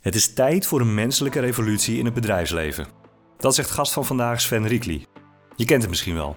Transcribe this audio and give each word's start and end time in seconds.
Het 0.00 0.14
is 0.14 0.32
tijd 0.32 0.66
voor 0.66 0.80
een 0.80 0.94
menselijke 0.94 1.40
revolutie 1.40 1.98
in 1.98 2.04
het 2.04 2.14
bedrijfsleven. 2.14 2.86
Dat 3.36 3.54
zegt 3.54 3.70
gast 3.70 3.92
van 3.92 4.04
vandaag 4.04 4.40
Sven 4.40 4.66
Riekli. 4.66 5.06
Je 5.56 5.64
kent 5.64 5.80
het 5.80 5.90
misschien 5.90 6.14
wel. 6.14 6.36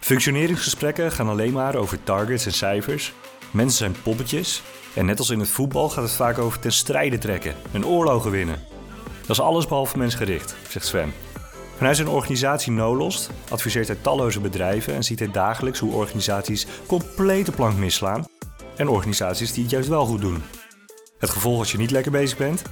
Functioneringsgesprekken 0.00 1.12
gaan 1.12 1.28
alleen 1.28 1.52
maar 1.52 1.74
over 1.74 2.02
targets 2.02 2.46
en 2.46 2.52
cijfers. 2.52 3.12
Mensen 3.50 3.78
zijn 3.78 4.02
poppetjes. 4.02 4.62
En 4.94 5.06
net 5.06 5.18
als 5.18 5.30
in 5.30 5.38
het 5.38 5.48
voetbal 5.48 5.88
gaat 5.88 6.04
het 6.04 6.12
vaak 6.12 6.38
over 6.38 6.58
ten 6.58 6.72
strijde 6.72 7.18
trekken 7.18 7.54
en 7.72 7.86
oorlogen 7.86 8.30
winnen. 8.30 8.62
Dat 9.20 9.30
is 9.30 9.40
alles 9.40 9.66
behalve 9.66 9.98
mensgericht, 9.98 10.56
zegt 10.68 10.86
Sven. 10.86 11.12
Vanuit 11.76 11.96
zijn 11.96 12.08
organisatie 12.08 12.72
Nolost 12.72 13.30
adviseert 13.50 13.86
hij 13.86 13.96
talloze 14.00 14.40
bedrijven 14.40 14.94
en 14.94 15.04
ziet 15.04 15.18
hij 15.18 15.30
dagelijks 15.30 15.78
hoe 15.78 15.94
organisaties 15.94 16.66
complete 16.86 17.52
plank 17.52 17.76
misslaan 17.76 18.26
en 18.76 18.88
organisaties 18.88 19.52
die 19.52 19.62
het 19.62 19.72
juist 19.72 19.88
wel 19.88 20.06
goed 20.06 20.20
doen. 20.20 20.42
Het 21.18 21.30
gevolg 21.30 21.58
als 21.58 21.72
je 21.72 21.78
niet 21.78 21.90
lekker 21.90 22.12
bezig 22.12 22.38
bent? 22.38 22.62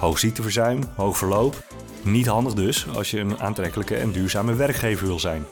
Hoog 0.00 0.18
ziekteverzuim, 0.18 0.82
hoog 0.96 1.18
verloop. 1.18 1.64
Niet 2.02 2.26
handig 2.26 2.54
dus 2.54 2.88
als 2.88 3.10
je 3.10 3.18
een 3.18 3.38
aantrekkelijke 3.38 3.96
en 3.96 4.12
duurzame 4.12 4.54
werkgever 4.54 5.06
wil 5.06 5.18
zijn. 5.18 5.44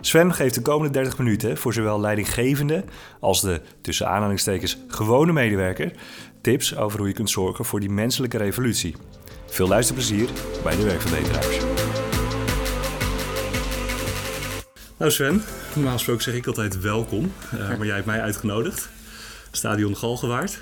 Sven 0.00 0.34
geeft 0.34 0.54
de 0.54 0.62
komende 0.62 0.92
30 0.92 1.18
minuten 1.18 1.56
voor 1.56 1.72
zowel 1.72 2.00
leidinggevende 2.00 2.84
als 3.20 3.40
de 3.40 3.60
tussen 3.80 4.08
aanhalingstekens 4.08 4.78
gewone 4.88 5.32
medewerker 5.32 5.92
tips 6.40 6.76
over 6.76 6.98
hoe 6.98 7.08
je 7.08 7.14
kunt 7.14 7.30
zorgen 7.30 7.64
voor 7.64 7.80
die 7.80 7.90
menselijke 7.90 8.36
revolutie. 8.36 8.96
Veel 9.46 9.68
luisterplezier 9.68 10.28
bij 10.62 10.76
de 10.76 10.82
werkverbeteraars. 10.82 11.58
Nou 14.96 15.10
Sven, 15.10 15.42
normaal 15.74 15.92
gesproken 15.92 16.22
zeg 16.22 16.34
ik 16.34 16.46
altijd 16.46 16.80
welkom, 16.80 17.32
uh, 17.54 17.68
maar 17.68 17.86
jij 17.86 17.94
hebt 17.94 18.06
mij 18.06 18.20
uitgenodigd. 18.20 18.88
Stadion 19.50 19.96
Galgenwaard, 19.96 20.58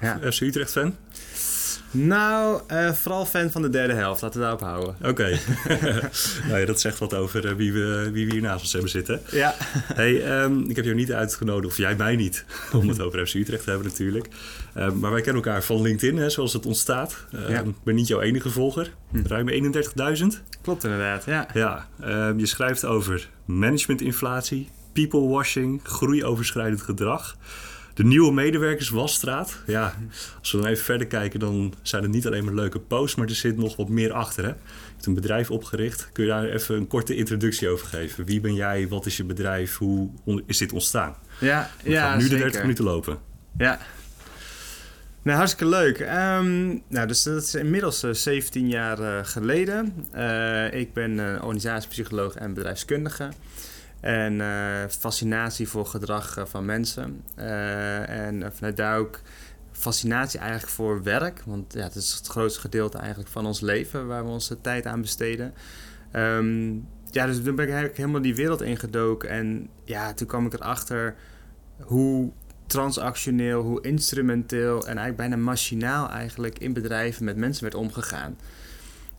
Ja. 0.00 0.18
FC 0.30 0.40
Utrecht 0.40 0.72
fan. 0.72 0.94
Nou, 1.90 2.60
eh, 2.66 2.92
vooral 2.92 3.26
fan 3.26 3.50
van 3.50 3.62
de 3.62 3.68
derde 3.70 3.92
helft. 3.94 4.22
Laten 4.22 4.38
we 4.40 4.46
daarop 4.46 4.60
houden. 4.62 4.96
Oké, 5.04 5.38
nou 6.48 6.58
ja, 6.60 6.66
dat 6.66 6.80
zegt 6.80 6.98
wat 6.98 7.14
over 7.14 7.46
eh, 7.48 7.54
wie, 7.54 7.72
we, 7.72 8.10
wie 8.12 8.26
we 8.26 8.32
hier 8.32 8.42
naast 8.42 8.60
ons 8.60 8.72
hebben 8.72 8.90
zitten. 8.90 9.20
Ja. 9.30 9.54
Hey, 9.94 10.24
ehm, 10.24 10.58
ik 10.70 10.76
heb 10.76 10.84
jou 10.84 10.96
niet 10.96 11.12
uitgenodigd, 11.12 11.66
of 11.72 11.76
jij 11.76 11.96
mij 11.96 12.16
niet, 12.16 12.44
om 12.72 12.88
het 12.88 13.00
over 13.00 13.26
FC 13.26 13.34
Utrecht 13.34 13.64
te 13.64 13.70
hebben 13.70 13.88
natuurlijk. 13.88 14.28
Ehm, 14.74 14.98
maar 14.98 15.10
wij 15.10 15.20
kennen 15.20 15.42
elkaar 15.44 15.62
van 15.62 15.82
LinkedIn, 15.82 16.16
hè, 16.16 16.30
zoals 16.30 16.52
het 16.52 16.66
ontstaat. 16.66 17.16
Ehm, 17.32 17.52
Ja. 17.52 17.60
Ik 17.60 17.74
ben 17.84 17.94
niet 17.94 18.06
jouw 18.08 18.20
enige 18.20 18.50
volger, 18.50 18.94
ruim 19.26 19.48
31.000. 19.48 20.42
Klopt 20.62 20.84
inderdaad, 20.84 21.24
ja. 21.24 21.46
Ja, 21.54 21.88
je 22.36 22.46
schrijft 22.46 22.84
over 22.84 23.28
managementinflatie, 23.44 24.68
people 24.92 25.20
washing, 25.28 25.80
groeioverschrijdend 25.82 26.82
gedrag. 26.82 27.36
De 27.98 28.04
nieuwe 28.04 28.32
medewerkerswasstraat. 28.32 29.56
Ja, 29.66 29.94
als 30.38 30.52
we 30.52 30.58
dan 30.58 30.66
even 30.66 30.84
verder 30.84 31.06
kijken, 31.06 31.40
dan 31.40 31.74
zijn 31.82 32.02
het 32.02 32.12
niet 32.12 32.26
alleen 32.26 32.44
maar 32.44 32.54
leuke 32.54 32.78
posts, 32.78 33.16
maar 33.16 33.28
er 33.28 33.34
zit 33.34 33.56
nog 33.56 33.76
wat 33.76 33.88
meer 33.88 34.12
achter. 34.12 34.44
Hè? 34.44 34.50
Je 34.50 34.56
hebt 34.94 35.06
een 35.06 35.14
bedrijf 35.14 35.50
opgericht. 35.50 36.08
Kun 36.12 36.24
je 36.24 36.30
daar 36.30 36.44
even 36.44 36.76
een 36.76 36.86
korte 36.86 37.16
introductie 37.16 37.68
over 37.68 37.86
geven? 37.86 38.24
Wie 38.24 38.40
ben 38.40 38.54
jij? 38.54 38.88
Wat 38.88 39.06
is 39.06 39.16
je 39.16 39.24
bedrijf? 39.24 39.76
Hoe 39.76 40.10
is 40.46 40.58
dit 40.58 40.72
ontstaan? 40.72 41.14
Ja, 41.40 41.70
We 41.82 41.90
ja 41.90 42.08
gaan 42.08 42.16
nu 42.16 42.22
de 42.22 42.28
zeker. 42.28 42.42
30 42.44 42.60
minuten 42.60 42.84
lopen. 42.84 43.18
Ja. 43.56 43.78
Nou, 45.22 45.38
hartstikke 45.38 45.66
leuk. 45.74 45.98
Ehm, 45.98 46.66
nou, 46.88 47.06
dus 47.06 47.22
dat 47.22 47.42
is 47.42 47.54
inmiddels 47.54 48.02
eh, 48.02 48.12
17 48.12 48.68
jaar 48.68 48.98
eh, 49.00 49.24
geleden. 49.24 50.06
Eh, 50.12 50.80
ik 50.80 50.92
ben 50.92 51.20
eh, 51.20 51.42
organisatiepsycholoog 51.44 52.34
en 52.34 52.54
bedrijfskundige. 52.54 53.28
En 54.00 54.40
eh, 54.40 54.88
fascinatie 54.88 55.68
voor 55.68 55.86
gedrag 55.86 56.36
eh, 56.36 56.44
van 56.44 56.64
mensen. 56.64 57.24
Eh, 57.34 58.08
en 58.08 58.52
vanuit 58.54 58.76
daar 58.76 58.98
ook 58.98 59.20
fascinatie 59.72 60.40
eigenlijk 60.40 60.70
voor 60.70 61.02
werk. 61.02 61.42
Want 61.46 61.72
ja, 61.72 61.82
het 61.82 61.94
is 61.94 62.12
het 62.12 62.26
grootste 62.26 62.60
gedeelte 62.60 62.98
eigenlijk 62.98 63.30
van 63.30 63.46
ons 63.46 63.60
leven 63.60 64.06
waar 64.06 64.24
we 64.24 64.30
onze 64.30 64.60
tijd 64.60 64.86
aan 64.86 65.00
besteden. 65.00 65.54
Ehm, 66.10 66.72
ja, 67.10 67.26
dus 67.26 67.42
toen 67.42 67.54
ben 67.54 67.64
ik 67.64 67.70
eigenlijk 67.70 67.96
helemaal 67.96 68.22
die 68.22 68.34
wereld 68.34 68.62
ingedoken. 68.62 69.28
En 69.28 69.68
ja, 69.84 70.14
toen 70.14 70.26
kwam 70.26 70.46
ik 70.46 70.52
erachter 70.52 71.14
hoe 71.80 72.32
transactioneel, 72.66 73.62
hoe 73.62 73.80
instrumenteel 73.80 74.76
en 74.76 74.98
eigenlijk 74.98 75.16
bijna 75.16 75.36
machinaal 75.36 76.10
eigenlijk 76.10 76.58
in 76.58 76.72
bedrijven 76.72 77.24
met 77.24 77.36
mensen 77.36 77.62
werd 77.62 77.74
omgegaan. 77.74 78.36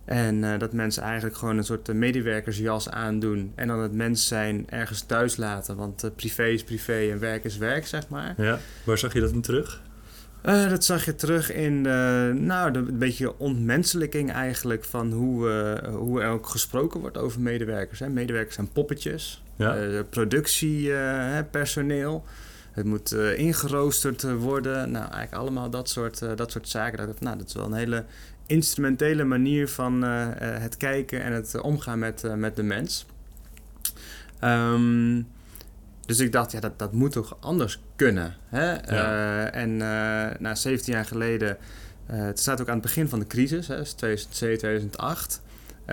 En 0.10 0.44
eh, 0.44 0.60
dat 0.60 0.74
mensen 0.74 1.04
eigenlijk 1.04 1.38
gewoon 1.38 1.58
een 1.58 1.64
soort 1.64 1.90
eh, 1.90 1.96
medewerkersjas 1.96 2.90
aandoen 2.90 3.52
en 3.56 3.68
dan 3.68 3.80
het 3.80 3.94
mens 3.94 4.28
zijn 4.28 4.66
ergens 4.70 5.02
thuis 5.02 5.38
laten. 5.38 5.76
Want 5.76 6.04
eh, 6.04 6.10
privé 6.16 6.48
is 6.48 6.64
privé 6.64 7.10
en 7.12 7.20
werk 7.20 7.44
is 7.44 7.58
werk, 7.58 7.88
zeg 7.88 8.08
maar. 8.08 8.34
Ja, 8.38 8.60
waar 8.84 8.98
zag 8.98 9.14
je 9.14 9.20
dat 9.20 9.32
in 9.32 9.42
terug? 9.42 9.82
Dat 10.42 10.84
zag 10.84 11.06
je 11.06 11.16
terug 11.16 11.52
in 11.52 11.84
de, 11.84 12.32
nou, 12.36 12.72
de, 12.72 12.80
een 12.80 12.98
beetje 12.98 13.40
ontmenselijking 13.40 14.32
eigenlijk 14.32 14.84
van 14.84 15.12
hoe, 15.12 15.50
hoe 15.92 16.22
er 16.22 16.30
ook 16.30 16.48
gesproken 16.48 17.00
wordt 17.00 17.18
over 17.18 17.42
medewerkers. 17.42 18.00
Hè. 18.00 18.10
Medewerkers 18.10 18.56
zijn 18.56 18.72
poppetjes, 18.72 19.44
Ja, 19.56 20.04
productiepersoneel. 20.10 22.26
het 22.72 22.86
moet 22.86 23.12
eh, 23.12 23.38
ingeroosterd 23.38 24.40
worden. 24.40 24.92
Nou, 24.92 25.04
eigenlijk 25.04 25.34
allemaal 25.34 25.70
dat 25.70 25.90
soort, 25.90 26.38
dat 26.38 26.52
soort 26.52 26.68
zaken. 26.68 27.08
Dat, 27.08 27.20
nou, 27.20 27.38
dat 27.38 27.48
is 27.48 27.54
wel 27.54 27.66
een 27.66 27.74
hele 27.74 28.06
instrumentele 28.50 29.24
manier 29.24 29.68
van 29.68 30.04
eh, 30.04 30.28
eh, 30.28 30.62
het 30.62 30.78
kijken 30.78 31.24
en 31.24 31.34
het 31.34 31.56
eh, 31.56 31.64
omgaan 31.64 32.00
met, 32.00 32.36
met 32.36 32.56
de 32.56 32.64
mens. 32.64 33.06
Ehm, 34.40 35.22
dus 36.06 36.20
ik 36.20 36.32
dacht, 36.32 36.52
ja, 36.52 36.60
dat, 36.60 36.80
dat 36.80 36.94
moet 36.94 37.12
toch 37.12 37.38
anders 37.40 37.80
kunnen. 37.96 38.36
Hè? 38.48 38.74
En 39.46 39.78
nou, 40.40 40.56
17 40.56 40.94
jaar 40.94 41.06
geleden, 41.06 41.58
het 42.06 42.40
staat 42.40 42.62
ook 42.62 42.68
aan 42.68 42.74
het 42.74 42.84
begin 42.84 43.10
van 43.10 43.20
de 43.20 43.28
crisis, 43.28 43.68
hè, 43.68 43.78
dus 43.78 43.94
2007, 43.94 44.58
2008. 44.58 45.42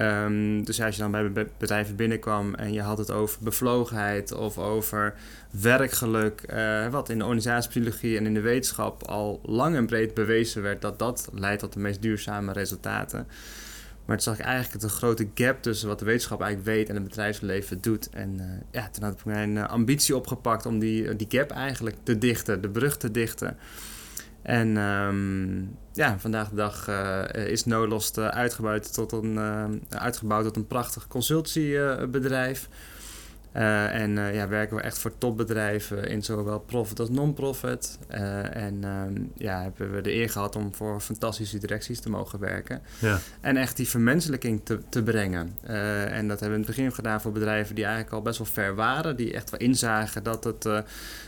Um, 0.03 0.65
dus 0.65 0.81
als 0.81 0.97
je 0.97 1.03
dan 1.03 1.11
bij 1.11 1.33
be 1.33 1.47
bedrijven 1.59 1.97
binnenkwam 1.97 2.55
en 2.55 2.73
je 2.73 2.81
had 2.81 2.99
het 2.99 3.11
over 3.11 3.39
bevlogenheid 3.43 4.33
of 4.33 4.59
over 4.59 5.15
werkgeluk, 5.51 6.43
uh, 6.51 6.89
wat 6.89 7.09
in 7.09 7.19
de 7.19 7.25
organisatiepsychologie 7.25 8.17
en 8.17 8.27
in 8.27 8.35
de 8.35 8.41
wetenschap 8.41 9.03
al 9.03 9.41
lang 9.43 9.77
en 9.77 9.87
breed 9.87 10.15
bewezen 10.15 10.63
werd 10.63 10.83
dat 10.83 10.99
dat 10.99 11.29
leidt 11.33 11.61
tot 11.61 11.73
de 11.73 11.81
meest 11.81 12.03
duurzame 12.03 12.53
resultaten. 12.53 13.27
Maar 14.05 14.17
toen 14.17 14.35
zag 14.35 14.39
ik 14.39 14.45
eigenlijk 14.45 14.85
een 14.85 14.91
grote 14.91 15.29
gap 15.35 15.63
tussen 15.63 15.89
wat 15.89 15.99
de 15.99 16.05
wetenschap 16.05 16.41
eigenlijk 16.41 16.77
weet 16.77 16.89
en 16.89 16.95
het 16.95 17.05
bedrijfsleven 17.05 17.81
doet. 17.81 18.11
En 18.11 18.35
uh, 18.35 18.45
ja, 18.71 18.89
toen 18.89 19.05
had 19.05 19.13
ik 19.13 19.25
mijn 19.25 19.57
uh, 19.57 19.69
ambitie 19.69 20.17
opgepakt 20.17 20.67
om 20.67 20.79
die, 20.79 21.17
die 21.17 21.27
gap 21.31 21.51
eigenlijk 21.51 21.97
te 22.03 22.19
dichten, 22.19 22.61
de 22.61 22.69
brug 22.69 22.97
te 22.97 23.11
dichten. 23.11 23.57
En 24.47 24.77
um, 24.77 25.77
ja, 25.93 26.19
vandaag 26.19 26.49
de 26.49 26.55
dag 26.55 26.89
uh, 26.89 27.47
is 27.47 27.65
Nolost 27.65 28.19
uitgebouwd 28.19 28.95
tot 28.95 29.13
een, 29.13 29.39
uitgebouwd 29.89 30.45
tot 30.45 30.57
een 30.57 30.67
prachtig 30.67 31.07
consultiebedrijf. 31.07 32.69
Uh, 33.57 33.95
en 33.95 34.17
uh, 34.17 34.35
ja, 34.35 34.49
werken 34.49 34.77
we 34.77 34.83
echt 34.83 34.99
voor 34.99 35.19
topbedrijven 35.19 36.09
in 36.09 36.23
zowel 36.23 36.59
profit 36.61 37.01
als 37.01 37.09
non-profit. 37.09 37.99
Uh, 38.11 38.57
en 38.57 38.85
um, 38.85 39.33
ja, 39.35 39.63
hebben 39.63 39.95
we 39.95 40.01
de 40.01 40.15
eer 40.15 40.31
gehad 40.31 40.57
om 40.57 40.75
voor 40.75 41.01
fantastische 41.01 41.59
directies 41.59 42.01
te 42.01 42.11
mogen 42.11 42.39
werken. 42.39 42.83
Ja. 42.99 43.19
En 43.41 43.57
echt 43.57 43.77
die 43.77 43.89
vermenselijking 43.89 44.61
te, 44.65 44.79
te 44.89 45.03
brengen. 45.03 45.57
en 45.63 46.29
dat 46.29 46.41
hebben 46.41 46.49
we 46.49 46.55
in 46.55 46.67
het 46.67 46.77
begin 46.77 46.93
gedaan 46.93 47.21
voor 47.21 47.33
bedrijven 47.33 47.75
die 47.75 47.85
eigenlijk 47.85 48.15
al 48.15 48.23
best 48.23 48.39
wel 48.39 48.47
ver 48.47 48.75
waren. 48.75 49.17
Die 49.17 49.33
echt 49.33 49.51
wel 49.51 49.61
inzagen 49.61 50.23
dat 50.23 50.45
het, 50.45 50.63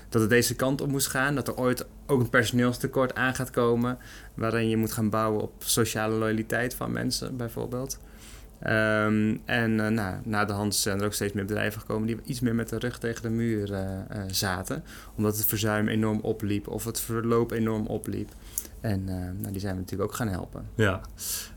dat 0.08 0.20
het 0.20 0.30
deze 0.30 0.54
kant 0.54 0.80
op 0.80 0.88
moest 0.88 1.06
gaan. 1.06 1.34
Dat 1.34 1.48
er 1.48 1.56
ooit 1.56 1.86
ook 2.06 2.20
een 2.20 2.30
personeelstekort 2.30 3.14
aan 3.14 3.34
gaat 3.34 3.50
komen. 3.50 3.98
Waarin 4.34 4.68
je 4.68 4.76
moet 4.76 4.92
gaan 4.92 5.10
bouwen 5.10 5.42
op 5.42 5.52
sociale 5.58 6.14
loyaliteit 6.14 6.74
van 6.74 6.92
mensen 6.92 7.36
bijvoorbeeld. 7.36 7.98
Um, 8.66 9.40
en 9.44 9.70
uh, 9.70 9.88
nou, 9.88 10.16
na 10.24 10.44
de 10.44 10.52
hand 10.52 10.74
zijn 10.74 10.98
er 10.98 11.04
ook 11.04 11.12
steeds 11.12 11.32
meer 11.32 11.44
bedrijven 11.44 11.80
gekomen 11.80 12.06
die 12.06 12.16
iets 12.24 12.40
meer 12.40 12.54
met 12.54 12.68
de 12.68 12.78
rug 12.78 12.98
tegen 12.98 13.22
de 13.22 13.30
muur 13.30 13.70
uh, 13.70 13.80
uh, 13.80 14.22
zaten. 14.30 14.82
Omdat 15.16 15.36
het 15.36 15.46
verzuim 15.46 15.88
enorm 15.88 16.20
opliep 16.20 16.68
of 16.68 16.84
het 16.84 17.00
verloop 17.00 17.50
enorm 17.50 17.86
opliep. 17.86 18.28
En 18.80 19.04
nou, 19.04 19.52
die 19.52 19.60
zijn 19.60 19.74
we 19.74 19.80
natuurlijk 19.80 20.10
ook 20.10 20.16
gaan 20.16 20.28
helpen. 20.28 20.68
Ja, 20.74 21.00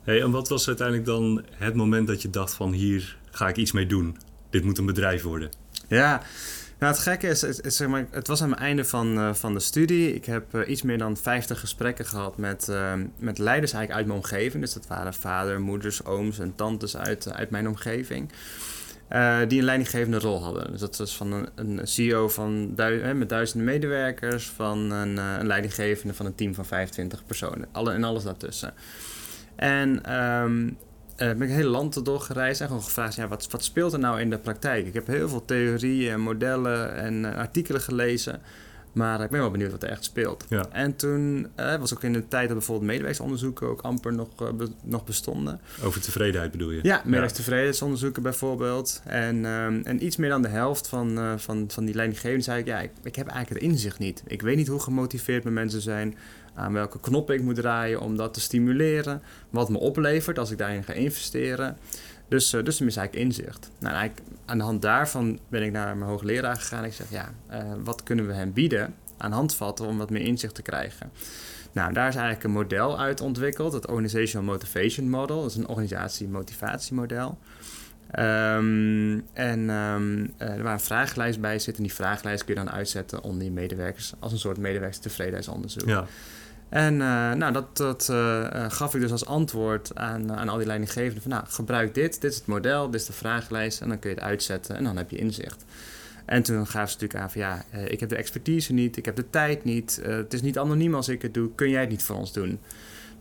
hey, 0.03 0.21
en 0.21 0.31
wat 0.31 0.49
was 0.49 0.67
uiteindelijk 0.67 1.07
dan 1.07 1.45
het 1.51 1.75
moment 1.75 2.07
dat 2.07 2.21
je 2.21 2.29
dacht 2.29 2.53
van 2.53 2.71
hier 2.71 3.17
ga 3.31 3.47
ik 3.47 3.57
iets 3.57 3.71
mee 3.71 3.85
doen? 3.85 4.17
Dit 4.49 4.63
moet 4.63 4.77
een 4.77 4.85
bedrijf 4.85 5.23
worden. 5.23 5.49
Ja, 5.87 6.21
nou, 6.81 6.93
het 6.93 7.01
gekke 7.01 7.27
is, 7.27 7.41
het, 7.41 7.73
zeg 7.73 7.87
maar, 7.87 8.05
het 8.11 8.27
was 8.27 8.41
aan 8.41 8.49
het 8.49 8.59
einde 8.59 8.85
van, 8.85 9.17
uh, 9.17 9.33
van 9.33 9.53
de 9.53 9.59
studie. 9.59 10.15
Ik 10.15 10.25
heb 10.25 10.55
uh, 10.55 10.69
iets 10.69 10.81
meer 10.81 10.97
dan 10.97 11.17
50 11.17 11.59
gesprekken 11.59 12.05
gehad 12.05 12.37
met, 12.37 12.67
uh, 12.69 12.93
met 13.17 13.37
leiders 13.37 13.73
eigenlijk 13.73 13.91
uit 13.91 14.05
mijn 14.05 14.19
omgeving. 14.19 14.63
Dus 14.63 14.73
dat 14.73 14.87
waren 14.87 15.13
vader, 15.13 15.61
moeders, 15.61 16.05
ooms 16.05 16.39
en 16.39 16.55
tantes 16.55 16.97
uit, 16.97 17.33
uit 17.33 17.49
mijn 17.49 17.67
omgeving. 17.67 18.29
Die 19.47 19.59
een 19.59 19.65
leidinggevende 19.65 20.19
rol 20.19 20.43
hadden. 20.43 20.71
Dus 20.71 20.79
dat 20.79 20.97
was 20.97 21.17
van 21.17 21.31
een, 21.31 21.49
een 21.55 21.87
CEO 21.87 22.29
van 22.29 22.73
met 23.15 23.29
duizenden 23.29 23.67
medewerkers, 23.67 24.49
van 24.49 24.91
een, 24.91 25.17
een 25.17 25.47
leidinggevende 25.47 26.13
van 26.13 26.25
een 26.25 26.35
team 26.35 26.53
van 26.53 26.65
25 26.65 27.25
personen. 27.25 27.67
Alle, 27.71 27.91
en 27.91 28.03
alles 28.03 28.23
daartussen. 28.23 28.73
En 29.55 30.15
um, 30.15 30.77
uh, 31.21 31.27
ben 31.27 31.41
ik 31.41 31.47
het 31.47 31.57
hele 31.57 31.69
land 31.69 32.05
doorgereisd 32.05 32.61
en 32.61 32.67
gewoon 32.67 32.83
gevraagd: 32.83 33.15
ja, 33.15 33.27
wat, 33.27 33.47
wat 33.49 33.63
speelt 33.63 33.93
er 33.93 33.99
nou 33.99 34.19
in 34.19 34.29
de 34.29 34.37
praktijk? 34.37 34.85
Ik 34.87 34.93
heb 34.93 35.07
heel 35.07 35.29
veel 35.29 35.45
theorieën 35.45 36.11
en 36.11 36.19
modellen 36.19 36.95
en 36.95 37.23
uh, 37.23 37.35
artikelen 37.35 37.81
gelezen. 37.81 38.41
Maar 38.91 39.21
ik 39.21 39.29
ben 39.29 39.39
wel 39.39 39.51
benieuwd 39.51 39.71
wat 39.71 39.83
er 39.83 39.89
echt 39.89 40.03
speelt. 40.03 40.45
Ja. 40.49 40.67
En 40.71 40.95
toen 40.95 41.47
uh, 41.59 41.75
was 41.75 41.93
ook 41.93 42.03
in 42.03 42.13
de 42.13 42.27
tijd 42.27 42.47
dat 42.47 42.57
bijvoorbeeld 42.57 42.87
medewerkersonderzoeken 42.87 43.67
ook 43.67 43.81
amper 43.81 44.13
nog, 44.13 44.27
uh, 44.41 44.51
be 44.51 44.69
nog 44.83 45.03
bestonden. 45.03 45.61
Over 45.83 46.01
tevredenheid 46.01 46.51
bedoel 46.51 46.71
je? 46.71 46.79
Ja, 46.83 47.01
medewerkerstevredenheidsonderzoeken 47.03 48.23
bijvoorbeeld. 48.23 49.01
En, 49.05 49.45
um, 49.45 49.81
en 49.83 50.05
iets 50.05 50.15
meer 50.15 50.29
dan 50.29 50.41
de 50.41 50.47
helft 50.47 50.87
van, 50.87 51.17
uh, 51.17 51.33
van, 51.37 51.65
van 51.67 51.85
die 51.85 51.95
leidinggevenden 51.95 52.43
zei 52.43 52.59
ik, 52.59 52.65
ja, 52.65 52.79
ik, 52.79 52.91
ik 53.03 53.15
heb 53.15 53.27
eigenlijk 53.27 53.61
het 53.61 53.71
inzicht 53.71 53.99
niet. 53.99 54.23
Ik 54.27 54.41
weet 54.41 54.55
niet 54.55 54.67
hoe 54.67 54.79
gemotiveerd 54.79 55.43
mijn 55.43 55.55
mensen 55.55 55.81
zijn, 55.81 56.15
aan 56.53 56.73
welke 56.73 56.99
knoppen 56.99 57.35
ik 57.35 57.41
moet 57.41 57.55
draaien 57.55 57.99
om 57.99 58.17
dat 58.17 58.33
te 58.33 58.39
stimuleren, 58.39 59.21
wat 59.49 59.69
me 59.69 59.77
oplevert 59.77 60.39
als 60.39 60.51
ik 60.51 60.57
daarin 60.57 60.83
ga 60.83 60.93
investeren. 60.93 61.77
Dus, 62.27 62.53
uh, 62.53 62.63
dus 62.63 62.79
er 62.79 62.85
mis 62.85 62.95
eigenlijk 62.95 63.27
inzicht. 63.27 63.71
Nou, 63.79 63.95
eigenlijk 63.95 64.27
aan 64.45 64.57
de 64.57 64.63
hand 64.63 64.81
daarvan 64.81 65.39
ben 65.49 65.63
ik 65.63 65.71
naar 65.71 65.97
mijn 65.97 66.09
hoogleraar 66.09 66.55
gegaan. 66.55 66.83
Ik 66.83 66.93
zeg, 66.93 67.09
ja, 67.09 67.33
uh, 67.51 67.73
wat 67.83 68.03
kunnen 68.03 68.27
we 68.27 68.33
hem 68.33 68.53
bieden 68.53 68.95
aan 69.17 69.31
handvatten 69.31 69.85
om 69.85 69.97
wat 69.97 70.09
meer 70.09 70.21
inzicht 70.21 70.55
te 70.55 70.61
krijgen? 70.61 71.11
Nou, 71.71 71.93
daar 71.93 72.07
is 72.07 72.15
eigenlijk 72.15 72.43
een 72.43 72.51
model 72.51 72.99
uit 72.99 73.21
ontwikkeld, 73.21 73.73
het 73.73 73.87
Organizational 73.87 74.47
Motivation 74.47 75.09
Model. 75.09 75.41
Dat 75.41 75.49
is 75.49 75.55
een 75.55 75.67
organisatie-motivatiemodel. 75.67 77.37
Um, 78.19 79.25
en 79.33 79.69
um, 79.69 80.21
uh, 80.21 80.49
er 80.49 80.63
waar 80.63 80.73
een 80.73 80.79
vragenlijst 80.79 81.41
bij 81.41 81.59
zit. 81.59 81.77
En 81.77 81.83
die 81.83 81.93
vragenlijst 81.93 82.45
kun 82.45 82.53
je 82.53 82.59
dan 82.63 82.71
uitzetten 82.71 83.23
onder 83.23 83.43
je 83.43 83.51
medewerkers 83.51 84.13
als 84.19 84.31
een 84.31 84.39
soort 84.39 84.57
medewerkerstevredenheidsonderzoek. 84.57 85.87
Ja. 85.87 86.05
En 86.71 86.93
uh, 86.93 86.99
nou, 87.33 87.51
dat, 87.51 87.77
dat 87.77 88.07
uh, 88.11 88.65
gaf 88.67 88.95
ik 88.95 89.01
dus 89.01 89.11
als 89.11 89.25
antwoord 89.25 89.95
aan, 89.95 90.33
aan 90.33 90.49
al 90.49 90.57
die 90.57 90.65
leidinggevenden. 90.65 91.21
Van 91.21 91.31
nou, 91.31 91.43
gebruik 91.47 91.93
dit, 91.93 92.21
dit 92.21 92.31
is 92.31 92.37
het 92.37 92.45
model, 92.45 92.89
dit 92.89 93.01
is 93.01 93.07
de 93.07 93.13
vragenlijst. 93.13 93.81
En 93.81 93.87
dan 93.89 93.99
kun 93.99 94.09
je 94.09 94.15
het 94.15 94.25
uitzetten 94.25 94.75
en 94.75 94.83
dan 94.83 94.97
heb 94.97 95.09
je 95.09 95.17
inzicht. 95.17 95.65
En 96.25 96.43
toen 96.43 96.67
gaven 96.67 96.89
ze 96.89 96.93
natuurlijk 96.93 97.19
aan 97.19 97.31
van 97.31 97.41
ja, 97.41 97.63
ik 97.87 97.99
heb 97.99 98.09
de 98.09 98.15
expertise 98.15 98.73
niet, 98.73 98.97
ik 98.97 99.05
heb 99.05 99.15
de 99.15 99.29
tijd 99.29 99.63
niet. 99.63 100.01
het 100.03 100.33
is 100.33 100.41
niet 100.41 100.57
anoniem 100.57 100.95
als 100.95 101.09
ik 101.09 101.21
het 101.21 101.33
doe, 101.33 101.49
kun 101.55 101.69
jij 101.69 101.81
het 101.81 101.89
niet 101.89 102.03
voor 102.03 102.15
ons 102.15 102.33
doen? 102.33 102.59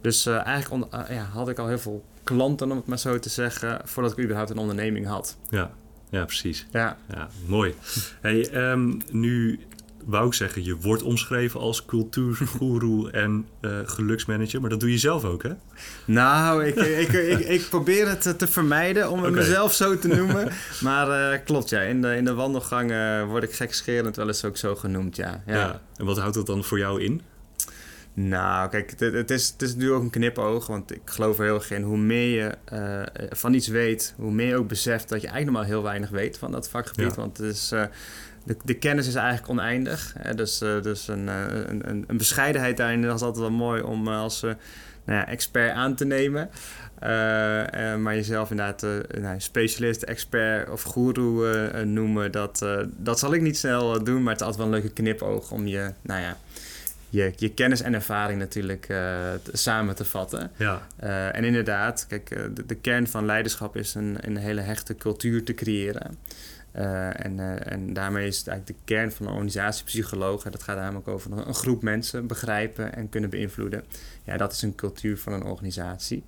Dus 0.01 0.27
eigenlijk 0.27 0.93
ja, 0.93 1.23
had 1.23 1.49
ik 1.49 1.59
al 1.59 1.67
heel 1.67 1.79
veel 1.79 2.05
klanten, 2.25 2.71
om 2.71 2.77
het 2.77 2.87
maar 2.87 2.99
zo 2.99 3.19
te 3.19 3.29
zeggen, 3.29 3.81
voordat 3.85 4.13
ik 4.13 4.25
überhaupt 4.25 4.51
een 4.51 4.59
onderneming 4.59 5.07
had. 5.07 5.37
Ja, 5.49 5.71
ja 6.11 6.25
precies. 6.25 6.67
Ja. 6.71 6.97
ja 7.09 7.29
mooi. 7.47 7.75
Hey, 8.21 8.71
um, 8.71 9.01
nu 9.11 9.61
wou 10.05 10.27
ik 10.27 10.35
zeggen, 10.35 10.65
je 10.65 10.77
wordt 10.77 11.03
omschreven 11.03 11.61
als 11.61 11.85
cultuurgoeroe 11.85 13.11
en 13.25 13.47
uh, 13.61 13.79
geluksmanager, 13.85 14.61
maar 14.61 14.71
dat 14.71 14.81
doe 14.81 14.91
je 14.91 14.99
zelf 14.99 15.25
ook, 15.25 15.43
hè? 15.43 15.51
Nou, 16.05 16.65
ik, 16.65 16.75
ik, 17.05 17.13
ik, 17.13 17.39
ik 17.39 17.67
probeer 17.69 18.09
het 18.09 18.39
te 18.39 18.47
vermijden 18.47 19.11
om 19.11 19.19
okay. 19.19 19.31
mezelf 19.31 19.75
zo 19.75 19.99
te 19.99 20.09
noemen. 20.09 20.53
maar 20.81 21.33
uh, 21.33 21.39
klopt, 21.45 21.69
ja. 21.69 21.81
In 21.81 22.03
de, 22.03 22.17
in 22.17 22.25
de 22.25 22.35
wandelgang 22.35 22.91
uh, 22.91 23.25
word 23.25 23.43
ik 23.43 23.53
gekscherend 23.53 24.17
wel 24.17 24.27
eens 24.27 24.45
ook 24.45 24.57
zo 24.57 24.75
genoemd, 24.77 25.17
ja. 25.17 25.43
ja. 25.47 25.55
ja. 25.55 25.81
En 25.97 26.05
wat 26.05 26.19
houdt 26.19 26.35
dat 26.35 26.47
dan 26.47 26.65
voor 26.65 26.79
jou 26.79 27.03
in? 27.03 27.23
Nou, 28.29 28.69
kijk, 28.69 28.91
het, 28.91 29.01
het, 29.13 29.31
is, 29.31 29.49
het 29.49 29.63
is 29.63 29.75
nu 29.75 29.93
ook 29.93 30.03
een 30.03 30.11
knipoog, 30.11 30.67
want 30.67 30.95
ik 30.95 31.01
geloof 31.05 31.39
er 31.39 31.45
heel 31.45 31.55
erg 31.55 31.71
in. 31.71 31.83
Hoe 31.83 31.99
meer 31.99 32.29
je 32.29 32.55
uh, 32.73 33.27
van 33.31 33.55
iets 33.55 33.69
weet, 33.69 34.15
hoe 34.17 34.33
meer 34.33 34.47
je 34.47 34.57
ook 34.57 34.69
beseft 34.69 35.09
dat 35.09 35.21
je 35.21 35.27
eigenlijk 35.27 35.57
nog 35.57 35.67
maar 35.67 35.77
heel 35.77 35.83
weinig 35.83 36.11
weet 36.11 36.39
van 36.39 36.53
dat 36.53 36.69
vakgebied. 36.69 37.15
Ja. 37.15 37.21
Want 37.21 37.37
het 37.37 37.47
is, 37.47 37.73
uh, 37.73 37.83
de, 38.45 38.57
de, 38.65 38.75
kennis 38.75 39.07
is 39.07 39.15
eigenlijk 39.15 39.49
oneindig. 39.49 40.15
Hè? 40.19 40.35
Dus, 40.35 40.63
uh, 40.63 40.83
dus 40.83 41.09
een, 41.09 41.27
een, 41.27 42.05
een, 42.07 42.17
bescheidenheid 42.17 42.77
daarin 42.77 43.05
is 43.05 43.11
altijd 43.11 43.37
wel 43.37 43.51
mooi 43.51 43.83
om 43.83 44.09
als 44.09 44.41
nou 44.41 44.57
ja, 45.19 45.27
expert 45.27 45.73
aan 45.75 45.95
te 45.95 46.05
nemen. 46.05 46.51
maar 48.03 48.15
jezelf 48.15 48.51
inderdaad 48.51 48.87
nou, 49.21 49.41
specialist, 49.41 50.03
expert 50.03 50.71
of 50.71 50.83
goeroe 50.83 51.85
noemen, 51.85 52.33
dat, 52.33 52.67
dat 52.97 53.19
zal 53.19 53.35
ik 53.35 53.41
niet 53.41 53.59
snel 53.59 54.05
doen. 54.05 54.23
Maar 54.23 54.33
het 54.33 54.41
is 54.41 54.47
altijd 54.47 54.57
wel 54.57 54.67
een 54.67 54.81
leuke 54.83 54.95
knipoog 54.95 55.51
om 55.51 55.67
je, 55.67 55.93
nou 56.03 56.21
ja 56.21 56.37
je, 57.11 57.33
je 57.37 57.55
kennis 57.55 57.81
en 57.81 57.95
ervaring 57.95 58.39
natuurlijk 58.39 58.89
uh, 58.89 59.29
samen 59.53 59.95
te 59.95 60.05
vatten. 60.05 60.51
Ja. 60.57 60.87
Uh, 61.03 61.37
en 61.37 61.45
inderdaad, 61.45 62.07
kijk, 62.09 62.31
uh, 62.31 62.43
de, 62.55 62.67
de, 62.67 62.75
kern 62.75 63.07
van 63.07 63.25
leiderschap 63.25 63.77
is 63.77 63.95
een, 63.95 64.17
een 64.21 64.37
hele 64.37 64.61
hechte 64.61 64.95
cultuur 64.95 65.45
te 65.45 65.55
creëren. 65.55 66.17
en, 66.73 67.65
en 67.65 67.93
daarmee 67.93 68.27
is 68.27 68.39
het 68.39 68.49
eigenlijk 68.49 68.79
de 68.79 68.85
kern 68.95 69.13
van 69.13 69.27
een 69.27 69.33
organisatiepsycholoog. 69.33 70.43
Dat 70.43 70.63
gaat 70.63 70.77
namelijk 70.77 71.09
over 71.09 71.33
een 71.33 71.55
groep 71.55 71.83
mensen 71.83 72.27
begrijpen 72.27 72.95
en 72.95 73.09
kunnen 73.09 73.31
beïnvloeden. 73.31 73.85
Ja, 74.25 74.37
dat 74.37 74.53
is 74.53 74.63
een 74.63 74.75
cultuur 74.75 75.19
van 75.19 75.33
een 75.33 75.45
organisatie. 75.45 76.25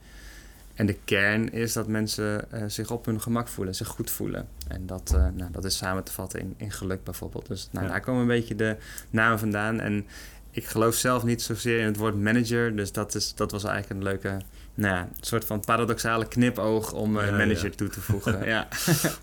En 0.74 0.86
de 0.86 0.96
kern 1.04 1.52
is 1.52 1.72
dat 1.72 1.88
mensen 1.88 2.44
zich 2.66 2.90
op 2.90 3.06
hun 3.06 3.20
gemak 3.20 3.48
voelen, 3.48 3.74
zich 3.74 3.88
goed 3.88 4.10
voelen. 4.10 4.48
En 4.68 4.86
dat, 4.86 5.10
nou, 5.34 5.50
dat 5.50 5.64
is 5.64 5.76
samen 5.76 6.04
te 6.04 6.12
vatten 6.12 6.40
in, 6.40 6.54
in 6.56 6.70
geluk 6.70 7.04
bijvoorbeeld. 7.04 7.46
Dus 7.46 7.68
nou, 7.70 7.86
ja. 7.86 7.92
daar 7.92 8.00
komen 8.00 8.20
een 8.20 8.26
beetje 8.26 8.54
de 8.54 8.76
namen 9.10 9.38
vandaan. 9.38 9.80
En 9.80 10.06
ik 10.52 10.66
geloof 10.66 10.94
zelf 10.94 11.24
niet 11.24 11.42
zozeer 11.42 11.78
in 11.78 11.84
het 11.84 11.96
woord 11.96 12.20
manager. 12.20 12.76
Dus 12.76 12.92
dat, 12.92 13.14
is, 13.14 13.34
dat 13.34 13.50
was 13.50 13.64
eigenlijk 13.64 14.00
een 14.00 14.06
leuke, 14.06 14.40
nou 14.74 14.94
ja, 14.94 15.08
soort 15.20 15.44
van 15.44 15.60
paradoxale 15.60 16.28
knipoog 16.28 16.92
om 16.92 17.16
uh, 17.16 17.26
ja, 17.26 17.36
manager 17.36 17.70
ja. 17.70 17.76
toe 17.76 17.88
te 17.88 18.00
voegen. 18.00 18.46
ja. 18.54 18.68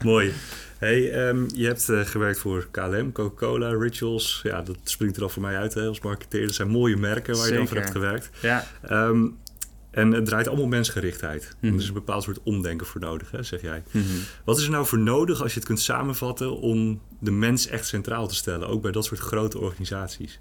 Mooi. 0.03 0.33
Hey, 0.77 1.27
um, 1.27 1.47
je 1.53 1.65
hebt 1.65 1.89
uh, 1.89 2.01
gewerkt 2.01 2.39
voor 2.39 2.67
KLM, 2.71 3.11
Coca-Cola, 3.11 3.69
Rituals. 3.69 4.39
Ja, 4.43 4.61
dat 4.61 4.77
springt 4.83 5.17
er 5.17 5.23
al 5.23 5.29
voor 5.29 5.41
mij 5.41 5.57
uit 5.57 5.73
hè, 5.73 5.87
als 5.87 5.99
marketeer. 5.99 6.45
Dat 6.45 6.55
zijn 6.55 6.69
mooie 6.69 6.97
merken 6.97 7.33
waar 7.33 7.45
Zeker. 7.45 7.51
je 7.51 7.57
dan 7.57 7.67
voor 7.67 7.77
hebt 7.77 7.91
gewerkt. 7.91 8.29
Ja. 8.41 8.65
Um, 8.91 9.37
en 9.91 10.11
het 10.11 10.25
draait 10.25 10.47
allemaal 10.47 10.67
mensgerichtheid. 10.67 11.55
Mm. 11.59 11.73
Er 11.73 11.79
is 11.79 11.87
een 11.87 11.93
bepaald 11.93 12.23
soort 12.23 12.39
omdenken 12.43 12.87
voor 12.87 13.01
nodig, 13.01 13.31
hè, 13.31 13.43
zeg 13.43 13.61
jij. 13.61 13.83
Mm 13.91 14.01
-hmm. 14.01 14.19
Wat 14.43 14.57
is 14.57 14.63
er 14.63 14.71
nou 14.71 14.85
voor 14.85 14.99
nodig 14.99 15.41
als 15.41 15.53
je 15.53 15.57
het 15.57 15.67
kunt 15.67 15.79
samenvatten 15.79 16.59
om 16.59 17.01
de 17.19 17.31
mens 17.31 17.67
echt 17.67 17.87
centraal 17.87 18.27
te 18.27 18.35
stellen, 18.35 18.67
ook 18.67 18.81
bij 18.81 18.91
dat 18.91 19.05
soort 19.05 19.19
grote 19.19 19.59
organisaties? 19.59 20.39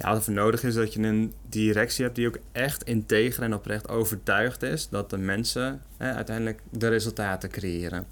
Ja, 0.00 0.08
wat 0.08 0.16
er 0.16 0.22
voor 0.22 0.32
nodig 0.32 0.62
is 0.62 0.74
dat 0.74 0.92
je 0.92 1.00
een 1.02 1.34
directie 1.48 2.04
hebt 2.04 2.16
die 2.16 2.26
ook 2.26 2.38
echt 2.52 2.82
integer 2.84 3.42
en 3.42 3.54
oprecht 3.54 3.88
overtuigd 3.88 4.62
is 4.62 4.88
dat 4.88 5.10
de 5.10 5.18
mensen 5.18 5.82
hè, 5.96 6.12
uiteindelijk 6.12 6.60
de 6.70 6.88
resultaten 6.88 7.50
creëren. 7.50 8.06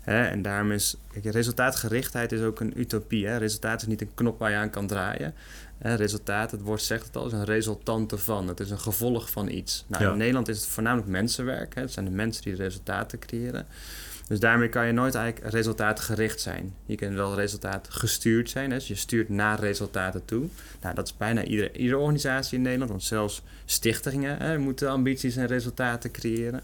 Hè, 0.00 0.24
en 0.24 0.42
daarom 0.42 0.72
is, 0.72 0.96
kijk, 1.12 1.24
resultaatgerichtheid 1.24 2.32
is 2.32 2.40
ook 2.40 2.60
een 2.60 2.80
utopie. 2.80 3.26
Hè. 3.26 3.36
Resultaat 3.36 3.80
is 3.80 3.86
niet 3.86 4.00
een 4.00 4.14
knop 4.14 4.38
waar 4.38 4.50
je 4.50 4.56
aan 4.56 4.70
kan 4.70 4.86
draaien. 4.86 5.34
Hè, 5.78 5.94
resultaat, 5.94 6.50
het 6.50 6.60
woord 6.60 6.82
zegt 6.82 7.06
het 7.06 7.16
al, 7.16 7.26
is 7.26 7.32
een 7.32 7.44
resultante 7.44 8.18
van. 8.18 8.48
Het 8.48 8.60
is 8.60 8.70
een 8.70 8.80
gevolg 8.80 9.30
van 9.30 9.48
iets. 9.48 9.84
Nou, 9.88 10.04
Ja. 10.04 10.10
In 10.10 10.18
Nederland 10.18 10.48
is 10.48 10.56
het 10.56 10.66
voornamelijk 10.66 11.08
mensenwerk. 11.08 11.74
Hè. 11.74 11.80
Het 11.80 11.92
zijn 11.92 12.04
de 12.04 12.10
mensen 12.10 12.42
die 12.42 12.56
de 12.56 12.62
resultaten 12.62 13.18
creëren. 13.18 13.66
Dus 14.28 14.40
daarmee 14.40 14.68
kan 14.68 14.86
je 14.86 14.92
nooit 14.92 15.14
eigenlijk 15.14 15.52
resultaatgericht 15.52 16.40
zijn. 16.40 16.74
Je 16.86 16.94
kunt 16.94 17.14
wel 17.14 17.34
resultaatgestuurd 17.34 18.50
zijn. 18.50 18.70
Dus 18.70 18.88
je 18.88 18.94
stuurt 18.94 19.28
naar 19.28 19.60
resultaten 19.60 20.24
toe. 20.24 20.46
Nou, 20.80 20.94
dat 20.94 21.06
is 21.06 21.16
bijna 21.16 21.44
iedere, 21.44 21.72
iedere 21.72 21.98
organisatie 21.98 22.56
in 22.56 22.62
Nederland. 22.62 22.90
Want 22.90 23.02
zelfs 23.02 23.42
stichtingen 23.64 24.38
hè, 24.38 24.58
moeten 24.58 24.90
ambities 24.90 25.36
en 25.36 25.46
resultaten 25.46 26.10
creëren. 26.10 26.62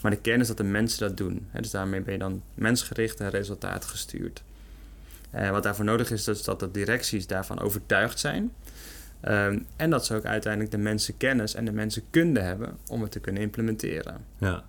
Maar 0.00 0.10
de 0.10 0.16
kern 0.16 0.40
is 0.40 0.46
dat 0.46 0.56
de 0.56 0.62
mensen 0.62 1.08
dat 1.08 1.16
doen. 1.16 1.46
Hè? 1.50 1.60
Dus 1.60 1.70
daarmee 1.70 2.00
ben 2.00 2.12
je 2.12 2.18
dan 2.18 2.42
mensgericht 2.54 3.20
en 3.20 3.30
resultaatgestuurd. 3.30 4.42
Uh, 5.34 5.50
wat 5.50 5.62
daarvoor 5.62 5.84
nodig 5.84 6.10
is, 6.10 6.28
is 6.28 6.44
dat 6.44 6.60
de 6.60 6.70
directies 6.70 7.26
daarvan 7.26 7.60
overtuigd 7.60 8.18
zijn. 8.18 8.52
Um, 9.28 9.66
en 9.76 9.90
dat 9.90 10.06
ze 10.06 10.14
ook 10.14 10.24
uiteindelijk 10.24 10.72
de 10.72 10.78
mensen 10.78 11.16
kennis 11.16 11.54
en 11.54 11.64
de 11.64 11.72
mensen 11.72 12.02
kunde 12.10 12.40
hebben 12.40 12.78
om 12.86 13.02
het 13.02 13.10
te 13.10 13.20
kunnen 13.20 13.42
implementeren. 13.42 14.24
Ja, 14.38 14.64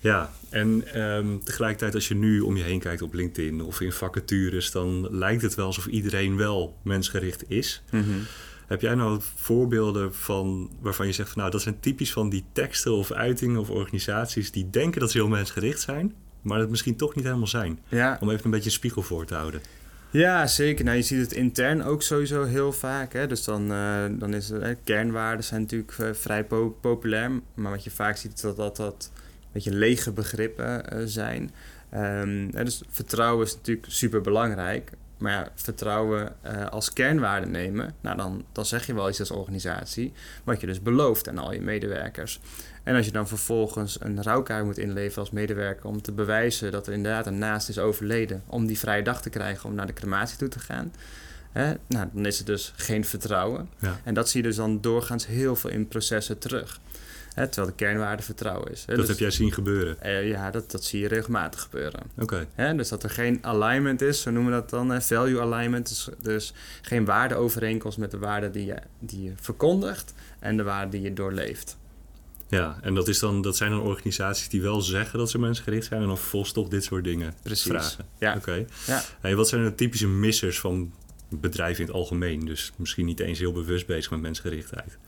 ja, 0.00 0.32
en 0.50 1.00
um, 1.02 1.44
tegelijkertijd 1.44 1.94
als 1.94 2.08
je 2.08 2.14
nu 2.14 2.40
om 2.40 2.56
je 2.56 2.62
heen 2.62 2.78
kijkt 2.78 3.02
op 3.02 3.14
LinkedIn 3.14 3.62
of 3.62 3.80
in 3.80 3.92
vacatures, 3.92 4.70
dan 4.70 5.08
lijkt 5.10 5.42
het 5.42 5.54
wel 5.54 5.66
alsof 5.66 5.86
iedereen 5.86 6.36
wel 6.36 6.76
mensgericht 6.82 7.50
is. 7.50 7.82
Mm 7.90 8.02
-hmm. 8.02 8.22
Heb 8.66 8.80
jij 8.80 8.94
nou 8.94 9.20
voorbeelden 9.34 10.14
van 10.14 10.70
waarvan 10.80 11.06
je 11.06 11.12
zegt 11.12 11.28
van 11.28 11.38
nou 11.38 11.50
dat 11.50 11.62
zijn 11.62 11.80
typisch 11.80 12.12
van 12.12 12.28
die 12.28 12.44
teksten 12.52 12.92
of 12.92 13.12
uitingen 13.12 13.60
of 13.60 13.70
organisaties 13.70 14.50
die 14.50 14.70
denken 14.70 15.00
dat 15.00 15.10
ze 15.10 15.18
heel 15.18 15.28
mensgericht 15.28 15.80
zijn, 15.80 16.14
maar 16.42 16.58
het 16.58 16.70
misschien 16.70 16.96
toch 16.96 17.14
niet 17.14 17.24
helemaal 17.24 17.46
zijn? 17.46 17.78
Ja. 17.88 18.18
Om 18.20 18.30
even 18.30 18.44
een 18.44 18.50
beetje 18.50 18.66
een 18.66 18.72
spiegel 18.72 19.02
voor 19.02 19.24
te 19.24 19.34
houden. 19.34 19.60
Ja, 20.10 20.46
zeker. 20.46 20.84
Nou, 20.84 20.96
je 20.96 21.02
ziet 21.02 21.20
het 21.20 21.32
intern 21.32 21.82
ook 21.82 22.02
sowieso 22.02 22.44
heel 22.44 22.72
vaak. 22.72 23.12
Hè? 23.12 23.26
Dus 23.26 23.44
dan, 23.44 23.72
uh, 23.72 24.04
dan 24.10 24.34
is 24.34 24.48
het, 24.48 24.62
hè, 24.62 24.74
kernwaarden 24.74 25.44
zijn 25.44 25.60
natuurlijk 25.60 25.98
uh, 25.98 26.08
vrij 26.12 26.44
po 26.44 26.76
populair. 26.80 27.30
Maar 27.54 27.70
wat 27.70 27.84
je 27.84 27.90
vaak 27.90 28.16
ziet 28.16 28.32
is 28.34 28.40
dat 28.40 28.56
dat, 28.56 28.76
dat 28.76 29.10
beetje 29.54 29.78
lege 29.78 30.12
begrippen 30.12 30.82
uh, 30.92 31.02
zijn. 31.04 31.50
Um, 31.94 32.50
dus 32.50 32.82
vertrouwen 32.88 33.46
is 33.46 33.54
natuurlijk 33.54 33.86
super 33.88 34.20
belangrijk. 34.20 34.90
Maar 35.18 35.32
ja, 35.32 35.48
vertrouwen 35.54 36.32
uh, 36.46 36.66
als 36.66 36.92
kernwaarde 36.92 37.46
nemen, 37.46 37.94
nou 38.00 38.16
dan, 38.16 38.44
dan 38.52 38.66
zeg 38.66 38.86
je 38.86 38.94
wel 38.94 39.08
iets 39.08 39.20
als 39.20 39.30
organisatie, 39.30 40.12
wat 40.44 40.60
je 40.60 40.66
dus 40.66 40.82
belooft 40.82 41.28
aan 41.28 41.38
al 41.38 41.52
je 41.52 41.60
medewerkers. 41.60 42.40
En 42.82 42.96
als 42.96 43.06
je 43.06 43.12
dan 43.12 43.28
vervolgens 43.28 43.96
een 44.00 44.22
rouwkaart 44.22 44.64
moet 44.64 44.78
inleveren 44.78 45.18
als 45.18 45.30
medewerker 45.30 45.86
om 45.86 46.02
te 46.02 46.12
bewijzen 46.12 46.72
dat 46.72 46.86
er 46.86 46.92
inderdaad 46.92 47.26
een 47.26 47.38
naast 47.38 47.68
is 47.68 47.78
overleden, 47.78 48.42
om 48.46 48.66
die 48.66 48.78
vrije 48.78 49.02
dag 49.02 49.22
te 49.22 49.30
krijgen 49.30 49.68
om 49.68 49.74
naar 49.74 49.86
de 49.86 49.92
crematie 49.92 50.38
toe 50.38 50.48
te 50.48 50.58
gaan, 50.58 50.92
hè, 51.52 51.74
nou, 51.86 52.08
dan 52.12 52.26
is 52.26 52.38
het 52.38 52.46
dus 52.46 52.72
geen 52.76 53.04
vertrouwen. 53.04 53.68
Ja. 53.78 54.00
En 54.04 54.14
dat 54.14 54.28
zie 54.28 54.42
je 54.42 54.48
dus 54.48 54.56
dan 54.56 54.80
doorgaans 54.80 55.26
heel 55.26 55.56
veel 55.56 55.70
in 55.70 55.88
processen 55.88 56.38
terug. 56.38 56.80
Hè, 57.34 57.46
terwijl 57.48 57.66
de 57.76 57.84
kernwaarde 57.84 58.22
vertrouwen 58.22 58.72
is. 58.72 58.80
Hè. 58.80 58.86
Dat 58.86 58.96
Dus, 58.96 59.08
heb 59.08 59.18
jij 59.18 59.30
zien 59.30 59.52
gebeuren. 59.52 60.00
eh, 60.00 60.28
ja, 60.28 60.50
dat, 60.50 60.70
dat 60.70 60.84
zie 60.84 61.00
je 61.00 61.08
regelmatig 61.08 61.60
gebeuren. 61.60 62.00
Oké. 62.18 62.46
Hè, 62.54 62.74
dus 62.74 62.88
dat 62.88 63.02
er 63.02 63.10
geen 63.10 63.38
alignment 63.44 64.00
is, 64.00 64.20
zo 64.22 64.30
noemen 64.30 64.52
we 64.52 64.58
dat 64.60 64.70
dan, 64.70 64.90
hè, 64.90 65.00
value 65.00 65.40
alignment. 65.40 65.88
Dus, 65.88 66.08
dus 66.22 66.52
geen 66.82 67.04
waardeovereenkomst 67.04 67.98
met 67.98 68.10
de 68.10 68.18
waarden 68.18 68.52
die 68.52 68.66
je, 68.66 68.76
die 68.98 69.22
je 69.22 69.32
verkondigt 69.40 70.14
en 70.38 70.56
de 70.56 70.62
waarden 70.62 70.90
die 70.90 71.00
je 71.00 71.12
doorleeft. 71.12 71.76
Ja, 72.48 72.78
en 72.82 72.94
dat, 72.94 73.08
is 73.08 73.18
dan, 73.18 73.42
dat 73.42 73.56
zijn 73.56 73.70
dan 73.70 73.80
organisaties 73.80 74.48
die 74.48 74.62
wel 74.62 74.80
zeggen 74.80 75.18
dat 75.18 75.30
ze 75.30 75.38
mensgericht 75.38 75.86
zijn 75.86 76.00
en 76.00 76.06
dan 76.06 76.18
vervolgens 76.18 76.52
toch 76.52 76.68
dit 76.68 76.84
soort 76.84 77.04
dingen 77.04 77.34
Precies. 77.42 77.62
vragen. 77.70 78.06
Ja. 78.18 78.34
Oké. 78.36 78.64
Ja. 78.86 79.02
Hey, 79.20 79.36
wat 79.36 79.48
zijn 79.48 79.64
de 79.64 79.74
typische 79.74 80.08
missers 80.08 80.60
van 80.60 80.92
bedrijven 81.28 81.80
in 81.80 81.86
het 81.86 81.96
algemeen? 81.96 82.40
Dus 82.44 82.72
misschien 82.76 83.06
niet 83.06 83.20
eens 83.20 83.38
heel 83.38 83.52
bewust 83.52 83.86
bezig 83.86 84.10
met 84.10 84.20
mensgerichtheid. 84.20 84.98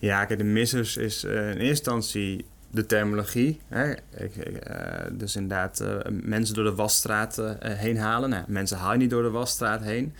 Ja, 0.00 0.24
kijk, 0.24 0.38
de 0.38 0.44
missers 0.44 0.96
is 0.96 1.24
eh, 1.24 1.32
in 1.32 1.46
eerste 1.46 1.66
instantie 1.66 2.44
de 2.70 2.86
terminologie. 2.86 3.60
Hè? 3.68 3.92
Eh, 3.92 5.06
dus 5.12 5.36
inderdaad, 5.36 5.80
eh, 5.80 5.96
mensen 6.22 6.54
door 6.54 6.64
de 6.64 6.74
wasstraat 6.74 7.42
heen 7.60 7.96
halen. 7.96 8.30
Nou, 8.30 8.44
mensen 8.48 8.76
haal 8.76 8.92
je 8.92 8.98
niet 8.98 9.10
door 9.10 9.22
de 9.22 9.30
wasstraat 9.30 9.82
heen. 9.82 10.14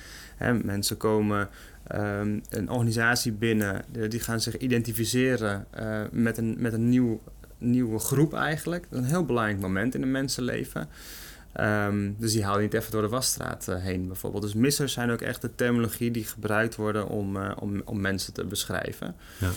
Mensen 0.62 0.96
komen 0.96 1.48
ehm, 1.86 2.38
een 2.50 2.70
organisatie 2.70 3.32
binnen, 3.32 3.84
die 4.08 4.20
gaan 4.20 4.40
zich 4.40 4.56
identificeren 4.58 5.66
met 6.10 6.38
een, 6.38 6.56
met 6.58 6.72
een 6.72 6.88
nieuw, 6.88 7.20
nieuwe 7.58 7.98
groep 7.98 8.34
eigenlijk. 8.34 8.86
Dat 8.90 8.98
is 8.98 9.04
een 9.04 9.10
heel 9.10 9.24
belangrijk 9.24 9.60
moment 9.60 9.94
in 9.94 10.02
een 10.02 10.10
mensenleven. 10.10 10.88
Ehm, 11.52 12.12
dus 12.18 12.32
die 12.32 12.44
haal 12.44 12.56
je 12.56 12.62
niet 12.62 12.74
even 12.74 12.90
door 12.90 13.02
de 13.02 13.08
wasstraat 13.08 13.68
eh, 13.68 13.82
heen 13.82 14.06
bijvoorbeeld. 14.06 14.42
Dus 14.42 14.54
missers 14.54 14.92
zijn 14.92 15.10
ook 15.10 15.20
echt 15.20 15.40
de 15.40 15.54
terminologie 15.54 16.10
die 16.10 16.24
gebruikt 16.24 16.76
worden 16.76 17.08
om, 17.08 17.36
eh, 17.36 17.52
om, 17.58 17.82
om 17.84 18.00
mensen 18.00 18.32
te 18.32 18.44
beschrijven. 18.44 19.14
Ja. 19.38 19.50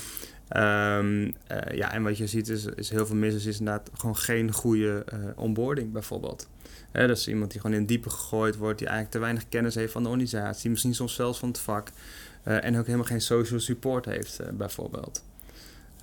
Ehm, 0.47 1.31
eh, 1.47 1.77
ja, 1.77 1.91
en 1.93 2.03
wat 2.03 2.17
je 2.17 2.27
ziet 2.27 2.49
is, 2.49 2.65
is 2.65 2.89
heel 2.89 3.05
veel 3.05 3.15
missers 3.15 3.45
is 3.45 3.59
inderdaad 3.59 3.89
gewoon 3.93 4.17
geen 4.17 4.51
goede 4.51 5.05
onboarding 5.35 5.91
bijvoorbeeld. 5.91 6.49
Hè, 6.91 7.07
dus 7.07 7.27
iemand 7.27 7.51
die 7.51 7.61
gewoon 7.61 7.75
in 7.75 7.85
diepe 7.85 8.09
gegooid 8.09 8.55
wordt, 8.55 8.77
die 8.77 8.87
eigenlijk 8.87 9.15
te 9.15 9.21
weinig 9.21 9.49
kennis 9.49 9.75
heeft 9.75 9.91
van 9.91 10.03
de 10.03 10.09
organisatie, 10.09 10.69
misschien 10.69 10.95
soms 10.95 11.15
zelfs 11.15 11.39
van 11.39 11.49
het 11.49 11.59
vak, 11.59 11.89
en 12.43 12.77
ook 12.77 12.85
helemaal 12.85 13.05
geen 13.05 13.21
social 13.21 13.59
support 13.59 14.05
heeft 14.05 14.39
bijvoorbeeld. 14.57 15.23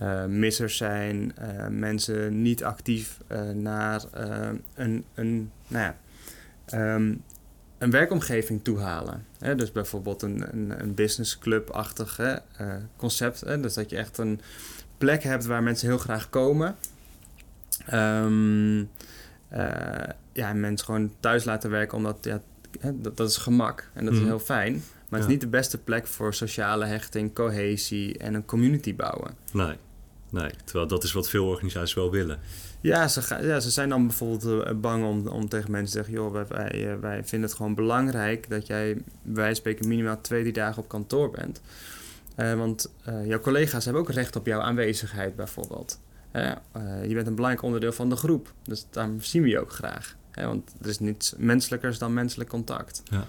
Eh, 0.01 0.25
missers 0.25 0.77
zijn 0.77 1.33
eh, 1.37 1.67
mensen 1.69 2.43
niet 2.43 2.65
actief 2.65 3.19
eh, 3.27 3.51
naar 3.51 4.03
een, 4.75 5.05
een, 5.15 5.51
nou 5.69 5.85
ja, 5.85 5.97
ehm, 6.67 7.15
een 7.79 7.91
werkomgeving 7.91 8.65
toehalen. 8.65 9.25
Hè? 9.39 9.55
Dus 9.55 9.73
bijvoorbeeld 9.73 10.23
een, 10.23 10.45
een, 10.53 10.81
een 10.83 10.95
businessclub-achtig 10.95 12.21
concept. 12.97 13.41
Hè? 13.41 13.61
Dus 13.61 13.75
dat 13.75 13.91
je 13.91 13.97
echt 13.97 14.19
een 14.19 14.41
plek 14.99 15.23
hebt 15.23 15.45
waar 15.45 15.63
mensen 15.63 15.89
heel 15.89 15.99
graag 15.99 16.31
komen. 16.31 16.75
Eh, 17.87 18.29
ja, 20.33 20.49
en 20.49 20.61
mensen 20.61 20.87
gewoon 20.87 21.13
thuis 21.21 21.45
laten 21.45 21.71
werken, 21.71 21.97
omdat 21.97 22.17
ja, 22.21 22.41
dat, 22.95 23.17
dat 23.17 23.29
is 23.31 23.37
gemak 23.37 23.91
en 23.95 24.05
dat 24.05 24.13
Mhm. 24.15 24.23
is 24.23 24.29
heel 24.29 24.39
fijn. 24.39 24.73
Maar 24.73 24.83
het 25.19 25.19
Ja. 25.19 25.19
is 25.19 25.27
niet 25.27 25.41
de 25.41 25.47
beste 25.59 25.79
plek 25.79 26.07
voor 26.07 26.35
sociale 26.35 26.85
hechting, 26.85 27.35
cohesie 27.35 28.19
en 28.19 28.35
een 28.35 28.45
community 28.45 28.95
bouwen. 28.97 29.35
Nee. 29.53 29.77
Nee, 30.31 30.51
terwijl 30.65 30.87
dat 30.87 31.05
is 31.05 31.13
wat 31.13 31.29
veel 31.29 31.47
organisaties 31.47 31.95
wel 31.95 32.11
willen. 32.11 32.39
Ja, 32.81 33.09
ze, 33.09 33.23
ga- 33.23 33.41
ja, 33.41 33.61
ze 33.61 33.71
zijn 33.71 33.89
dan 33.89 34.07
bijvoorbeeld 34.07 34.65
eh, 34.65 34.75
bang 34.75 35.05
om, 35.05 35.27
om 35.29 35.49
tegen 35.49 35.71
mensen 35.71 35.91
te 35.91 35.97
zeggen... 35.97 36.15
joh, 36.15 36.33
wij, 36.33 36.47
wij, 36.47 36.93
eh, 36.93 36.99
wij 37.01 37.25
vinden 37.25 37.49
het 37.49 37.57
gewoon 37.57 37.75
belangrijk 37.75 38.51
dat 38.51 38.67
jij... 38.67 38.95
bij 38.95 39.03
wijze 39.23 39.47
van 39.47 39.55
spreken 39.57 39.89
minimaal 39.89 40.21
twee, 40.21 40.41
drie 40.41 40.53
dagen 40.53 40.83
op 40.83 40.89
kantoor 40.89 41.31
bent. 41.31 41.61
Eh, 42.35 42.55
want 42.55 42.93
jouw 43.25 43.41
collega's 43.41 43.85
hebben 43.85 44.03
ook 44.03 44.11
recht 44.11 44.37
op 44.37 44.47
jouw 44.47 44.61
aanwezigheid 44.61 45.37
bijvoorbeeld. 45.37 46.01
Je 47.07 47.15
bent 47.15 47.27
een 47.27 47.35
belangrijk 47.35 47.63
onderdeel 47.65 47.93
van 47.93 48.09
de 48.09 48.17
groep. 48.17 48.53
Dus 48.63 48.87
daarom 48.91 49.21
zien 49.21 49.43
we 49.43 49.49
je 49.49 49.61
ook 49.61 49.73
graag. 49.73 50.17
Want 50.35 50.73
er 50.83 50.89
is 50.89 50.99
niets 50.99 51.35
menselijkers 51.37 51.99
dan 51.99 52.15
menselijk 52.15 52.51
contact. 52.51 53.03
Ja, 53.05 53.27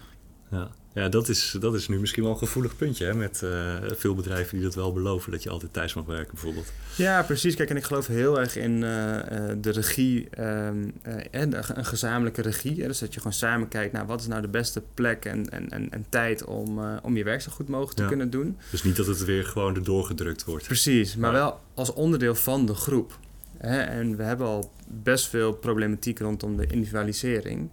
ja 0.49 0.69
dat, 0.93 1.29
is, 1.29 1.55
dat 1.59 1.73
is 1.75 1.87
nu 1.87 1.99
misschien 1.99 2.23
wel 2.23 2.31
een 2.31 2.37
gevoelig 2.37 2.75
puntje 2.75 3.05
hè, 3.05 3.13
met 3.13 3.43
eh, 3.43 3.75
veel 3.95 4.15
bedrijven 4.15 4.55
die 4.57 4.65
dat 4.65 4.75
wel 4.75 4.93
beloven, 4.93 5.31
dat 5.31 5.43
je 5.43 5.49
altijd 5.49 5.73
thuis 5.73 5.93
mag 5.93 6.05
werken 6.05 6.33
bijvoorbeeld. 6.33 6.71
Ja, 6.95 7.23
precies. 7.23 7.55
Kijk, 7.55 7.69
en 7.69 7.75
ik 7.77 7.83
geloof 7.83 8.07
heel 8.07 8.39
erg 8.39 8.55
in 8.55 8.83
eh, 8.83 9.49
eh, 9.49 9.57
de 9.61 9.69
regie, 9.71 10.27
ehm, 10.29 10.89
eh, 11.01 11.13
en 11.31 11.77
een 11.77 11.85
gezamenlijke 11.85 12.41
regie. 12.41 12.81
Hè? 12.81 12.87
Dus 12.87 12.99
dat 12.99 13.13
je 13.13 13.17
gewoon 13.19 13.33
samen 13.33 13.67
kijkt 13.67 13.93
naar 13.93 14.05
wat 14.05 14.19
is 14.21 14.27
nou 14.27 14.41
de 14.41 14.47
beste 14.47 14.81
plek 14.93 15.25
en, 15.25 15.49
en, 15.49 15.69
en, 15.69 15.91
en 15.91 16.05
tijd 16.09 16.45
om, 16.45 16.79
om 17.03 17.17
je 17.17 17.23
werk 17.23 17.41
zo 17.41 17.51
goed 17.51 17.67
mogelijk 17.69 17.95
te 17.95 18.01
Ja. 18.01 18.07
kunnen 18.07 18.29
doen. 18.29 18.57
Dus 18.71 18.83
niet 18.83 18.95
dat 18.95 19.07
het 19.07 19.25
weer 19.25 19.45
gewoon 19.45 19.75
erdoor 19.75 20.05
gedrukt 20.05 20.43
wordt. 20.45 20.65
Precies, 20.65 21.15
maar 21.15 21.31
Ja. 21.31 21.37
wel 21.37 21.59
als 21.73 21.93
onderdeel 21.93 22.35
van 22.35 22.65
de 22.65 22.73
groep. 22.73 23.17
Hè? 23.57 23.79
En 23.81 24.17
we 24.17 24.23
hebben 24.23 24.47
al 24.47 24.71
best 24.87 25.27
veel 25.27 25.53
problematiek 25.53 26.19
rondom 26.19 26.57
de 26.57 26.67
individualisering. 26.67 27.69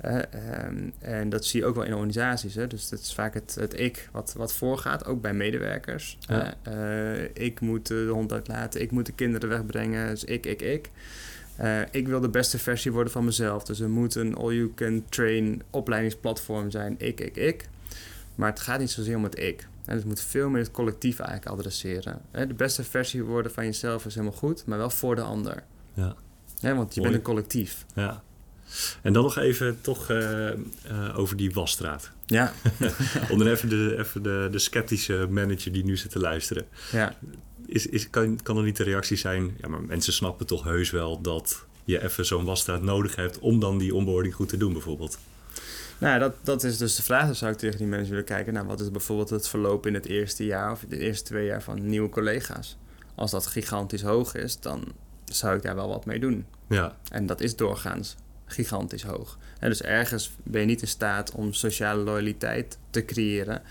Ehm, 0.00 0.90
en 0.98 1.28
dat 1.28 1.44
zie 1.44 1.60
je 1.60 1.66
ook 1.66 1.74
wel 1.74 1.84
in 1.84 1.94
organisaties. 1.94 2.54
Hè? 2.54 2.66
Dus 2.66 2.90
het 2.90 3.00
is 3.00 3.14
vaak 3.14 3.34
het, 3.34 3.56
het 3.60 3.78
ik 3.80 4.08
wat, 4.12 4.32
wat 4.36 4.52
voorgaat, 4.52 5.04
ook 5.06 5.20
bij 5.20 5.34
medewerkers. 5.34 6.18
Ja. 6.20 6.54
Eh, 6.62 7.44
ik 7.46 7.60
moet 7.60 7.86
de 7.86 8.08
hond 8.12 8.32
uitlaten, 8.32 8.80
ik 8.80 8.90
moet 8.90 9.06
de 9.06 9.12
kinderen 9.12 9.48
wegbrengen. 9.48 10.08
Dus 10.08 10.24
ik, 10.24 10.46
ik, 10.46 10.62
ik. 10.62 10.90
Eh, 11.56 11.80
ik 11.90 12.08
wil 12.08 12.20
de 12.20 12.28
beste 12.28 12.58
versie 12.58 12.92
worden 12.92 13.12
van 13.12 13.24
mezelf. 13.24 13.64
Dus 13.64 13.80
er 13.80 13.90
moet 13.90 14.14
een 14.14 14.34
all-you-can-train 14.34 15.62
opleidingsplatform 15.70 16.70
zijn. 16.70 16.94
Ik, 16.98 17.20
ik, 17.20 17.36
ik. 17.36 17.68
Maar 18.34 18.50
het 18.50 18.60
gaat 18.60 18.78
niet 18.78 18.90
zozeer 18.90 19.16
om 19.16 19.24
het 19.24 19.38
ik. 19.38 19.68
En 19.84 19.96
het 19.96 20.04
moet 20.04 20.20
veel 20.20 20.48
meer 20.48 20.62
het 20.62 20.70
collectief 20.70 21.18
eigenlijk 21.18 21.58
adresseren. 21.58 22.20
Hè, 22.30 22.46
De 22.46 22.54
beste 22.54 22.84
versie 22.84 23.24
worden 23.24 23.52
van 23.52 23.64
jezelf 23.64 24.06
is 24.06 24.14
helemaal 24.14 24.38
goed, 24.38 24.66
maar 24.66 24.78
wel 24.78 24.90
voor 24.90 25.14
de 25.14 25.22
ander. 25.22 25.62
Ja. 25.94 26.16
Want 26.60 26.94
je 26.94 27.00
Mooi. 27.00 27.12
bent 27.12 27.14
een 27.14 27.32
collectief. 27.32 27.86
Ja. 27.94 28.22
En 29.02 29.12
dan 29.12 29.22
nog 29.22 29.38
even 29.38 29.80
toch 29.80 30.10
eh, 30.10 30.48
eh, 30.48 30.56
over 31.14 31.36
die 31.36 31.52
wasstraat. 31.52 32.10
Ja, 32.26 32.52
Om 33.30 33.38
dan 33.38 33.46
even, 33.46 33.68
de, 33.68 33.94
even 33.98 34.22
de, 34.22 34.48
de 34.50 34.58
sceptische 34.58 35.26
manager 35.30 35.72
die 35.72 35.84
nu 35.84 35.96
zit 35.96 36.10
te 36.10 36.18
luisteren. 36.18 36.66
ja. 36.92 37.16
Is, 37.66 37.86
is, 37.86 38.10
kan, 38.10 38.42
kan 38.42 38.56
er 38.56 38.62
niet 38.62 38.76
de 38.76 38.82
reactie 38.84 39.16
zijn, 39.16 39.56
ja, 39.60 39.68
maar 39.68 39.82
mensen 39.82 40.12
snappen 40.12 40.46
toch 40.46 40.64
heus 40.64 40.90
wel 40.90 41.20
dat 41.20 41.64
je 41.84 42.02
even 42.02 42.26
zo'n 42.26 42.44
wasstraat 42.44 42.82
nodig 42.82 43.16
hebt 43.16 43.38
om 43.38 43.60
dan 43.60 43.78
die 43.78 43.94
onboarding 43.94 44.34
goed 44.34 44.48
te 44.48 44.56
doen 44.56 44.72
bijvoorbeeld. 44.72 45.18
Nou, 45.98 46.18
dat, 46.18 46.34
dat 46.42 46.64
is 46.64 46.76
dus 46.78 46.96
de 46.96 47.02
vraag. 47.02 47.26
Dan 47.26 47.34
zou 47.34 47.52
ik 47.52 47.58
tegen 47.58 47.78
die 47.78 47.86
mensen 47.86 48.10
willen 48.10 48.24
kijken. 48.24 48.52
Nou, 48.52 48.66
wat 48.66 48.80
is 48.80 48.90
bijvoorbeeld 48.90 49.30
het 49.30 49.48
verloop 49.48 49.86
in 49.86 49.94
het 49.94 50.06
eerste 50.06 50.44
jaar 50.44 50.72
of 50.72 50.84
de 50.88 50.98
eerste 50.98 51.24
twee 51.24 51.46
jaar 51.46 51.62
van 51.62 51.86
nieuwe 51.86 52.08
collega's? 52.08 52.76
Als 53.14 53.30
dat 53.30 53.46
gigantisch 53.46 54.02
hoog 54.02 54.34
is, 54.34 54.60
dan 54.60 54.84
zou 55.24 55.56
ik 55.56 55.62
daar 55.62 55.74
wel 55.74 55.88
wat 55.88 56.04
mee 56.04 56.20
doen. 56.20 56.46
Ja, 56.68 56.96
En 57.10 57.26
dat 57.26 57.40
is 57.40 57.56
doorgaans 57.56 58.16
gigantisch 58.50 59.02
hoog. 59.02 59.38
En 59.58 59.68
dus 59.68 59.82
ergens 59.82 60.30
ben 60.42 60.60
je 60.60 60.66
niet 60.66 60.80
in 60.80 60.88
staat 60.88 61.32
om 61.32 61.52
sociale 61.52 62.02
loyaliteit 62.02 62.78
te 62.90 63.04
creëren 63.04 63.62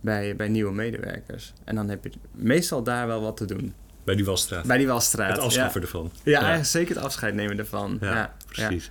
bij, 0.00 0.36
bij 0.36 0.48
nieuwe 0.48 0.72
medewerkers. 0.72 1.52
En 1.64 1.74
dan 1.74 1.88
heb 1.88 2.04
je 2.04 2.10
meestal 2.32 2.82
daar 2.82 3.06
wel 3.06 3.20
wat 3.20 3.36
te 3.36 3.44
doen. 3.44 3.74
bij 4.04 4.14
die 4.16 4.24
wasstraat. 4.24 4.66
Bij 4.66 4.78
die 4.78 4.86
wasstraat. 4.86 5.30
het 5.30 5.44
afschaffen 5.44 5.80
ervan. 5.80 6.12
Ja, 6.12 6.30
ja, 6.30 6.38
eigenlijk 6.38 6.68
zeker 6.68 6.94
het 6.94 7.04
afscheid 7.04 7.34
nemen 7.34 7.58
ervan. 7.58 7.98
Ja, 8.00 8.14
Ja, 8.14 8.34
precies. 8.46 8.90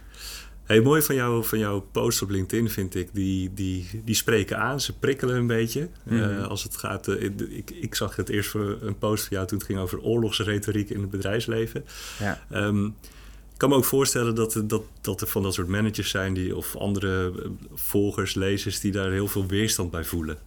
Hey, 0.68 0.82
mooi 0.82 1.02
van, 1.02 1.16
jou, 1.16 1.44
van 1.44 1.60
jouw 1.60 1.80
post 1.80 2.22
op 2.22 2.30
LinkedIn 2.30 2.70
vind 2.70 2.96
ik. 2.96 3.10
Die, 3.14 3.54
die, 3.54 4.02
die 4.06 4.16
spreken 4.16 4.58
aan, 4.58 4.82
ze 4.82 4.98
prikkelen 4.98 5.36
een 5.36 5.48
beetje. 5.48 5.90
Mhm. 6.04 6.24
Eh, 6.24 6.48
als 6.48 6.64
het 6.64 6.78
gaat, 6.78 7.08
eh, 7.08 7.24
ik, 7.50 7.72
ik 7.72 7.96
zag 7.96 8.16
het 8.16 8.30
eerst 8.30 8.50
voor 8.50 8.78
een 8.82 8.98
post 8.98 9.28
van 9.28 9.36
jou 9.36 9.48
toen 9.48 9.58
het 9.58 9.68
ging 9.68 9.80
over 9.80 10.02
oorlogsretoriek 10.02 10.90
in 10.90 11.02
het 11.02 11.10
bedrijfsleven. 11.10 11.86
Ja. 12.20 12.42
Ehm, 12.50 12.90
ik 13.58 13.64
kan 13.64 13.72
me 13.72 13.76
ook 13.78 13.86
voorstellen 13.86 14.36
dat, 14.36 14.54
er- 14.54 14.68
dat, 14.68 14.84
dat 15.02 15.22
er 15.22 15.28
van 15.28 15.44
dat 15.44 15.54
soort 15.54 15.68
managers 15.68 16.10
zijn 16.10 16.34
die, 16.34 16.56
of 16.56 16.76
andere 16.76 17.32
eh, 17.44 17.50
volgers, 17.74 18.34
lezers, 18.34 18.80
die 18.80 18.92
daar 18.92 19.12
heel 19.12 19.28
veel 19.28 19.46
weerstand 19.48 19.92
bij 19.92 20.04
voelen. 20.04 20.38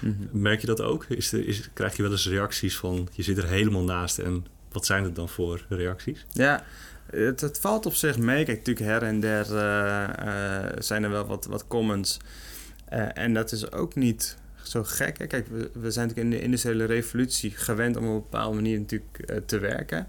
Mhm. 0.00 0.14
Merk 0.30 0.60
je 0.60 0.66
dat 0.66 0.80
ook? 0.80 1.04
Is 1.08 1.32
is, 1.32 1.70
krijg 1.72 1.96
je 1.96 2.02
wel 2.02 2.10
eens 2.10 2.28
reacties 2.28 2.76
van 2.76 3.08
je 3.12 3.22
zit 3.22 3.38
er 3.38 3.46
helemaal 3.48 3.82
naast 3.82 4.18
en 4.18 4.46
wat 4.72 4.86
zijn 4.86 5.04
het 5.04 5.14
dan 5.14 5.28
voor 5.28 5.64
reacties? 5.68 6.26
Ja, 6.32 6.64
het, 7.10 7.40
het 7.40 7.58
valt 7.58 7.86
op 7.86 7.94
zich 7.94 8.18
mee. 8.18 8.44
Kijk, 8.44 8.58
natuurlijk 8.58 8.86
her 8.86 9.02
en 9.02 9.20
der 9.20 9.56
eh, 9.56 10.64
eh, 10.64 10.72
zijn 10.78 11.02
er 11.04 11.10
wel 11.10 11.26
wat, 11.26 11.44
wat 11.44 11.66
comments. 11.66 12.18
En 13.14 13.34
dat 13.34 13.52
is 13.52 13.72
ook 13.72 13.94
niet 13.94 14.36
zo 14.62 14.84
gek. 14.84 15.18
Hè? 15.18 15.26
Kijk, 15.26 15.46
we, 15.46 15.70
we 15.72 15.90
zijn 15.90 16.06
natuurlijk 16.08 16.34
in 16.34 16.38
de 16.40 16.44
industriële 16.44 16.84
revolutie 16.84 17.50
gewend 17.50 17.96
om 17.96 18.04
op 18.06 18.14
een 18.14 18.20
bepaalde 18.20 18.54
manier 18.54 18.78
natuurlijk 18.78 19.42
te 19.46 19.58
werken. 19.58 20.06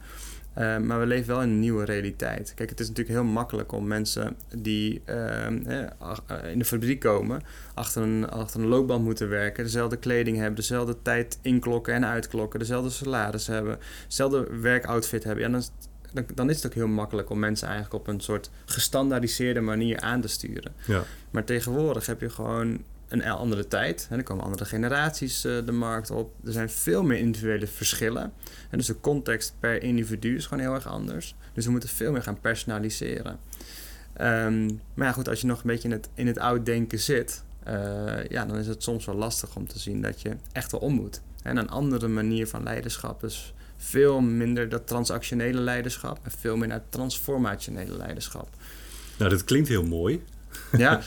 Eh, 0.58 0.78
maar 0.78 1.00
we 1.00 1.06
leven 1.06 1.28
wel 1.28 1.42
in 1.42 1.50
een 1.50 1.60
nieuwe 1.60 1.86
realiteit. 1.86 2.54
Kijk, 2.56 2.70
het 2.70 2.80
is 2.80 2.88
natuurlijk 2.88 3.16
heel 3.16 3.28
makkelijk 3.28 3.72
om 3.72 3.88
mensen 3.88 4.38
die 4.56 5.02
ehm, 5.06 5.66
eh, 5.66 6.52
in 6.52 6.60
de 6.60 6.66
fabriek 6.66 7.00
komen, 7.00 7.42
achter 7.74 8.02
een, 8.02 8.30
achter 8.30 8.60
een 8.60 8.68
loopband 8.68 9.04
moeten 9.04 9.30
werken, 9.30 9.64
dezelfde 9.64 9.98
kleding 9.98 10.38
hebben, 10.38 10.56
dezelfde 10.56 10.96
tijd 11.02 11.40
inklokken 11.42 11.94
en 11.94 12.06
uitklokken, 12.06 12.60
dezelfde 12.60 12.90
salaris 12.90 13.48
hebben, 13.48 13.80
dezelfde 14.08 14.48
werkoutfit 14.62 15.24
hebben. 15.24 15.44
Ja, 15.44 15.50
dan, 15.50 15.60
is 15.60 15.72
dan 16.36 16.50
is 16.50 16.56
het 16.56 16.66
ook 16.66 16.74
heel 16.74 16.88
makkelijk 16.88 17.30
om 17.30 17.40
mensen 17.40 17.68
eigenlijk 17.68 17.96
op 17.96 18.08
een 18.08 18.22
soort 18.22 18.50
gestandaardiseerde 18.66 19.62
manier 19.62 20.00
aan 20.00 20.22
te 20.22 20.28
sturen. 20.28 20.74
Ja. 20.86 21.04
Maar 21.32 21.44
tegenwoordig 21.44 22.06
heb 22.06 22.22
je 22.22 22.30
gewoon 22.30 22.84
een 23.08 23.24
andere 23.24 23.68
tijd. 23.68 24.08
En 24.10 24.18
er 24.18 24.24
komen 24.24 24.44
andere 24.44 24.66
generaties 24.66 25.46
uh, 25.46 25.66
de 25.66 25.72
markt 25.72 26.12
op. 26.12 26.34
Er 26.46 26.52
zijn 26.52 26.70
veel 26.70 27.04
meer 27.04 27.18
individuele 27.18 27.68
verschillen. 27.68 28.34
En 28.70 28.78
dus 28.78 28.88
de 28.88 29.00
context 29.00 29.54
per 29.60 29.84
individu 29.84 30.36
is 30.36 30.46
gewoon 30.46 30.64
heel 30.64 30.74
erg 30.74 30.88
anders. 30.88 31.36
Dus 31.54 31.66
we 31.66 31.72
moeten 31.72 31.90
veel 31.90 32.12
meer 32.12 32.24
gaan 32.24 32.40
personaliseren. 32.40 33.40
Um, 34.22 34.82
maar 34.94 35.08
ja, 35.08 35.12
goed, 35.12 35.30
als 35.30 35.42
je 35.42 35.48
nog 35.48 35.58
een 35.58 35.68
beetje 35.68 35.88
in 35.88 35.94
het, 35.94 36.10
in 36.14 36.28
het 36.28 36.40
oud 36.40 36.66
denken 36.66 37.00
zit, 37.00 37.44
uh, 37.68 38.26
ja, 38.30 38.46
dan 38.46 38.58
is 38.58 38.68
het 38.68 38.84
soms 38.84 39.06
wel 39.06 39.16
lastig 39.16 39.56
om 39.56 39.68
te 39.68 39.80
zien 39.80 40.02
dat 40.02 40.22
je 40.22 40.36
echt 40.52 40.72
wel 40.72 40.82
om 40.82 40.94
moet. 40.94 41.22
En 41.44 41.58
een 41.58 41.70
andere 41.70 42.08
manier 42.08 42.48
van 42.48 42.64
leiderschap 42.64 43.24
is 43.24 43.54
veel 43.78 44.22
minder 44.22 44.70
dat 44.70 44.88
transactionele 44.88 45.60
leiderschap 45.60 46.20
en 46.24 46.32
veel 46.32 46.58
meer 46.58 46.68
naar 46.68 46.84
transformationele 46.90 47.98
leiderschap. 47.98 48.50
Nou, 49.18 49.30
dat 49.30 49.44
klinkt 49.44 49.68
heel 49.68 49.84
mooi. 49.84 50.24
Ja. 50.78 51.02